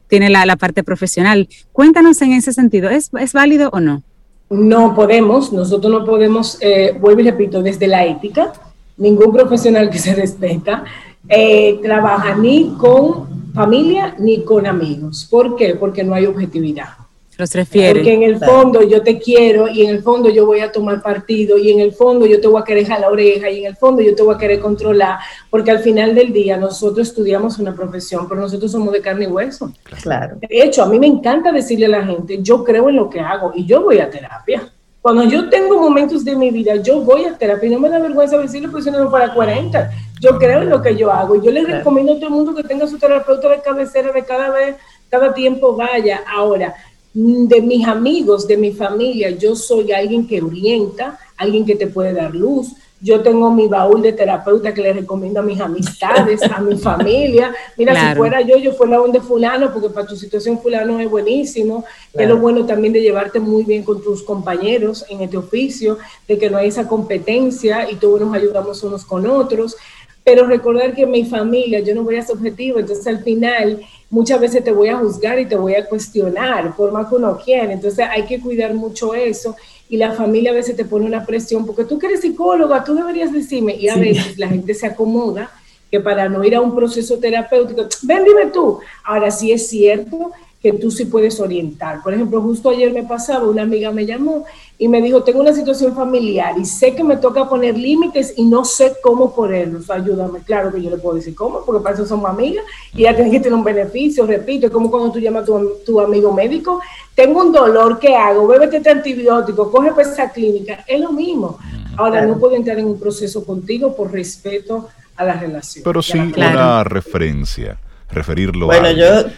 tiene 0.07 0.31
la, 0.31 0.55
parte 0.57 0.85
profesional. 0.85 1.49
Cuéntanos 1.73 2.23
en 2.23 2.33
ese 2.33 2.53
sentido, 2.53 2.91
¿es, 2.91 3.11
válido 3.33 3.71
o 3.73 3.81
no? 3.81 4.05
No 4.49 4.95
podemos, 4.95 5.53
nosotros 5.53 5.91
no 5.91 6.05
podemos, 6.05 6.59
eh, 6.61 6.97
vuelvo 7.01 7.23
y 7.23 7.25
repito, 7.25 7.61
desde 7.61 7.89
la 7.89 8.05
ética, 8.07 8.53
ningún 8.99 9.33
profesional 9.33 9.91
que 9.91 9.99
se 9.99 10.15
respeta 10.15 10.85
eh, 11.29 11.81
trabaja 11.83 12.37
ni 12.37 12.75
con 12.79 13.53
familia 13.53 14.15
ni 14.19 14.45
con 14.45 14.67
amigos. 14.67 15.27
¿Por 15.29 15.57
qué? 15.57 15.75
Porque 15.75 16.05
no 16.05 16.15
hay 16.15 16.27
objetividad. 16.27 17.02
Los 17.43 17.57
refiere. 17.57 17.95
Porque 17.95 18.15
en 18.15 18.23
el 18.23 18.39
fondo 18.39 18.85
yo 18.85 19.03
te 19.03 19.19
quiero 19.19 19.67
y 19.67 19.83
en 19.83 19.91
el 19.91 20.01
fondo 20.01 20.31
yo 20.31 20.47
voy 20.47 20.61
a 20.61 20.71
tomar 20.71 21.03
partido 21.03 21.59
y 21.59 21.73
en 21.73 21.81
el 21.81 21.93
fondo 21.93 22.25
yo 22.25 22.41
te 22.41 22.47
voy 22.47 22.63
a 22.63 22.65
querer 22.65 22.87
jalar 22.87 23.01
la 23.01 23.11
oreja 23.11 23.51
y 23.51 23.59
en 23.59 23.67
el 23.67 23.77
fondo 23.77 24.01
yo 24.01 24.15
te 24.15 24.23
voy 24.23 24.37
a 24.37 24.39
querer 24.39 24.61
controlar, 24.61 25.19
porque 25.51 25.73
al 25.73 25.81
final 25.81 26.15
del 26.15 26.33
día 26.33 26.57
nosotros 26.57 27.09
estudiamos 27.09 27.59
una 27.59 27.75
profesión, 27.75 28.29
pero 28.29 28.43
nosotros 28.43 28.71
somos 28.71 28.93
de 28.93 29.01
carne 29.01 29.25
y 29.25 29.27
hueso. 29.27 29.73
Claro. 30.03 30.37
De 30.41 30.63
hecho, 30.63 30.85
a 30.85 30.87
mí 30.87 31.01
me 31.01 31.09
encanta 31.09 31.51
decirle 31.51 31.87
a 31.87 31.89
la 31.89 32.05
gente, 32.05 32.39
yo 32.41 32.63
creo 32.63 32.89
en 32.89 32.95
lo 32.95 33.11
que 33.11 33.19
hago 33.19 33.51
y 33.57 33.67
yo 33.67 33.83
voy 33.83 33.99
a 33.99 34.09
terapia. 34.09 34.71
Cuando 35.01 35.25
yo 35.25 35.49
tengo 35.49 35.81
momentos 35.81 36.25
de 36.25 36.37
mi 36.37 36.53
vida, 36.53 36.77
yo 36.77 37.01
voy 37.01 37.25
a 37.25 37.37
terapia 37.37 37.69
y 37.69 37.73
no 37.73 37.81
me 37.81 37.89
da 37.89 37.99
vergüenza 37.99 38.39
decirle, 38.39 38.69
pues 38.69 38.85
yo 38.85 38.93
no 38.93 39.11
para 39.11 39.35
40. 39.35 39.91
Yo 40.21 40.39
creo 40.39 40.63
en 40.63 40.71
lo 40.71 40.81
que 40.81 40.95
yo 40.95 41.11
hago. 41.11 41.35
y 41.35 41.45
Yo 41.45 41.51
les 41.51 41.67
recomiendo 41.67 42.13
a 42.13 42.15
todo 42.15 42.27
el 42.27 42.33
mundo 42.35 42.55
que 42.55 42.63
tenga 42.63 42.87
su 42.87 43.01
terapeuta 43.01 43.49
de 43.49 43.61
cabecera 43.63 44.13
de 44.13 44.25
cada 44.25 44.51
vez, 44.51 44.77
cada 45.11 45.35
tiempo 45.35 45.75
vaya. 45.75 46.23
Ahora, 46.33 46.77
de 47.15 47.61
mis 47.61 47.87
amigos, 47.87 48.47
de 48.47 48.57
mi 48.57 48.73
familia, 48.73 49.31
yo 49.31 49.55
soy 49.55 49.93
alguien 49.93 50.27
que 50.27 50.41
orienta, 50.41 51.19
alguien 51.37 51.65
que 51.67 51.77
te 51.77 51.87
puede 51.87 52.13
dar 52.15 52.35
luz. 52.35 52.73
Yo 53.01 53.21
tengo 53.21 53.51
mi 53.51 53.67
baúl 53.67 54.01
de 54.01 54.13
terapeuta 54.13 54.73
que 54.73 54.81
le 54.81 54.93
recomiendo 54.93 55.41
a 55.41 55.43
mis 55.43 55.61
amistades, 55.61 56.41
a 56.45 56.61
mi 56.61 56.77
familia. 56.79 57.53
Mira, 57.77 57.95
si 57.95 58.17
fuera 58.17 58.41
yo, 58.43 58.57
yo 58.57 58.73
fuera 58.75 58.99
donde 58.99 59.21
fulano, 59.21 59.73
porque 59.73 59.89
para 59.89 60.07
tu 60.07 60.15
situación 60.15 60.61
fulano 60.61 61.01
es 61.01 61.11
buenísimo. 61.11 61.85
Es 62.13 62.29
lo 62.29 62.39
bueno 62.39 62.65
también 62.65 62.93
de 62.93 63.03
llevarte 63.03 63.41
muy 63.41 63.65
bien 63.65 63.83
con 63.83 64.01
tus 64.03 64.23
compañeros 64.23 65.05
en 65.09 65.21
este 65.21 65.37
oficio, 65.37 65.99
de 66.29 66.39
que 66.39 66.49
no 66.49 66.59
hay 66.59 66.69
esa 66.69 66.87
competencia 66.87 67.91
y 67.91 67.97
todos 67.97 68.21
nos 68.21 68.35
ayudamos 68.35 68.83
unos 68.85 69.05
con 69.05 69.27
otros. 69.27 69.77
Pero 70.25 70.47
recordar 70.47 70.95
que 70.95 71.05
mi 71.05 71.25
familia, 71.25 71.81
yo 71.81 71.97
no 71.97 72.05
voy 72.05 72.17
a 72.17 72.23
ser 72.23 72.37
objetivo, 72.37 72.79
entonces 72.79 73.05
al 73.09 73.25
final 73.25 73.81
muchas 74.13 74.39
veces 74.39 74.63
te 74.63 74.71
voy 74.71 74.89
a 74.89 74.99
juzgar 74.99 75.39
y 75.41 75.47
te 75.47 75.57
voy 75.57 75.75
a 75.75 75.87
cuestionar, 75.87 76.77
por 76.77 76.93
más 76.93 77.09
que 77.09 77.15
uno 77.15 77.39
quiera. 77.43 77.73
Entonces 77.73 78.07
hay 78.09 78.27
que 78.27 78.39
cuidar 78.39 78.75
mucho 78.75 79.15
eso 79.15 79.57
y 79.89 79.97
la 79.97 80.13
familia 80.13 80.51
a 80.51 80.55
veces 80.55 80.77
te 80.77 80.85
pone 80.85 81.07
una 81.07 81.25
presión, 81.25 81.65
porque 81.67 81.85
tú 81.85 81.99
que 81.99 82.07
eres 82.07 82.21
psicóloga, 82.21 82.85
tú 82.85 82.95
deberías 82.95 83.33
decirme, 83.33 83.75
y 83.75 83.89
a 83.89 83.97
veces 83.97 84.39
la 84.39 84.49
gente 84.49 84.75
se 84.75 84.87
acomoda 84.87 85.51
que 85.91 85.99
para 85.99 86.29
no 86.29 86.45
ir 86.45 86.55
a 86.55 86.61
un 86.61 86.75
proceso 86.75 87.19
terapéutico, 87.19 87.87
ven, 88.03 88.25
dime 88.25 88.47
tú. 88.53 88.81
Ahora 89.05 89.31
sí 89.31 89.51
es 89.51 89.69
cierto 89.69 90.31
que 90.63 90.73
tú 90.75 90.91
sí 90.91 91.07
puedes 91.07 91.41
orientar. 91.41 92.03
Por 92.03 92.15
ejemplo, 92.15 92.41
justo 92.41 92.71
ayer 92.71 92.93
me 92.93 93.03
pasaba, 93.03 93.49
una 93.49 93.63
amiga 93.63 93.91
me 93.91 94.07
llamó 94.07 94.45
y 94.83 94.89
me 94.89 95.01
dijo, 95.01 95.23
tengo 95.23 95.39
una 95.39 95.55
situación 95.55 95.95
familiar 95.95 96.59
y 96.59 96.65
sé 96.65 96.93
que 96.93 97.05
me 97.05 97.17
toca 97.17 97.49
poner 97.49 97.79
límites 97.79 98.35
y 98.37 98.43
no 98.43 98.65
sé 98.65 98.95
cómo 99.01 99.33
ponerlos, 99.33 99.89
ayúdame. 99.89 100.41
Claro 100.41 100.73
que 100.73 100.83
yo 100.83 100.91
le 100.91 100.97
puedo 100.97 101.15
decir 101.15 101.37
cómo, 101.37 101.65
porque 101.65 101.85
para 101.85 101.95
eso 101.95 102.05
somos 102.05 102.29
amigas 102.29 102.65
y 102.93 103.03
ya 103.03 103.15
tienes 103.15 103.33
que 103.33 103.39
tener 103.39 103.55
un 103.55 103.63
beneficio, 103.63 104.27
repito, 104.27 104.67
es 104.67 104.73
como 104.73 104.91
cuando 104.91 105.13
tú 105.13 105.21
llamas 105.21 105.45
a 105.45 105.47
tu, 105.47 105.75
tu 105.87 106.01
amigo 106.01 106.33
médico, 106.33 106.81
tengo 107.15 107.43
un 107.43 107.53
dolor, 107.53 108.01
¿qué 108.01 108.17
hago? 108.17 108.49
Bébete 108.49 108.79
este 108.79 108.91
antibiótico, 108.91 109.71
coge 109.71 109.93
para 109.93 110.11
esa 110.11 110.29
clínica, 110.33 110.85
es 110.89 111.01
lo 111.01 111.13
mismo. 111.13 111.61
Ahora, 111.97 112.27
no 112.27 112.37
puedo 112.41 112.57
entrar 112.57 112.77
en 112.81 112.87
un 112.87 112.99
proceso 112.99 113.45
contigo 113.45 113.95
por 113.95 114.11
respeto 114.11 114.89
a 115.15 115.25
la 115.25 115.35
relación. 115.35 115.85
Pero 115.85 116.03
sí 116.03 116.19
una 116.19 116.83
referencia, 116.83 117.79
referirlo 118.11 118.67
bueno, 118.67 118.89
a... 118.89 118.93
Bueno, 118.93 119.23
yo 119.25 119.31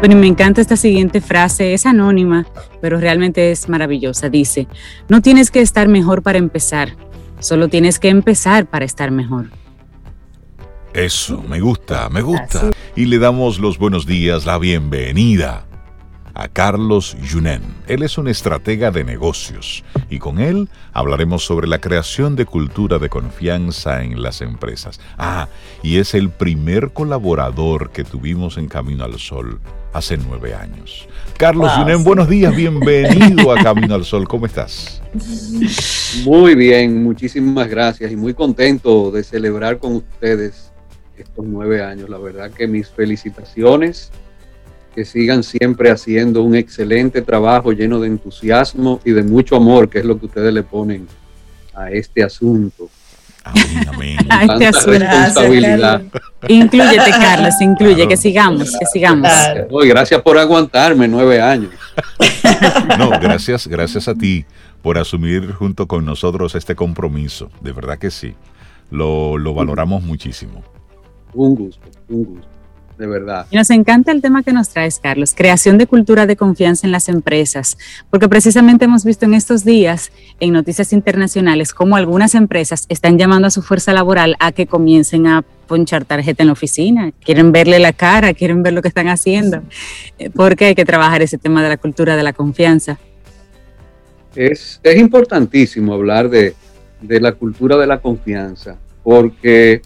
Bueno, 0.00 0.16
me 0.16 0.26
encanta 0.26 0.60
esta 0.60 0.76
siguiente 0.76 1.20
frase, 1.20 1.74
es 1.74 1.86
anónima, 1.86 2.46
pero 2.80 3.00
realmente 3.00 3.50
es 3.50 3.68
maravillosa. 3.68 4.28
Dice, 4.28 4.68
no 5.08 5.22
tienes 5.22 5.50
que 5.50 5.60
estar 5.60 5.88
mejor 5.88 6.22
para 6.22 6.38
empezar, 6.38 6.96
solo 7.40 7.68
tienes 7.68 7.98
que 7.98 8.08
empezar 8.08 8.66
para 8.66 8.84
estar 8.84 9.10
mejor. 9.10 9.46
Eso, 10.92 11.42
me 11.42 11.60
gusta, 11.60 12.08
me 12.08 12.22
gusta. 12.22 12.70
Y 12.94 13.06
le 13.06 13.18
damos 13.18 13.58
los 13.58 13.78
buenos 13.78 14.06
días, 14.06 14.46
la 14.46 14.58
bienvenida 14.58 15.65
a 16.36 16.48
Carlos 16.48 17.16
Yunen. 17.22 17.62
Él 17.86 18.02
es 18.02 18.18
un 18.18 18.28
estratega 18.28 18.90
de 18.90 19.04
negocios 19.04 19.84
y 20.10 20.18
con 20.18 20.38
él 20.38 20.68
hablaremos 20.92 21.44
sobre 21.44 21.66
la 21.66 21.80
creación 21.80 22.36
de 22.36 22.44
cultura 22.44 22.98
de 22.98 23.08
confianza 23.08 24.02
en 24.02 24.22
las 24.22 24.42
empresas. 24.42 25.00
Ah, 25.16 25.48
y 25.82 25.98
es 25.98 26.14
el 26.14 26.30
primer 26.30 26.90
colaborador 26.90 27.90
que 27.90 28.04
tuvimos 28.04 28.58
en 28.58 28.68
Camino 28.68 29.04
al 29.04 29.18
Sol 29.18 29.60
hace 29.92 30.18
nueve 30.18 30.54
años. 30.54 31.08
Carlos 31.38 31.72
Yunen, 31.78 32.04
buenos 32.04 32.28
días, 32.28 32.54
bienvenido 32.54 33.50
a 33.50 33.62
Camino 33.62 33.94
al 33.94 34.04
Sol, 34.04 34.28
¿cómo 34.28 34.44
estás? 34.44 35.02
Muy 36.24 36.54
bien, 36.54 37.02
muchísimas 37.02 37.68
gracias 37.68 38.12
y 38.12 38.16
muy 38.16 38.34
contento 38.34 39.10
de 39.10 39.24
celebrar 39.24 39.78
con 39.78 39.96
ustedes 39.96 40.70
estos 41.16 41.46
nueve 41.46 41.82
años. 41.82 42.10
La 42.10 42.18
verdad 42.18 42.50
que 42.50 42.66
mis 42.66 42.90
felicitaciones 42.90 44.12
que 44.96 45.04
sigan 45.04 45.42
siempre 45.42 45.90
haciendo 45.90 46.42
un 46.42 46.56
excelente 46.56 47.20
trabajo 47.20 47.70
lleno 47.70 48.00
de 48.00 48.08
entusiasmo 48.08 48.98
y 49.04 49.10
de 49.12 49.22
mucho 49.22 49.56
amor, 49.56 49.90
que 49.90 49.98
es 49.98 50.06
lo 50.06 50.18
que 50.18 50.24
ustedes 50.24 50.54
le 50.54 50.62
ponen 50.62 51.06
a 51.74 51.90
este 51.90 52.22
asunto. 52.22 52.88
Amén, 53.44 53.88
amén. 53.92 54.16
Tanta 54.28 54.70
responsabilidad. 54.72 56.02
Incluyete, 56.48 57.10
Carlos, 57.10 57.54
incluye, 57.60 58.08
que 58.08 58.16
sigamos, 58.16 58.74
que 58.78 58.86
sigamos. 58.86 59.30
gracias 59.84 60.22
por 60.22 60.38
aguantarme 60.38 61.06
nueve 61.06 61.42
años. 61.42 61.72
no, 62.98 63.10
gracias, 63.10 63.68
gracias 63.68 64.08
a 64.08 64.14
ti 64.14 64.46
por 64.80 64.96
asumir 64.96 65.52
junto 65.52 65.86
con 65.86 66.06
nosotros 66.06 66.54
este 66.54 66.74
compromiso. 66.74 67.50
De 67.60 67.72
verdad 67.72 67.98
que 67.98 68.10
sí. 68.10 68.34
Lo, 68.90 69.36
lo 69.36 69.52
valoramos 69.52 70.02
muchísimo. 70.02 70.62
Un 71.34 71.54
gusto, 71.54 71.86
un 72.08 72.24
gusto 72.24 72.55
de 72.98 73.06
verdad. 73.06 73.46
Y 73.50 73.56
nos 73.56 73.70
encanta 73.70 74.12
el 74.12 74.22
tema 74.22 74.42
que 74.42 74.52
nos 74.52 74.70
traes, 74.70 74.98
Carlos, 74.98 75.34
creación 75.36 75.78
de 75.78 75.86
cultura 75.86 76.26
de 76.26 76.36
confianza 76.36 76.86
en 76.86 76.92
las 76.92 77.08
empresas, 77.08 77.76
porque 78.10 78.28
precisamente 78.28 78.86
hemos 78.86 79.04
visto 79.04 79.24
en 79.26 79.34
estos 79.34 79.64
días 79.64 80.12
en 80.40 80.52
noticias 80.52 80.92
internacionales 80.92 81.74
cómo 81.74 81.96
algunas 81.96 82.34
empresas 82.34 82.86
están 82.88 83.18
llamando 83.18 83.48
a 83.48 83.50
su 83.50 83.62
fuerza 83.62 83.92
laboral 83.92 84.36
a 84.38 84.52
que 84.52 84.66
comiencen 84.66 85.26
a 85.26 85.44
ponchar 85.66 86.04
tarjeta 86.04 86.42
en 86.42 86.48
la 86.48 86.52
oficina, 86.52 87.12
quieren 87.24 87.52
verle 87.52 87.78
la 87.78 87.92
cara, 87.92 88.34
quieren 88.34 88.62
ver 88.62 88.72
lo 88.72 88.82
que 88.82 88.88
están 88.88 89.08
haciendo, 89.08 89.62
eh, 90.18 90.30
porque 90.30 90.66
hay 90.66 90.74
que 90.74 90.84
trabajar 90.84 91.22
ese 91.22 91.38
tema 91.38 91.62
de 91.62 91.70
la 91.70 91.76
cultura 91.76 92.16
de 92.16 92.22
la 92.22 92.32
confianza. 92.32 92.98
Es, 94.34 94.80
es 94.82 94.96
importantísimo 94.98 95.94
hablar 95.94 96.28
de, 96.28 96.54
de 97.00 97.20
la 97.20 97.32
cultura 97.32 97.76
de 97.76 97.86
la 97.86 97.98
confianza, 97.98 98.76
porque 99.02 99.82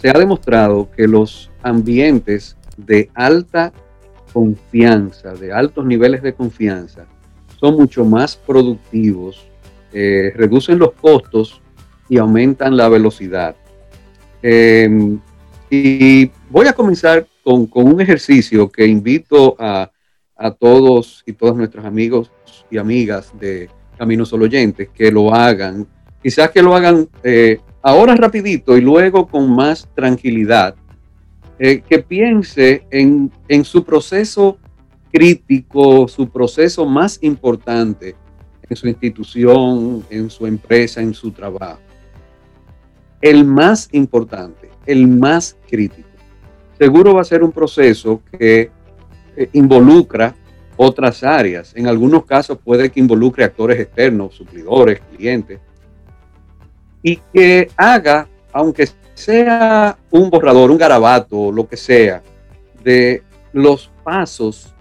se 0.00 0.08
ha 0.08 0.14
demostrado 0.14 0.90
que 0.96 1.06
los 1.06 1.50
ambientes 1.62 2.56
de 2.76 3.10
alta 3.14 3.70
confianza, 4.32 5.34
de 5.34 5.52
altos 5.52 5.84
niveles 5.84 6.22
de 6.22 6.32
confianza, 6.32 7.06
son 7.58 7.74
mucho 7.74 8.04
más 8.06 8.34
productivos, 8.34 9.46
eh, 9.92 10.32
reducen 10.34 10.78
los 10.78 10.92
costos 10.92 11.60
y 12.08 12.16
aumentan 12.16 12.78
la 12.78 12.88
velocidad. 12.88 13.54
Em, 14.42 15.20
y 15.68 16.30
voy 16.48 16.66
a 16.66 16.72
comenzar 16.72 17.26
con, 17.44 17.68
un 17.74 18.00
ejercicio 18.00 18.70
que 18.70 18.86
invito 18.86 19.54
a, 19.58 19.90
todos 20.58 21.22
y 21.26 21.34
todos 21.34 21.54
nuestros 21.54 21.84
amigos 21.84 22.30
y 22.70 22.78
amigas 22.78 23.30
de 23.38 23.68
Caminos 23.98 24.30
Solo 24.30 24.46
Oyentes 24.46 24.88
que 24.88 25.12
lo 25.12 25.34
hagan. 25.34 25.86
Quizás 26.22 26.50
que 26.50 26.62
lo 26.62 26.74
hagan 26.74 27.06
eh, 27.22 27.60
ahora 27.82 28.14
rapidito 28.14 28.76
y 28.76 28.80
luego 28.80 29.26
con 29.26 29.54
más 29.54 29.88
tranquilidad, 29.94 30.74
eh, 31.58 31.82
que 31.86 31.98
piense 31.98 32.86
en, 32.90 33.30
en 33.48 33.64
su 33.64 33.84
proceso 33.84 34.58
crítico, 35.12 36.08
su 36.08 36.28
proceso 36.28 36.86
más 36.86 37.18
importante 37.22 38.14
en 38.68 38.76
su 38.76 38.88
institución, 38.88 40.04
en 40.08 40.30
su 40.30 40.46
empresa, 40.46 41.02
en 41.02 41.12
su 41.12 41.32
trabajo. 41.32 41.80
El 43.20 43.44
más 43.44 43.88
importante, 43.92 44.70
el 44.86 45.06
más 45.08 45.56
crítico. 45.68 46.08
Seguro 46.78 47.14
va 47.14 47.20
a 47.20 47.24
ser 47.24 47.42
un 47.42 47.52
proceso 47.52 48.22
que 48.38 48.70
eh, 49.36 49.50
involucra 49.52 50.34
otras 50.76 51.22
áreas. 51.22 51.72
En 51.76 51.88
algunos 51.88 52.24
casos 52.24 52.58
puede 52.64 52.90
que 52.90 53.00
involucre 53.00 53.44
actores 53.44 53.78
externos, 53.78 54.34
suplidores, 54.34 55.00
clientes, 55.14 55.60
y 57.02 57.16
que 57.16 57.70
haga, 57.76 58.28
aunque 58.52 58.88
sea 59.14 59.98
un 60.10 60.30
borrador, 60.30 60.70
un 60.70 60.78
garabato, 60.78 61.52
lo 61.52 61.68
que 61.68 61.76
sea, 61.76 62.22
de 62.82 63.22
los 63.52 63.90
pasos, 64.02 64.74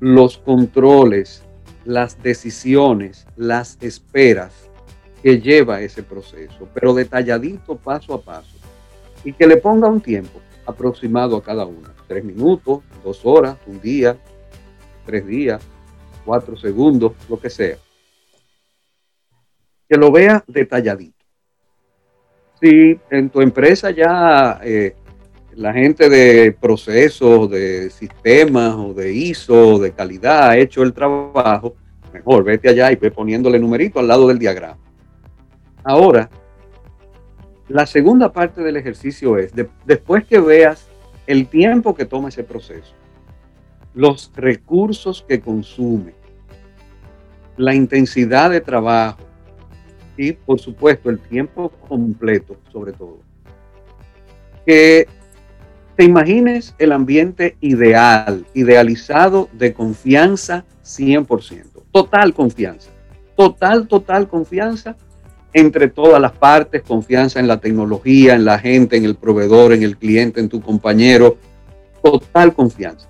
los 0.00 0.38
controles, 0.38 1.42
las 1.84 2.20
decisiones, 2.22 3.26
las 3.36 3.78
esperas 3.80 4.52
que 5.22 5.40
lleva 5.40 5.80
ese 5.80 6.02
proceso, 6.02 6.68
pero 6.74 6.92
detalladito 6.92 7.76
paso 7.76 8.14
a 8.14 8.20
paso. 8.20 8.56
Y 9.24 9.32
que 9.32 9.46
le 9.46 9.56
ponga 9.56 9.88
un 9.88 10.00
tiempo 10.00 10.40
aproximado 10.66 11.36
a 11.36 11.42
cada 11.42 11.64
una. 11.64 11.94
Tres 12.06 12.22
minutos, 12.24 12.80
dos 13.02 13.20
horas, 13.24 13.56
un 13.66 13.80
día, 13.80 14.18
tres 15.06 15.26
días, 15.26 15.62
cuatro 16.24 16.56
segundos, 16.56 17.12
lo 17.28 17.40
que 17.40 17.48
sea. 17.48 17.78
Que 19.88 19.96
lo 19.96 20.12
vea 20.12 20.44
detalladito. 20.46 21.13
Si 22.64 22.98
en 23.10 23.28
tu 23.28 23.42
empresa 23.42 23.90
ya 23.90 24.58
eh, 24.64 24.96
la 25.54 25.74
gente 25.74 26.08
de 26.08 26.50
procesos, 26.58 27.50
de 27.50 27.90
sistemas 27.90 28.74
o 28.74 28.94
de 28.94 29.12
ISO, 29.12 29.78
de 29.78 29.92
calidad 29.92 30.48
ha 30.48 30.56
hecho 30.56 30.82
el 30.82 30.94
trabajo, 30.94 31.74
mejor 32.14 32.42
vete 32.42 32.70
allá 32.70 32.90
y 32.90 32.96
ve 32.96 33.10
poniéndole 33.10 33.58
numerito 33.58 34.00
al 34.00 34.08
lado 34.08 34.28
del 34.28 34.38
diagrama. 34.38 34.78
Ahora, 35.82 36.30
la 37.68 37.84
segunda 37.84 38.32
parte 38.32 38.62
del 38.62 38.78
ejercicio 38.78 39.36
es, 39.36 39.52
después 39.84 40.24
que 40.24 40.40
veas 40.40 40.88
el 41.26 41.48
tiempo 41.48 41.94
que 41.94 42.06
toma 42.06 42.30
ese 42.30 42.44
proceso, 42.44 42.94
los 43.92 44.32
recursos 44.34 45.22
que 45.28 45.38
consume, 45.38 46.14
la 47.58 47.74
intensidad 47.74 48.48
de 48.48 48.62
trabajo 48.62 49.23
y, 50.16 50.32
por 50.32 50.60
supuesto, 50.60 51.10
el 51.10 51.18
tiempo 51.18 51.70
completo, 51.88 52.56
sobre 52.72 52.92
todo. 52.92 53.18
Que 54.66 55.06
te 55.96 56.04
imagines 56.04 56.74
el 56.78 56.92
ambiente 56.92 57.56
ideal, 57.60 58.46
idealizado 58.54 59.48
de 59.52 59.72
confianza 59.72 60.64
100%, 60.84 61.82
total 61.92 62.34
confianza, 62.34 62.90
total, 63.36 63.86
total 63.86 64.28
confianza 64.28 64.96
entre 65.52 65.88
todas 65.88 66.20
las 66.20 66.32
partes, 66.32 66.82
confianza 66.82 67.38
en 67.38 67.46
la 67.46 67.60
tecnología, 67.60 68.34
en 68.34 68.44
la 68.44 68.58
gente, 68.58 68.96
en 68.96 69.04
el 69.04 69.14
proveedor, 69.14 69.72
en 69.72 69.84
el 69.84 69.96
cliente, 69.96 70.40
en 70.40 70.48
tu 70.48 70.60
compañero, 70.60 71.38
total 72.02 72.52
confianza. 72.52 73.08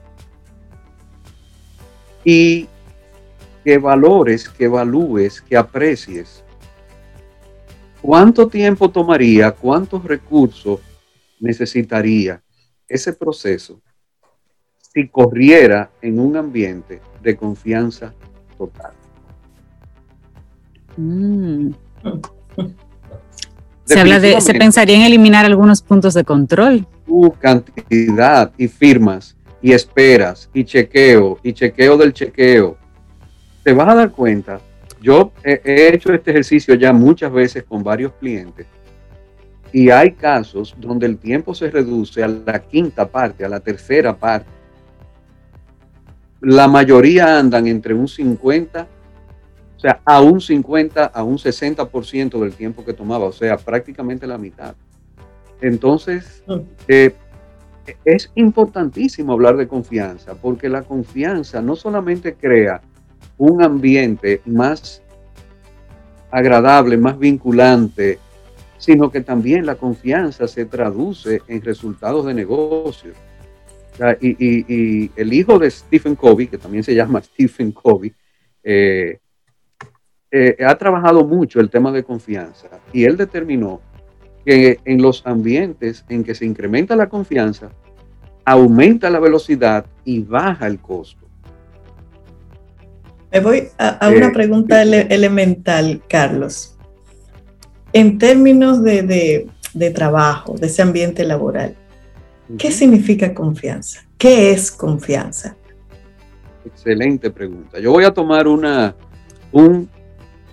Y 2.23 2.69
que 3.65 3.79
valores, 3.79 4.49
que 4.51 4.67
evalúes, 4.67 5.41
que 5.41 5.57
aprecies. 5.57 6.45
¿Cuánto 8.05 8.49
tiempo 8.49 8.91
tomaría, 8.91 9.51
cuántos 9.51 10.05
recursos 10.05 10.79
necesitaría 11.41 12.43
ese 12.87 13.15
proceso 13.15 13.81
si 14.93 15.09
corriera 15.09 15.91
en 16.03 16.19
un 16.19 16.37
ambiente 16.37 17.01
de 17.23 17.35
confianza 17.35 18.13
total? 18.59 18.93
Mm. 20.99 21.71
Se 23.87 23.99
habla 23.99 24.21
de, 24.21 24.39
se 24.43 24.53
pensaría 24.53 24.97
en 24.97 25.03
eliminar 25.05 25.47
algunos 25.47 25.81
puntos 25.81 26.13
de 26.13 26.25
control. 26.25 26.87
Tu 27.07 27.33
cantidad 27.41 28.53
y 28.59 28.69
firmas 28.69 29.35
y 29.63 29.73
esperas 29.73 30.51
y 30.53 30.63
chequeo 30.63 31.39
y 31.43 31.55
chequeo 31.55 31.97
del 31.97 32.13
chequeo. 32.13 32.77
Te 33.63 33.73
vas 33.73 33.89
a 33.89 33.95
dar 33.95 34.11
cuenta. 34.11 34.61
Yo 35.05 35.33
he, 35.43 35.61
he 35.63 35.95
hecho 35.95 36.13
este 36.13 36.31
ejercicio 36.31 36.75
ya 36.75 36.93
muchas 36.93 37.31
veces 37.31 37.65
con 37.65 37.83
varios 37.83 38.13
clientes 38.15 38.67
y 39.71 39.91
hay 39.91 40.13
casos 40.13 40.75
donde 40.79 41.07
el 41.07 41.19
tiempo 41.19 41.55
se 41.55 41.71
reduce 41.71 42.23
a 42.23 42.29
la 42.29 42.63
quinta 42.63 43.07
parte, 43.07 43.45
a 43.45 43.49
la 43.49 43.61
tercera 43.61 44.17
parte. 44.17 44.49
La 46.41 46.69
mayoría 46.69 47.39
andan 47.39 47.67
entre 47.67 47.93
un 47.93 48.09
50 48.09 48.89
sea, 49.85 50.01
a 50.07 50.21
un 50.23 50.41
50, 50.41 51.05
a 51.05 51.23
un 51.23 51.37
60% 51.37 52.41
del 52.41 52.55
tiempo 52.55 52.85
que 52.85 52.95
tomaba, 52.95 53.27
o 53.27 53.33
sea, 53.33 53.59
prácticamente 53.59 54.27
la 54.27 54.39
mitad. 54.39 54.75
Entonces, 55.61 56.43
mm. 56.47 56.59
eh, 56.89 57.15
es 58.05 58.31
importantísimo 58.35 59.35
hablar 59.35 59.59
de 59.59 59.69
confianza, 59.69 60.35
porque 60.35 60.71
la 60.71 60.83
confianza 60.83 61.61
no 61.61 61.77
solamente 61.77 62.35
crea 62.35 62.81
un 63.45 63.63
ambiente 63.63 64.41
más 64.45 65.03
agradable, 66.31 66.97
más 66.97 67.19
vinculante, 67.19 68.19
sino 68.79 69.11
que 69.11 69.21
también 69.21 69.67
la 69.67 69.77
confianza 69.77 70.49
se 70.49 70.65
traduce 70.65 71.43
en 71.49 71.63
resultados 71.63 72.27
de 72.27 72.35
negocio. 72.35 73.13
y, 74.21 75.11
el 75.15 75.33
hijo 75.33 75.59
de 75.59 75.71
Stephen 75.71 76.17
Covey, 76.17 76.49
que 76.49 76.59
también 76.59 76.83
se 76.83 76.95
llama 76.95 77.23
Stephen 77.23 77.71
Covey, 77.73 78.13
eh, 78.63 79.19
eh, 80.31 80.57
ha 80.67 80.75
trabajado 80.77 81.25
mucho 81.25 81.61
el 81.61 81.71
tema 81.71 81.93
de 81.93 82.03
confianza 82.03 82.69
y 82.93 83.05
él 83.05 83.17
determinó 83.17 83.81
que 84.45 84.81
en 84.85 85.01
los 85.01 85.25
ambientes 85.25 86.05
en 86.09 86.25
que 86.25 86.35
se 86.35 86.45
incrementa 86.45 86.97
la 86.97 87.09
confianza, 87.09 87.71
aumenta 88.45 89.09
la 89.11 89.21
velocidad 89.21 89.87
y 90.05 90.21
baja 90.21 90.67
el 90.67 90.81
costo. 90.81 91.24
Me 93.35 93.41
voy 93.41 93.65
a, 93.79 94.13
una 94.17 94.31
pregunta 94.31 94.81
elemental, 94.81 96.01
Carlos. 96.09 96.77
En 97.93 98.17
términos 98.17 98.81
de, 98.85 99.51
trabajo, 99.93 100.55
de 100.57 100.69
ese 100.69 100.83
ambiente 100.83 101.25
laboral, 101.25 101.75
¿qué 102.57 102.71
significa 102.71 103.35
confianza? 103.35 104.05
¿Qué 104.19 104.53
es 104.53 104.71
confianza? 104.71 105.57
Excelente 106.65 107.29
pregunta. 107.29 107.81
Yo 107.81 107.91
voy 107.91 108.05
a 108.05 108.13
tomar 108.13 108.47
una, 108.47 108.95
un 109.51 109.89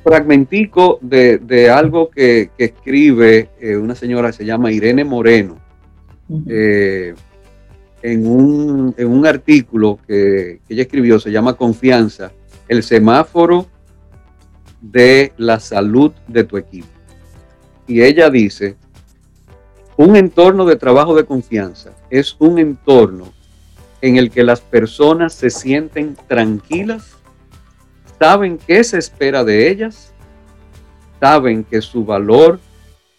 fragmentico 0.04 0.98
de, 1.04 1.70
algo 1.70 2.10
que, 2.10 2.50
escribe 2.58 3.50
eh, 3.60 3.78
una 3.78 3.94
señora 3.94 4.32
que 4.32 4.38
se 4.38 4.46
llama 4.46 4.72
Irene 4.72 5.04
Moreno 5.04 5.58
eh, 6.48 7.14
en, 8.02 8.26
un, 8.26 9.26
artículo 9.28 10.00
que, 10.08 10.62
que, 10.68 10.74
ella 10.74 10.82
escribió, 10.82 11.20
se 11.20 11.32
llama 11.32 11.54
Confianza, 11.54 12.32
el 12.72 12.84
semáforo 12.84 13.68
de 14.80 15.34
la 15.36 15.60
salud 15.60 16.14
de 16.30 16.46
tu 16.46 16.56
equipo. 16.56 16.88
Y 17.86 18.02
ella 18.02 18.30
dice, 18.30 18.78
un 19.98 20.16
entorno 20.16 20.64
de 20.64 20.78
trabajo 20.78 21.14
de 21.14 21.26
confianza 21.26 21.92
es 22.10 22.34
un 22.40 22.60
entorno 22.60 23.34
en 24.00 24.16
el 24.16 24.32
que 24.32 24.46
las 24.46 24.62
personas 24.62 25.34
se 25.34 25.50
sienten 25.50 26.16
tranquilas 26.30 27.18
saben 28.18 28.58
qué 28.58 28.86
se 28.86 29.00
espera 29.00 29.44
de 29.44 29.70
ellas, 29.70 30.14
saben 31.20 31.66
que 31.66 31.82
su 31.82 32.06
valor 32.06 32.58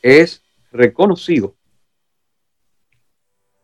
es 0.01 0.41
reconocido 0.71 1.55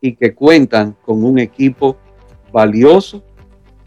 y 0.03 0.17
que 0.17 0.35
cuentan 0.35 0.97
con 1.07 1.25
un 1.25 1.39
equipo 1.39 1.97
valioso 2.53 3.25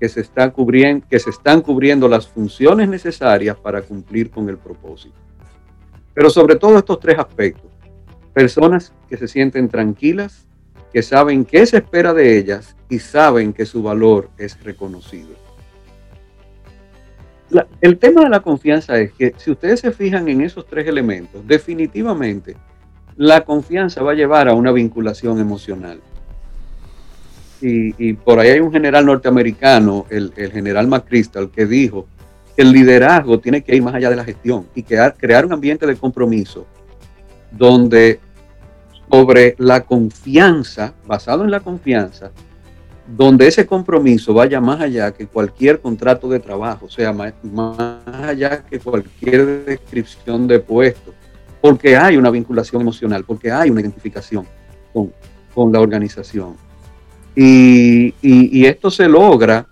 que 0.01 0.09
se, 0.09 1.29
están 1.29 1.61
cubriendo 1.61 2.09
las 2.09 2.27
funciones 2.27 2.89
necesarias 2.89 3.55
para 3.55 3.81
cumplir 3.81 4.29
con 4.29 4.49
el 4.49 4.57
propósito. 4.57 5.15
Pero 6.13 6.29
sobre 6.29 6.55
todo 6.55 6.77
estos 6.77 6.99
tres 6.99 7.19
aspectos, 7.19 7.71
personas 8.33 8.91
que 9.07 9.15
se 9.15 9.29
sienten 9.29 9.69
tranquilas, 9.69 10.47
que 10.91 11.01
saben 11.01 11.45
qué 11.45 11.65
se 11.65 11.77
espera 11.77 12.13
de 12.13 12.37
ellas 12.37 12.75
y 12.89 12.99
saben 12.99 13.53
que 13.53 13.65
su 13.65 13.81
valor 13.81 14.29
es 14.37 14.61
reconocido 14.61 15.41
el 17.81 17.97
tema 17.97 18.23
de 18.23 18.29
la 18.29 18.39
confianza 18.39 18.97
es 18.99 19.11
que 19.13 19.33
si 19.37 19.51
ustedes 19.51 19.81
se 19.81 19.91
fijan 19.91 20.27
en 20.29 20.41
esos 20.41 20.65
tres 20.65 20.87
elementos, 20.87 21.45
definitivamente 21.45 22.55
la 23.17 23.43
confianza 23.43 24.01
va 24.01 24.11
a 24.11 24.15
llevar 24.15 24.47
a 24.47 24.53
una 24.53 24.71
vinculación 24.71 25.39
emocional. 25.39 25.99
Y, 27.61 28.13
por 28.13 28.39
ahí 28.39 28.49
hay 28.49 28.59
un 28.59 28.71
general 28.71 29.05
norteamericano, 29.05 30.05
el, 30.09 30.33
general 30.51 30.87
McChrystal, 30.87 31.51
que 31.51 31.65
dijo 31.65 32.07
que 32.55 32.63
el 32.63 32.71
liderazgo 32.71 33.39
tiene 33.39 33.61
que 33.61 33.75
ir 33.75 33.83
más 33.83 33.93
allá 33.93 34.09
de 34.09 34.15
la 34.15 34.23
gestión 34.23 34.67
y 34.73 34.83
crear 34.83 35.45
un 35.45 35.53
ambiente 35.53 35.85
de 35.85 35.95
compromiso 35.95 36.65
donde 37.51 38.19
sobre 39.11 39.55
la 39.57 39.81
confianza, 39.81 40.93
basado 41.05 41.43
en 41.43 41.51
la 41.51 41.59
confianza, 41.59 42.31
donde 43.07 43.47
ese 43.47 43.65
compromiso 43.65 44.33
vaya 44.33 44.61
más 44.61 44.79
allá 44.79 45.11
que 45.11 45.27
cualquier 45.27 45.81
contrato 45.81 46.29
de 46.29 46.39
trabajo, 46.39 46.85
o 46.85 46.89
sea, 46.89 47.11
más, 47.11 47.33
allá 48.05 48.63
que 48.63 48.79
cualquier 48.79 49.65
descripción 49.65 50.47
de 50.47 50.59
puesto, 50.59 51.13
porque 51.59 51.97
hay 51.97 52.15
una 52.15 52.29
vinculación 52.29 52.81
emocional, 52.81 53.25
porque 53.25 53.51
hay 53.51 53.69
una 53.69 53.81
identificación 53.81 54.47
con, 54.93 55.71
la 55.71 55.81
organización. 55.81 56.55
Y, 57.35 58.65
esto 58.65 58.91
se 58.91 59.07
logra 59.07 59.67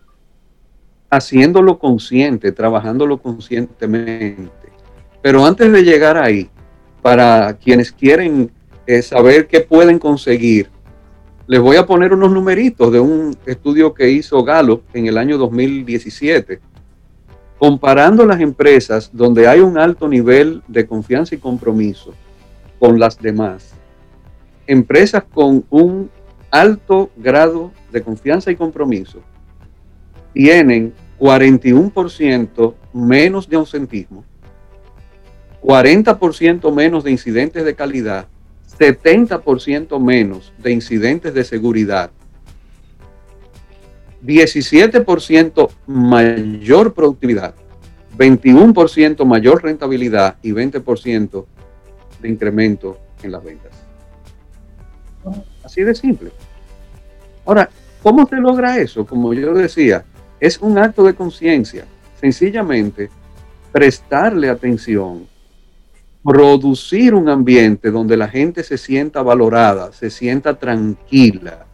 haciéndolo 1.10 1.80
consciente, 1.80 2.51
trabajándolo 2.51 3.18
conscientemente. 3.18 4.70
Pero 5.22 5.45
antes 5.45 5.72
de 5.72 5.84
llegar 5.84 6.18
ahí, 6.18 6.49
para 7.01 7.57
quienes 7.57 7.91
quieren 7.91 8.51
es 8.86 9.07
saber 9.07 9.47
qué 9.47 9.60
pueden 9.62 9.99
conseguir. 9.99 10.70
Les 11.47 11.60
voy 11.60 11.78
a 11.78 11.86
poner 11.86 12.14
unos 12.14 12.32
numeritos 12.32 12.91
de 12.91 12.99
un 12.99 13.36
estudio 13.45 13.93
que 13.93 14.10
hizo 14.10 14.43
Gallup 14.43 14.84
en 14.93 15.07
el 15.07 15.18
año 15.18 15.38
2017, 15.38 16.60
comparando 17.57 18.26
las 18.26 18.39
empresas 18.39 19.10
donde 19.12 19.47
hay 19.47 19.60
un 19.60 19.78
alto 19.78 20.07
nivel 20.07 20.62
de 20.68 20.86
confianza 20.86 21.36
y 21.36 21.39
compromiso 21.39 22.14
con 22.80 22.99
las 22.99 23.20
demás. 23.20 23.74
Empresas 24.68 25.24
con 25.34 25.66
un 25.70 26.10
alto 26.51 27.11
grado 27.17 27.71
de 27.91 28.01
confianza 28.01 28.51
y 28.51 28.55
compromiso 28.55 29.21
tienen 30.33 30.93
41% 31.19 32.75
menos 32.93 33.49
de 33.49 33.55
ausentismo, 33.57 34.23
40% 35.61 36.73
menos 36.73 37.03
de 37.03 37.11
incidentes 37.11 37.65
de 37.65 37.75
calidad, 37.75 38.27
70% 38.77 39.99
menos 39.99 40.53
de 40.57 40.71
incidentes 40.71 41.33
de 41.33 41.43
seguridad, 41.43 42.11
17% 44.23 45.69
mayor 45.87 46.93
productividad, 46.93 47.55
21% 48.17 49.25
mayor 49.25 49.63
rentabilidad 49.63 50.37
y 50.41 50.51
20% 50.51 51.45
de 52.21 52.29
incremento 52.29 52.97
en 53.23 53.31
las 53.31 53.43
ventas. 53.43 53.71
Así 55.64 55.84
de 55.84 55.95
simple. 55.95 56.32
Ahora, 57.45 57.70
¿cómo 58.01 58.28
se 58.28 58.36
logra 58.38 58.78
eso? 58.78 59.05
Como 59.05 59.34
yo 59.34 59.53
decía, 59.53 60.03
es 60.39 60.60
un 60.60 60.78
acto 60.78 61.03
de 61.03 61.16
conciencia. 61.16 61.86
Sencillamente, 62.20 63.10
prestarle 63.72 64.49
atención, 64.49 65.28
producir 66.24 67.14
un 67.14 67.30
ambiente 67.30 67.91
donde 67.91 68.18
la 68.18 68.28
gente 68.28 68.64
se 68.64 68.78
sienta 68.78 69.22
valorada, 69.22 69.91
se 69.93 70.10
sienta 70.10 70.57
tranquila, 70.57 71.66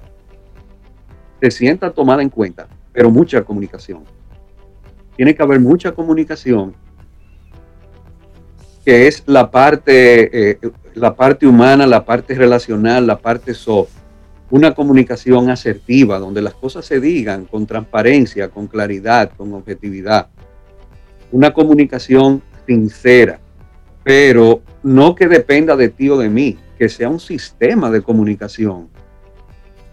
se 1.41 1.51
sienta 1.51 1.91
tomada 1.91 2.21
en 2.21 2.29
cuenta, 2.29 2.67
pero 2.93 3.09
mucha 3.09 3.43
comunicación. 3.43 4.03
Tiene 5.15 5.33
que 5.33 5.43
haber 5.43 5.59
mucha 5.59 5.93
comunicación, 5.93 6.75
que 8.83 9.07
es 9.07 9.23
la 9.25 9.49
parte, 9.49 10.51
eh, 10.51 10.59
la 10.95 11.15
parte 11.15 11.45
humana, 11.45 11.85
la 11.85 12.03
parte 12.05 12.33
relacional, 12.35 13.05
la 13.05 13.17
parte 13.17 13.53
soft 13.53 14.05
una 14.49 14.73
comunicación 14.73 15.49
asertiva, 15.49 16.19
donde 16.19 16.41
las 16.41 16.53
cosas 16.53 16.85
se 16.85 16.99
digan 16.99 17.45
con 17.45 17.65
transparencia, 17.65 18.49
con 18.49 18.67
claridad, 18.67 19.31
con 19.35 19.53
objetividad. 19.53 20.27
Una 21.31 21.51
comunicación 21.51 22.41
sincera, 22.67 23.39
pero 24.03 24.61
no 24.83 25.15
que 25.15 25.27
dependa 25.27 25.75
de 25.75 25.89
ti 25.89 26.09
o 26.09 26.17
de 26.17 26.29
mí, 26.29 26.57
que 26.77 26.89
sea 26.89 27.09
un 27.09 27.19
sistema 27.19 27.89
de 27.89 28.01
comunicación 28.01 28.89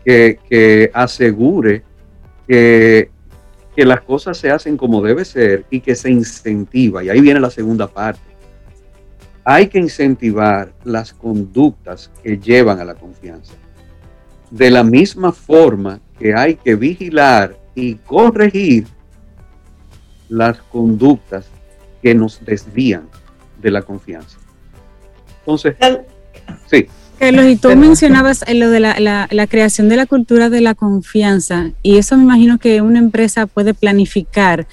que, 0.05 0.91
asegure 0.93 1.83
que, 2.47 3.11
que 3.75 3.87
las 3.87 4.03
cosas 4.03 4.37
se 4.37 4.51
hacen 4.51 4.77
como 4.77 5.01
debe 5.01 5.25
ser 5.25 5.65
y 5.71 5.81
que 5.81 5.95
se 5.95 6.11
incentiva. 6.11 7.03
Y 7.03 7.09
ahí 7.09 7.21
viene 7.21 7.41
la 7.41 7.51
segunda 7.51 7.87
parte. 7.87 8.21
Hay 9.45 9.69
que 9.69 9.79
incentivar 9.79 10.73
las 10.85 11.13
conductas 11.13 12.11
que 12.23 12.39
llevan 12.39 12.79
a 12.81 12.85
la 12.85 12.95
confianza 12.95 13.55
de 14.53 14.71
la 14.71 14.85
misma 14.85 15.33
forma 15.33 16.01
que 16.19 16.35
hay 16.35 16.57
que 16.57 16.77
vigilar 16.77 17.57
y 17.75 17.95
corregir 17.95 18.87
las 20.29 20.59
conductas 20.59 21.47
que 22.03 22.15
nos 22.15 22.45
desvían 22.45 23.09
de 23.61 23.71
la 23.71 23.83
confianza. 23.83 24.37
Entonces, 25.41 25.77
sí. 26.71 26.87
Carlos, 27.19 27.47
y 27.47 27.57
tú 27.57 27.75
mencionabas 27.77 28.45
lo 28.53 28.69
de 28.71 28.81
la, 28.81 29.29
la, 29.31 29.47
creación 29.47 29.89
de 29.89 29.97
la 29.97 30.07
cultura 30.07 30.51
de 30.51 30.61
la 30.61 30.75
confianza, 30.75 31.71
y 31.83 31.97
eso 31.97 32.17
me 32.17 32.25
imagino 32.25 32.59
que 32.59 32.83
una 32.83 32.99
empresa 32.99 33.47
puede 33.47 33.75
planificar 33.75 34.67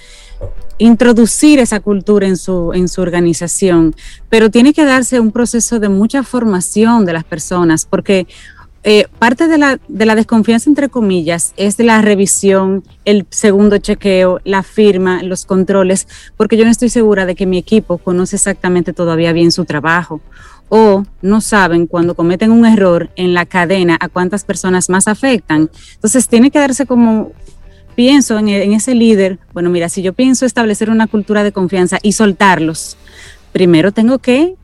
introducir 0.80 1.58
esa 1.58 1.80
cultura 1.80 2.26
en 2.26 2.36
su, 2.36 2.72
en 2.72 2.88
su 2.88 3.02
organización, 3.02 3.94
pero 4.30 4.50
tiene 4.50 4.72
que 4.72 4.84
darse 4.84 5.20
un 5.20 5.30
proceso 5.30 5.78
de 5.78 5.90
mucha 5.90 6.22
formación 6.22 7.04
de 7.04 7.12
las 7.12 7.24
personas, 7.24 7.84
porque 7.84 8.26
eh, 8.82 9.06
parte 9.18 9.46
de 9.46 9.58
la, 9.58 9.78
de 9.88 10.06
la 10.06 10.14
desconfianza, 10.14 10.70
entre 10.70 10.88
comillas, 10.88 11.52
es 11.58 11.78
la 11.78 12.00
revisión, 12.00 12.82
el 13.04 13.26
segundo 13.28 13.76
chequeo, 13.76 14.40
la 14.44 14.62
firma, 14.62 15.22
los 15.22 15.44
controles, 15.44 16.08
porque 16.38 16.56
yo 16.56 16.64
no 16.64 16.70
estoy 16.70 16.88
segura 16.88 17.26
de 17.26 17.34
que 17.34 17.44
mi 17.44 17.58
equipo 17.58 17.98
conoce 17.98 18.36
exactamente 18.36 18.94
todavía 18.94 19.34
bien 19.34 19.52
su 19.52 19.66
trabajo 19.66 20.22
o 20.70 21.04
no 21.20 21.42
saben 21.42 21.86
cuando 21.86 22.14
cometen 22.14 22.52
un 22.52 22.64
error 22.64 23.10
en 23.16 23.34
la 23.34 23.44
cadena 23.44 23.98
a 24.00 24.08
cuántas 24.08 24.44
personas 24.44 24.88
más 24.88 25.08
afectan. 25.08 25.68
Entonces 25.94 26.26
tiene 26.26 26.50
que 26.50 26.60
darse 26.60 26.86
como, 26.86 27.32
pienso 28.00 28.38
en, 28.38 28.48
en 28.48 28.72
ese 28.72 28.94
líder, 28.94 29.38
bueno, 29.52 29.68
mira, 29.68 29.90
si 29.90 30.00
yo 30.00 30.14
pienso 30.14 30.46
establecer 30.46 30.88
una 30.88 31.06
cultura 31.06 31.44
de 31.44 31.52
confianza 31.52 31.98
y 32.00 32.12
soltarlos, 32.12 32.96
primero 33.52 33.92
tengo 33.92 34.20
que 34.20 34.54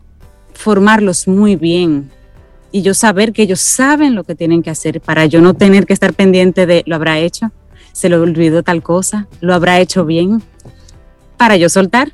formarlos 0.54 1.28
muy 1.28 1.54
bien, 1.54 2.10
y 2.72 2.80
yo 2.80 2.94
saber 2.94 3.34
que 3.34 3.42
ellos 3.42 3.60
saben 3.60 4.14
lo 4.14 4.24
que 4.24 4.34
tienen 4.34 4.62
que 4.62 4.70
hacer 4.70 5.02
para 5.02 5.26
yo 5.26 5.42
no 5.42 5.52
tener 5.52 5.84
que 5.84 5.92
estar 5.92 6.14
pendiente 6.14 6.64
de 6.64 6.82
lo 6.86 6.94
habrá 6.94 7.18
hecho, 7.18 7.52
se 7.92 8.08
le 8.08 8.16
olvidó 8.16 8.62
tal 8.62 8.82
cosa, 8.82 9.28
lo 9.42 9.52
habrá 9.52 9.80
hecho 9.80 10.06
bien, 10.06 10.42
para 11.36 11.58
yo 11.58 11.68
soltar. 11.68 12.12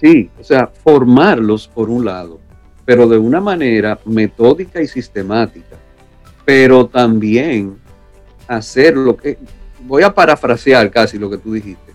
Sí, 0.00 0.30
o 0.38 0.44
sea, 0.44 0.70
formarlos 0.84 1.66
por 1.66 1.90
un 1.90 2.04
lado, 2.04 2.38
pero 2.84 3.08
de 3.08 3.18
una 3.18 3.40
manera 3.40 3.98
metódica 4.04 4.80
y 4.80 4.86
sistemática, 4.86 5.76
pero 6.44 6.86
también 6.86 7.87
hacer 8.48 8.96
lo 8.96 9.16
que, 9.16 9.38
voy 9.86 10.02
a 10.02 10.14
parafrasear 10.14 10.90
casi 10.90 11.18
lo 11.18 11.30
que 11.30 11.38
tú 11.38 11.52
dijiste, 11.52 11.92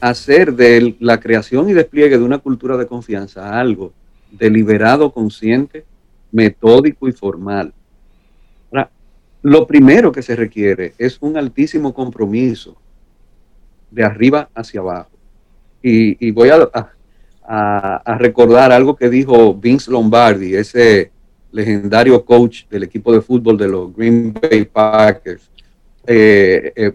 hacer 0.00 0.54
de 0.54 0.96
la 1.00 1.18
creación 1.18 1.68
y 1.68 1.72
despliegue 1.72 2.18
de 2.18 2.24
una 2.24 2.38
cultura 2.38 2.76
de 2.76 2.86
confianza 2.86 3.58
algo 3.58 3.92
deliberado, 4.30 5.12
consciente, 5.12 5.84
metódico 6.32 7.08
y 7.08 7.12
formal. 7.12 7.72
lo 9.42 9.64
primero 9.64 10.10
que 10.10 10.22
se 10.22 10.34
requiere 10.34 10.94
es 10.98 11.18
un 11.20 11.36
altísimo 11.36 11.94
compromiso 11.94 12.76
de 13.92 14.02
arriba 14.02 14.48
hacia 14.54 14.80
abajo. 14.80 15.10
Y, 15.82 16.32
voy 16.32 16.48
a, 16.50 18.18
recordar 18.18 18.72
algo 18.72 18.96
que 18.96 19.08
dijo 19.08 19.54
Vince 19.54 19.88
Lombardi, 19.88 20.56
ese 20.56 21.12
legendario 21.52 22.24
coach 22.24 22.66
del 22.68 22.82
equipo 22.82 23.12
de 23.12 23.20
fútbol 23.20 23.56
de 23.56 23.68
los 23.68 23.94
Green 23.94 24.32
Bay 24.32 24.64
Packers. 24.64 25.48
Eh, 26.06 26.72
eh, 26.76 26.92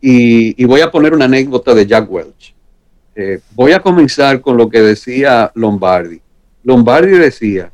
y, 0.00 0.64
voy 0.64 0.80
a 0.80 0.90
poner 0.90 1.12
una 1.12 1.26
anécdota 1.26 1.74
de 1.74 1.86
Jack 1.86 2.10
Welch. 2.10 2.54
Eh, 3.14 3.40
voy 3.54 3.72
a 3.72 3.80
comenzar 3.80 4.40
con 4.40 4.56
lo 4.56 4.68
que 4.68 4.80
decía 4.80 5.50
Lombardi. 5.54 6.20
Lombardi 6.62 7.18
decía 7.18 7.70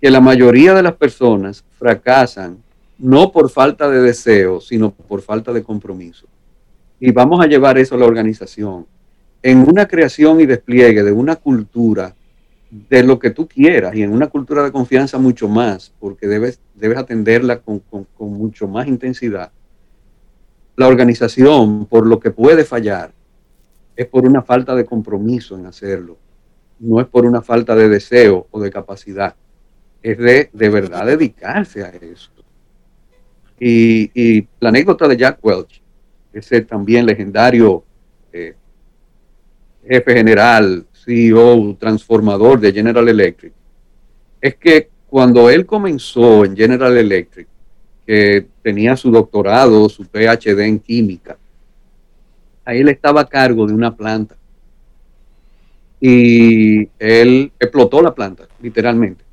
que 0.00 0.10
la 0.10 0.20
mayoría 0.20 0.74
de 0.74 0.82
las 0.82 0.94
personas 0.94 1.64
fracasan 1.78 2.58
no 2.98 3.30
por 3.30 3.50
falta 3.50 3.88
de 3.88 4.00
deseo, 4.00 4.60
sino 4.60 4.90
por 4.90 5.22
falta 5.22 5.52
de 5.52 5.62
compromiso. 5.62 6.26
Y 6.98 7.12
vamos 7.12 7.40
a 7.40 7.46
llevar 7.46 7.78
eso 7.78 7.94
a 7.94 7.98
la 7.98 8.06
organización. 8.06 8.86
En 9.42 9.58
una 9.68 9.86
creación 9.86 10.40
y 10.40 10.46
despliegue 10.46 11.02
de 11.02 11.12
una 11.12 11.36
cultura 11.36 12.14
de 12.70 13.02
lo 13.02 13.18
que 13.18 13.30
tú 13.30 13.46
quieras 13.46 13.94
y 13.94 14.02
en 14.02 14.12
una 14.12 14.26
cultura 14.26 14.62
de 14.62 14.72
confianza 14.72 15.18
mucho 15.18 15.48
más, 15.48 15.92
porque 16.00 16.26
debes, 16.26 16.60
debes 16.74 16.98
atenderla 16.98 17.60
con, 17.60 17.80
con 17.80 18.32
mucho 18.32 18.66
más 18.66 18.86
intensidad. 18.86 19.50
La 20.76 20.88
organización, 20.88 21.86
por 21.86 22.06
lo 22.06 22.20
que 22.20 22.30
puede 22.30 22.64
fallar, 22.64 23.12
es 23.94 24.06
por 24.06 24.26
una 24.26 24.42
falta 24.42 24.74
de 24.74 24.84
compromiso 24.84 25.56
en 25.58 25.66
hacerlo, 25.66 26.18
no 26.78 27.00
es 27.00 27.06
por 27.06 27.24
una 27.24 27.40
falta 27.40 27.74
de 27.74 27.88
deseo 27.88 28.46
o 28.50 28.60
de 28.60 28.70
capacidad 28.70 29.34
es 30.06 30.18
de, 30.18 30.50
de 30.52 30.68
verdad 30.68 31.04
dedicarse 31.04 31.82
a 31.82 31.88
eso. 31.88 32.30
Y, 33.58 34.46
la 34.60 34.68
anécdota 34.68 35.08
de 35.08 35.16
Jack 35.16 35.44
Welch, 35.44 35.82
ese 36.32 36.60
también 36.60 37.06
legendario 37.06 37.82
eh, 38.32 38.54
jefe 39.84 40.14
general, 40.14 40.86
CEO, 41.06 41.76
transformador 41.78 42.60
de 42.60 42.72
General 42.72 43.08
Electric, 43.08 43.52
es 44.40 44.56
que 44.56 44.90
cuando 45.08 45.48
él 45.48 45.64
comenzó 45.64 46.44
en 46.44 46.56
General 46.56 46.96
Electric, 46.96 47.46
que 48.06 48.46
tenía 48.62 48.96
su 48.96 49.10
doctorado, 49.10 49.88
su 49.88 50.04
PhD 50.04 50.60
en 50.60 50.80
química, 50.80 51.38
ahí 52.64 52.80
él 52.80 52.88
estaba 52.88 53.22
a 53.22 53.28
cargo 53.28 53.66
de 53.66 53.72
una 53.72 53.96
planta. 53.96 54.36
Y 56.00 56.88
él 56.98 57.52
explotó 57.58 58.02
la 58.02 58.14
planta, 58.14 58.46
literalmente 58.60 59.26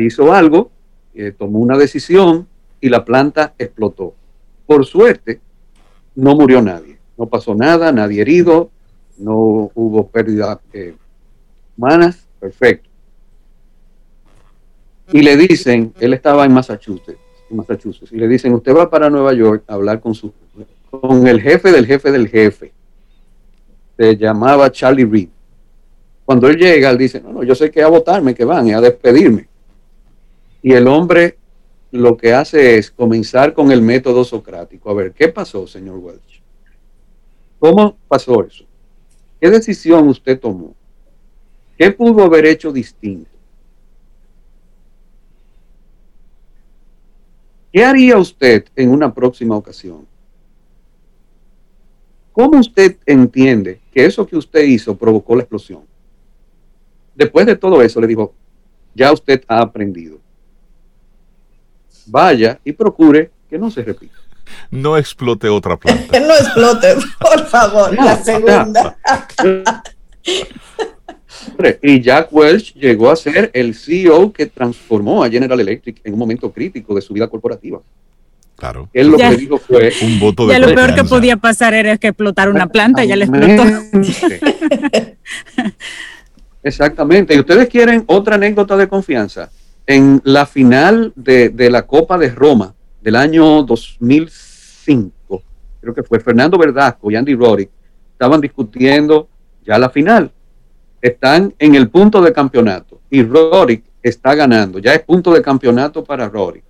hizo 0.00 0.32
algo, 0.32 0.70
eh, 1.14 1.32
tomó 1.36 1.58
una 1.58 1.76
decisión 1.76 2.46
y 2.80 2.88
la 2.88 3.04
planta 3.04 3.54
explotó. 3.58 4.14
Por 4.66 4.86
suerte, 4.86 5.40
no 6.14 6.34
murió 6.34 6.62
nadie, 6.62 6.98
no 7.16 7.26
pasó 7.26 7.54
nada, 7.54 7.92
nadie 7.92 8.22
herido, 8.22 8.70
no 9.18 9.70
hubo 9.74 10.06
pérdidas 10.08 10.58
eh, 10.72 10.94
humanas, 11.76 12.26
perfecto. 12.40 12.88
y 15.12 15.22
le 15.22 15.36
dicen, 15.36 15.92
él 16.00 16.14
estaba 16.14 16.44
en 16.44 16.52
Massachusetts, 16.52 17.18
Massachusetts, 17.50 18.12
y 18.12 18.16
le 18.16 18.28
dicen, 18.28 18.52
usted 18.52 18.74
va 18.74 18.90
para 18.90 19.08
Nueva 19.08 19.32
York 19.32 19.64
a 19.66 19.74
hablar 19.74 20.00
con 20.00 20.14
su 20.14 20.32
con 20.90 21.26
el 21.26 21.40
jefe 21.40 21.72
del 21.72 21.86
jefe 21.86 22.10
del 22.10 22.28
jefe. 22.28 22.72
Se 23.96 24.16
llamaba 24.16 24.70
Charlie 24.70 25.04
Reed. 25.04 25.28
Cuando 26.24 26.48
él 26.48 26.56
llega, 26.56 26.90
él 26.90 26.98
dice, 26.98 27.20
no, 27.20 27.32
no, 27.32 27.42
yo 27.42 27.54
sé 27.54 27.70
que 27.70 27.82
a 27.82 27.88
votarme, 27.88 28.34
que 28.34 28.44
van, 28.44 28.72
a 28.74 28.80
despedirme. 28.80 29.48
Y 30.62 30.72
el 30.72 30.88
hombre 30.88 31.38
lo 31.92 32.16
que 32.16 32.34
hace 32.34 32.78
es 32.78 32.90
comenzar 32.90 33.54
con 33.54 33.70
el 33.70 33.80
método 33.80 34.24
socrático. 34.24 34.90
A 34.90 34.94
ver, 34.94 35.12
¿qué 35.12 35.28
pasó, 35.28 35.66
señor 35.66 35.98
Welch? 35.98 36.42
¿Cómo 37.58 37.96
pasó 38.08 38.44
eso? 38.44 38.65
¿Qué 39.40 39.50
decisión 39.50 40.08
usted 40.08 40.38
tomó? 40.38 40.74
¿Qué 41.76 41.90
pudo 41.90 42.24
haber 42.24 42.46
hecho 42.46 42.72
distinto? 42.72 43.30
¿Qué 47.72 47.84
haría 47.84 48.16
usted 48.16 48.64
en 48.74 48.90
una 48.90 49.12
próxima 49.12 49.54
ocasión? 49.54 50.06
¿Cómo 52.32 52.58
usted 52.58 52.96
entiende 53.04 53.80
que 53.92 54.06
eso 54.06 54.26
que 54.26 54.36
usted 54.36 54.62
hizo 54.64 54.96
provocó 54.96 55.36
la 55.36 55.42
explosión? 55.42 55.82
Después 57.14 57.46
de 57.46 57.56
todo 57.56 57.82
eso, 57.82 58.00
le 58.00 58.06
dijo, 58.06 58.34
ya 58.94 59.12
usted 59.12 59.42
ha 59.48 59.60
aprendido. 59.60 60.18
Vaya 62.06 62.60
y 62.64 62.72
procure 62.72 63.30
que 63.48 63.58
no 63.58 63.70
se 63.70 63.82
repita. 63.82 64.16
No 64.70 64.96
explote 64.96 65.48
otra 65.48 65.76
planta. 65.76 66.20
no 66.20 66.34
explote, 66.34 66.96
por 67.18 67.46
favor, 67.46 67.94
la 67.94 68.16
segunda. 68.22 68.96
Y 71.82 72.00
Jack 72.00 72.32
Welch 72.32 72.74
llegó 72.74 73.10
a 73.10 73.16
ser 73.16 73.50
el 73.54 73.74
CEO 73.74 74.32
que 74.32 74.46
transformó 74.46 75.22
a 75.22 75.30
General 75.30 75.58
Electric 75.58 76.00
en 76.04 76.12
un 76.12 76.18
momento 76.18 76.52
crítico 76.52 76.94
de 76.94 77.00
su 77.00 77.14
vida 77.14 77.28
corporativa. 77.28 77.80
Claro. 78.56 78.88
Él 78.92 79.08
lo 79.08 79.18
que 79.18 79.36
dijo 79.36 79.58
fue 79.58 79.92
un 80.02 80.18
voto 80.18 80.46
de 80.46 80.54
Ya 80.54 80.58
lo 80.58 80.74
peor 80.74 80.94
que 80.94 81.04
podía 81.04 81.36
pasar 81.36 81.74
era 81.74 81.98
que 81.98 82.08
explotar 82.08 82.48
una 82.48 82.68
planta 82.68 83.04
y 83.04 83.08
ya 83.08 83.16
le 83.16 83.24
explotó. 83.24 83.64
Exactamente. 86.62 87.34
¿Y 87.34 87.40
ustedes 87.40 87.68
quieren 87.68 88.04
otra 88.06 88.36
anécdota 88.36 88.76
de 88.76 88.88
confianza? 88.88 89.50
En 89.86 90.20
la 90.24 90.46
final 90.46 91.12
de, 91.14 91.50
de 91.50 91.70
la 91.70 91.86
Copa 91.86 92.18
de 92.18 92.30
Roma 92.30 92.74
del 93.06 93.14
año 93.14 93.62
2005, 93.62 95.40
creo 95.80 95.94
que 95.94 96.02
fue 96.02 96.18
Fernando 96.18 96.58
Verdasco 96.58 97.08
y 97.08 97.14
Andy 97.14 97.36
Roddick, 97.36 97.70
estaban 98.10 98.40
discutiendo 98.40 99.28
ya 99.64 99.78
la 99.78 99.90
final 99.90 100.32
están 101.00 101.54
en 101.56 101.76
el 101.76 101.88
punto 101.88 102.20
de 102.20 102.32
campeonato 102.32 103.00
y 103.08 103.22
Rory 103.22 103.80
está 104.02 104.34
ganando. 104.34 104.80
Ya 104.80 104.92
es 104.92 105.04
punto 105.04 105.32
de 105.32 105.40
campeonato 105.40 106.02
para 106.02 106.28
Rory. 106.28 106.60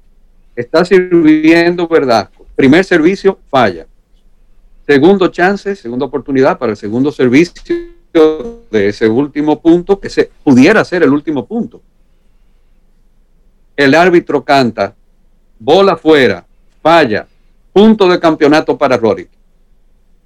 Está 0.54 0.84
sirviendo 0.84 1.88
verdad. 1.88 2.28
Primer 2.54 2.84
servicio, 2.84 3.38
falla. 3.48 3.86
Segundo 4.86 5.28
chance, 5.28 5.74
segunda 5.74 6.04
oportunidad 6.04 6.58
para 6.58 6.72
el 6.72 6.76
segundo 6.76 7.10
servicio 7.12 7.62
de 8.70 8.88
ese 8.88 9.08
último 9.08 9.58
punto, 9.58 9.98
que 9.98 10.10
se 10.10 10.30
pudiera 10.44 10.84
ser 10.84 11.02
el 11.02 11.14
último 11.14 11.46
punto. 11.46 11.80
El 13.74 13.94
árbitro 13.94 14.44
canta, 14.44 14.94
bola 15.58 15.96
fuera, 15.96 16.46
falla, 16.82 17.26
punto 17.72 18.08
de 18.08 18.20
campeonato 18.20 18.76
para 18.76 18.96
Rory. 18.96 19.28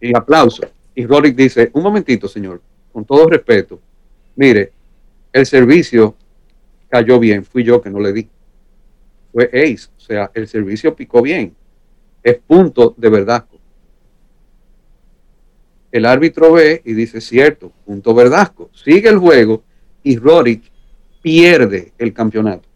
Y 0.01 0.17
aplauso. 0.17 0.63
Y 0.95 1.07
Rory 1.07 1.33
dice, 1.33 1.71
un 1.73 1.83
momentito, 1.83 2.29
señor, 2.29 2.61
con 2.93 3.05
todo 3.05 3.29
respeto, 3.29 3.81
Mire, 4.41 4.73
el 5.35 5.45
servicio 5.45 6.15
cayó 6.89 7.19
bien, 7.19 7.45
fui 7.45 7.63
yo 7.63 7.83
que 7.83 7.91
no 7.91 8.01
le 8.01 8.11
di. 8.11 8.27
Fue 9.33 9.45
Ace, 9.53 9.89
o 9.95 10.01
sea, 10.01 10.31
el 10.33 10.49
servicio 10.49 10.97
picó 10.97 11.21
bien. 11.21 11.55
Es 12.23 12.39
punto 12.39 12.95
de 12.97 13.11
verdad. 13.11 13.45
El 15.93 16.07
árbitro 16.07 16.53
ve 16.53 16.81
y 16.87 16.95
dice, 16.95 17.21
cierto, 17.21 17.71
punto 17.85 18.15
verdasco. 18.15 18.71
Sigue 18.73 19.11
el 19.11 19.19
juego 19.19 19.63
y 20.03 20.17
Rorik 20.17 20.63
pierde 21.21 21.93
el 21.99 22.15
campeonato. 22.15 22.67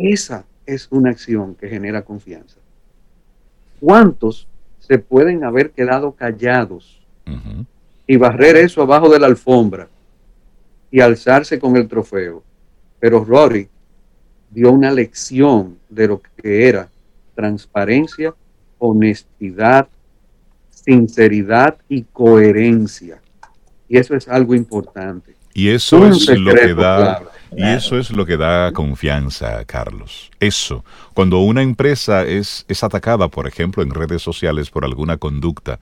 Esa 0.00 0.44
es 0.64 0.88
una 0.90 1.10
acción 1.10 1.54
que 1.54 1.68
genera 1.68 2.02
confianza. 2.02 2.56
¿Cuántos 3.78 4.46
se 4.90 4.98
pueden 4.98 5.44
haber 5.44 5.70
quedado 5.70 6.12
callados 6.12 7.00
y 8.06 8.16
barrer 8.16 8.56
eso 8.56 8.82
abajo 8.82 9.08
de 9.08 9.20
la 9.20 9.28
alfombra 9.28 9.88
y 10.90 11.00
alzarse 11.00 11.60
con 11.60 11.76
el 11.76 11.86
trofeo. 11.86 12.42
Pero 12.98 13.24
Rory 13.24 13.68
dio 14.50 14.72
una 14.72 14.90
lección 14.90 15.78
de 15.88 16.08
lo 16.08 16.20
que 16.20 16.68
era 16.68 16.88
transparencia, 17.36 18.34
honestidad, 18.78 19.86
sinceridad 20.70 21.76
y 21.88 22.02
coherencia. 22.02 23.20
Y 23.88 23.96
eso 23.96 24.16
es 24.16 24.26
algo 24.26 24.56
importante. 24.56 25.36
Y 25.54 25.68
eso 25.68 26.04
es 26.08 26.28
lo 26.28 26.52
que 26.52 26.74
da 26.74 27.29
y 27.56 27.64
eso 27.64 27.98
es 27.98 28.10
lo 28.10 28.26
que 28.26 28.36
da 28.36 28.72
confianza, 28.72 29.64
Carlos. 29.64 30.30
Eso, 30.40 30.84
cuando 31.14 31.40
una 31.40 31.62
empresa 31.62 32.24
es, 32.24 32.64
es 32.68 32.84
atacada, 32.84 33.28
por 33.28 33.46
ejemplo, 33.46 33.82
en 33.82 33.90
redes 33.90 34.22
sociales 34.22 34.70
por 34.70 34.84
alguna 34.84 35.16
conducta, 35.16 35.80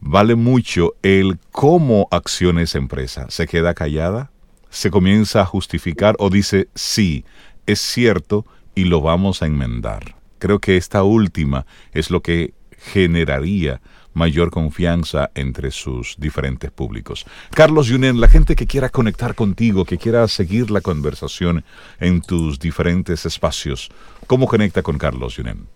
vale 0.00 0.34
mucho 0.34 0.94
el 1.02 1.38
cómo 1.50 2.08
acciona 2.10 2.62
esa 2.62 2.78
empresa. 2.78 3.26
¿Se 3.28 3.46
queda 3.46 3.74
callada? 3.74 4.30
¿Se 4.70 4.90
comienza 4.90 5.40
a 5.40 5.46
justificar 5.46 6.14
o 6.18 6.30
dice, 6.30 6.68
sí, 6.74 7.24
es 7.66 7.80
cierto 7.80 8.44
y 8.74 8.84
lo 8.84 9.00
vamos 9.00 9.42
a 9.42 9.46
enmendar? 9.46 10.14
Creo 10.38 10.60
que 10.60 10.76
esta 10.76 11.02
última 11.02 11.66
es 11.92 12.10
lo 12.10 12.22
que 12.22 12.54
generaría 12.78 13.80
mayor 14.18 14.50
confianza 14.50 15.30
entre 15.34 15.70
sus 15.70 16.16
diferentes 16.18 16.70
públicos. 16.70 17.24
Carlos 17.54 17.86
Yunen, 17.86 18.20
la 18.20 18.28
gente 18.28 18.54
que 18.54 18.66
quiera 18.66 18.90
conectar 18.90 19.34
contigo, 19.34 19.84
que 19.84 19.96
quiera 19.96 20.28
seguir 20.28 20.70
la 20.70 20.82
conversación 20.82 21.64
en 22.00 22.20
tus 22.20 22.58
diferentes 22.58 23.24
espacios, 23.24 23.90
¿cómo 24.26 24.46
conecta 24.46 24.82
con 24.82 24.98
Carlos 24.98 25.36
Yunen? 25.36 25.66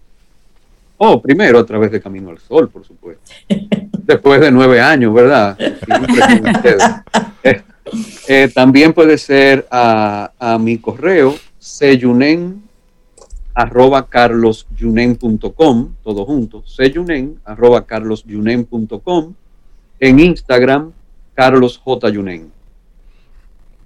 Oh, 0.98 1.20
primero 1.20 1.58
a 1.58 1.66
través 1.66 1.90
de 1.90 2.00
Camino 2.00 2.30
al 2.30 2.38
Sol, 2.38 2.68
por 2.68 2.84
supuesto. 2.84 3.22
Después 4.04 4.40
de 4.40 4.52
nueve 4.52 4.80
años, 4.80 5.14
¿verdad? 5.14 5.56
Eh, 7.44 7.60
eh, 8.28 8.48
también 8.54 8.92
puede 8.92 9.18
ser 9.18 9.66
a, 9.68 10.30
a 10.38 10.56
mi 10.56 10.78
correo, 10.78 11.34
seyunen 11.58 12.61
arroba 13.54 14.08
carlosyunen.com, 14.08 15.94
todo 16.02 16.24
junto, 16.24 16.62
seyunen, 16.66 17.40
arroba 17.44 17.84
carlosyunen.com, 17.86 19.34
en 20.00 20.18
Instagram, 20.18 20.92
Carlos 21.34 21.78
J. 21.78 22.10
Yunen. 22.10 22.52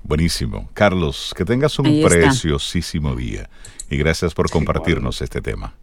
Buenísimo. 0.02 0.68
Carlos, 0.72 1.34
que 1.36 1.44
tengas 1.44 1.78
un 1.78 2.02
preciosísimo 2.02 3.16
día 3.16 3.48
y 3.90 3.96
gracias 3.96 4.34
por 4.34 4.48
compartirnos 4.50 5.20
este 5.20 5.40
tema. 5.40 5.74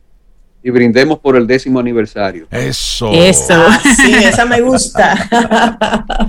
Y 0.66 0.70
brindemos 0.70 1.20
por 1.20 1.36
el 1.36 1.46
décimo 1.46 1.80
aniversario. 1.80 2.48
Eso. 2.50 3.12
Eso. 3.12 3.54
Ah, 3.54 3.82
sí, 3.98 4.14
esa 4.14 4.46
me 4.46 4.62
gusta. 4.62 5.28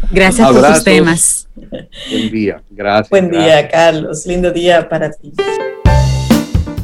gracias 0.10 0.50
por 0.50 0.66
tus 0.66 0.82
temas. 0.82 1.48
Buen 2.10 2.30
día. 2.32 2.62
Gracias. 2.68 3.10
Buen 3.10 3.30
día, 3.30 3.68
Carlos. 3.68 4.26
Lindo 4.26 4.50
día 4.50 4.88
para 4.88 5.12
ti 5.12 5.32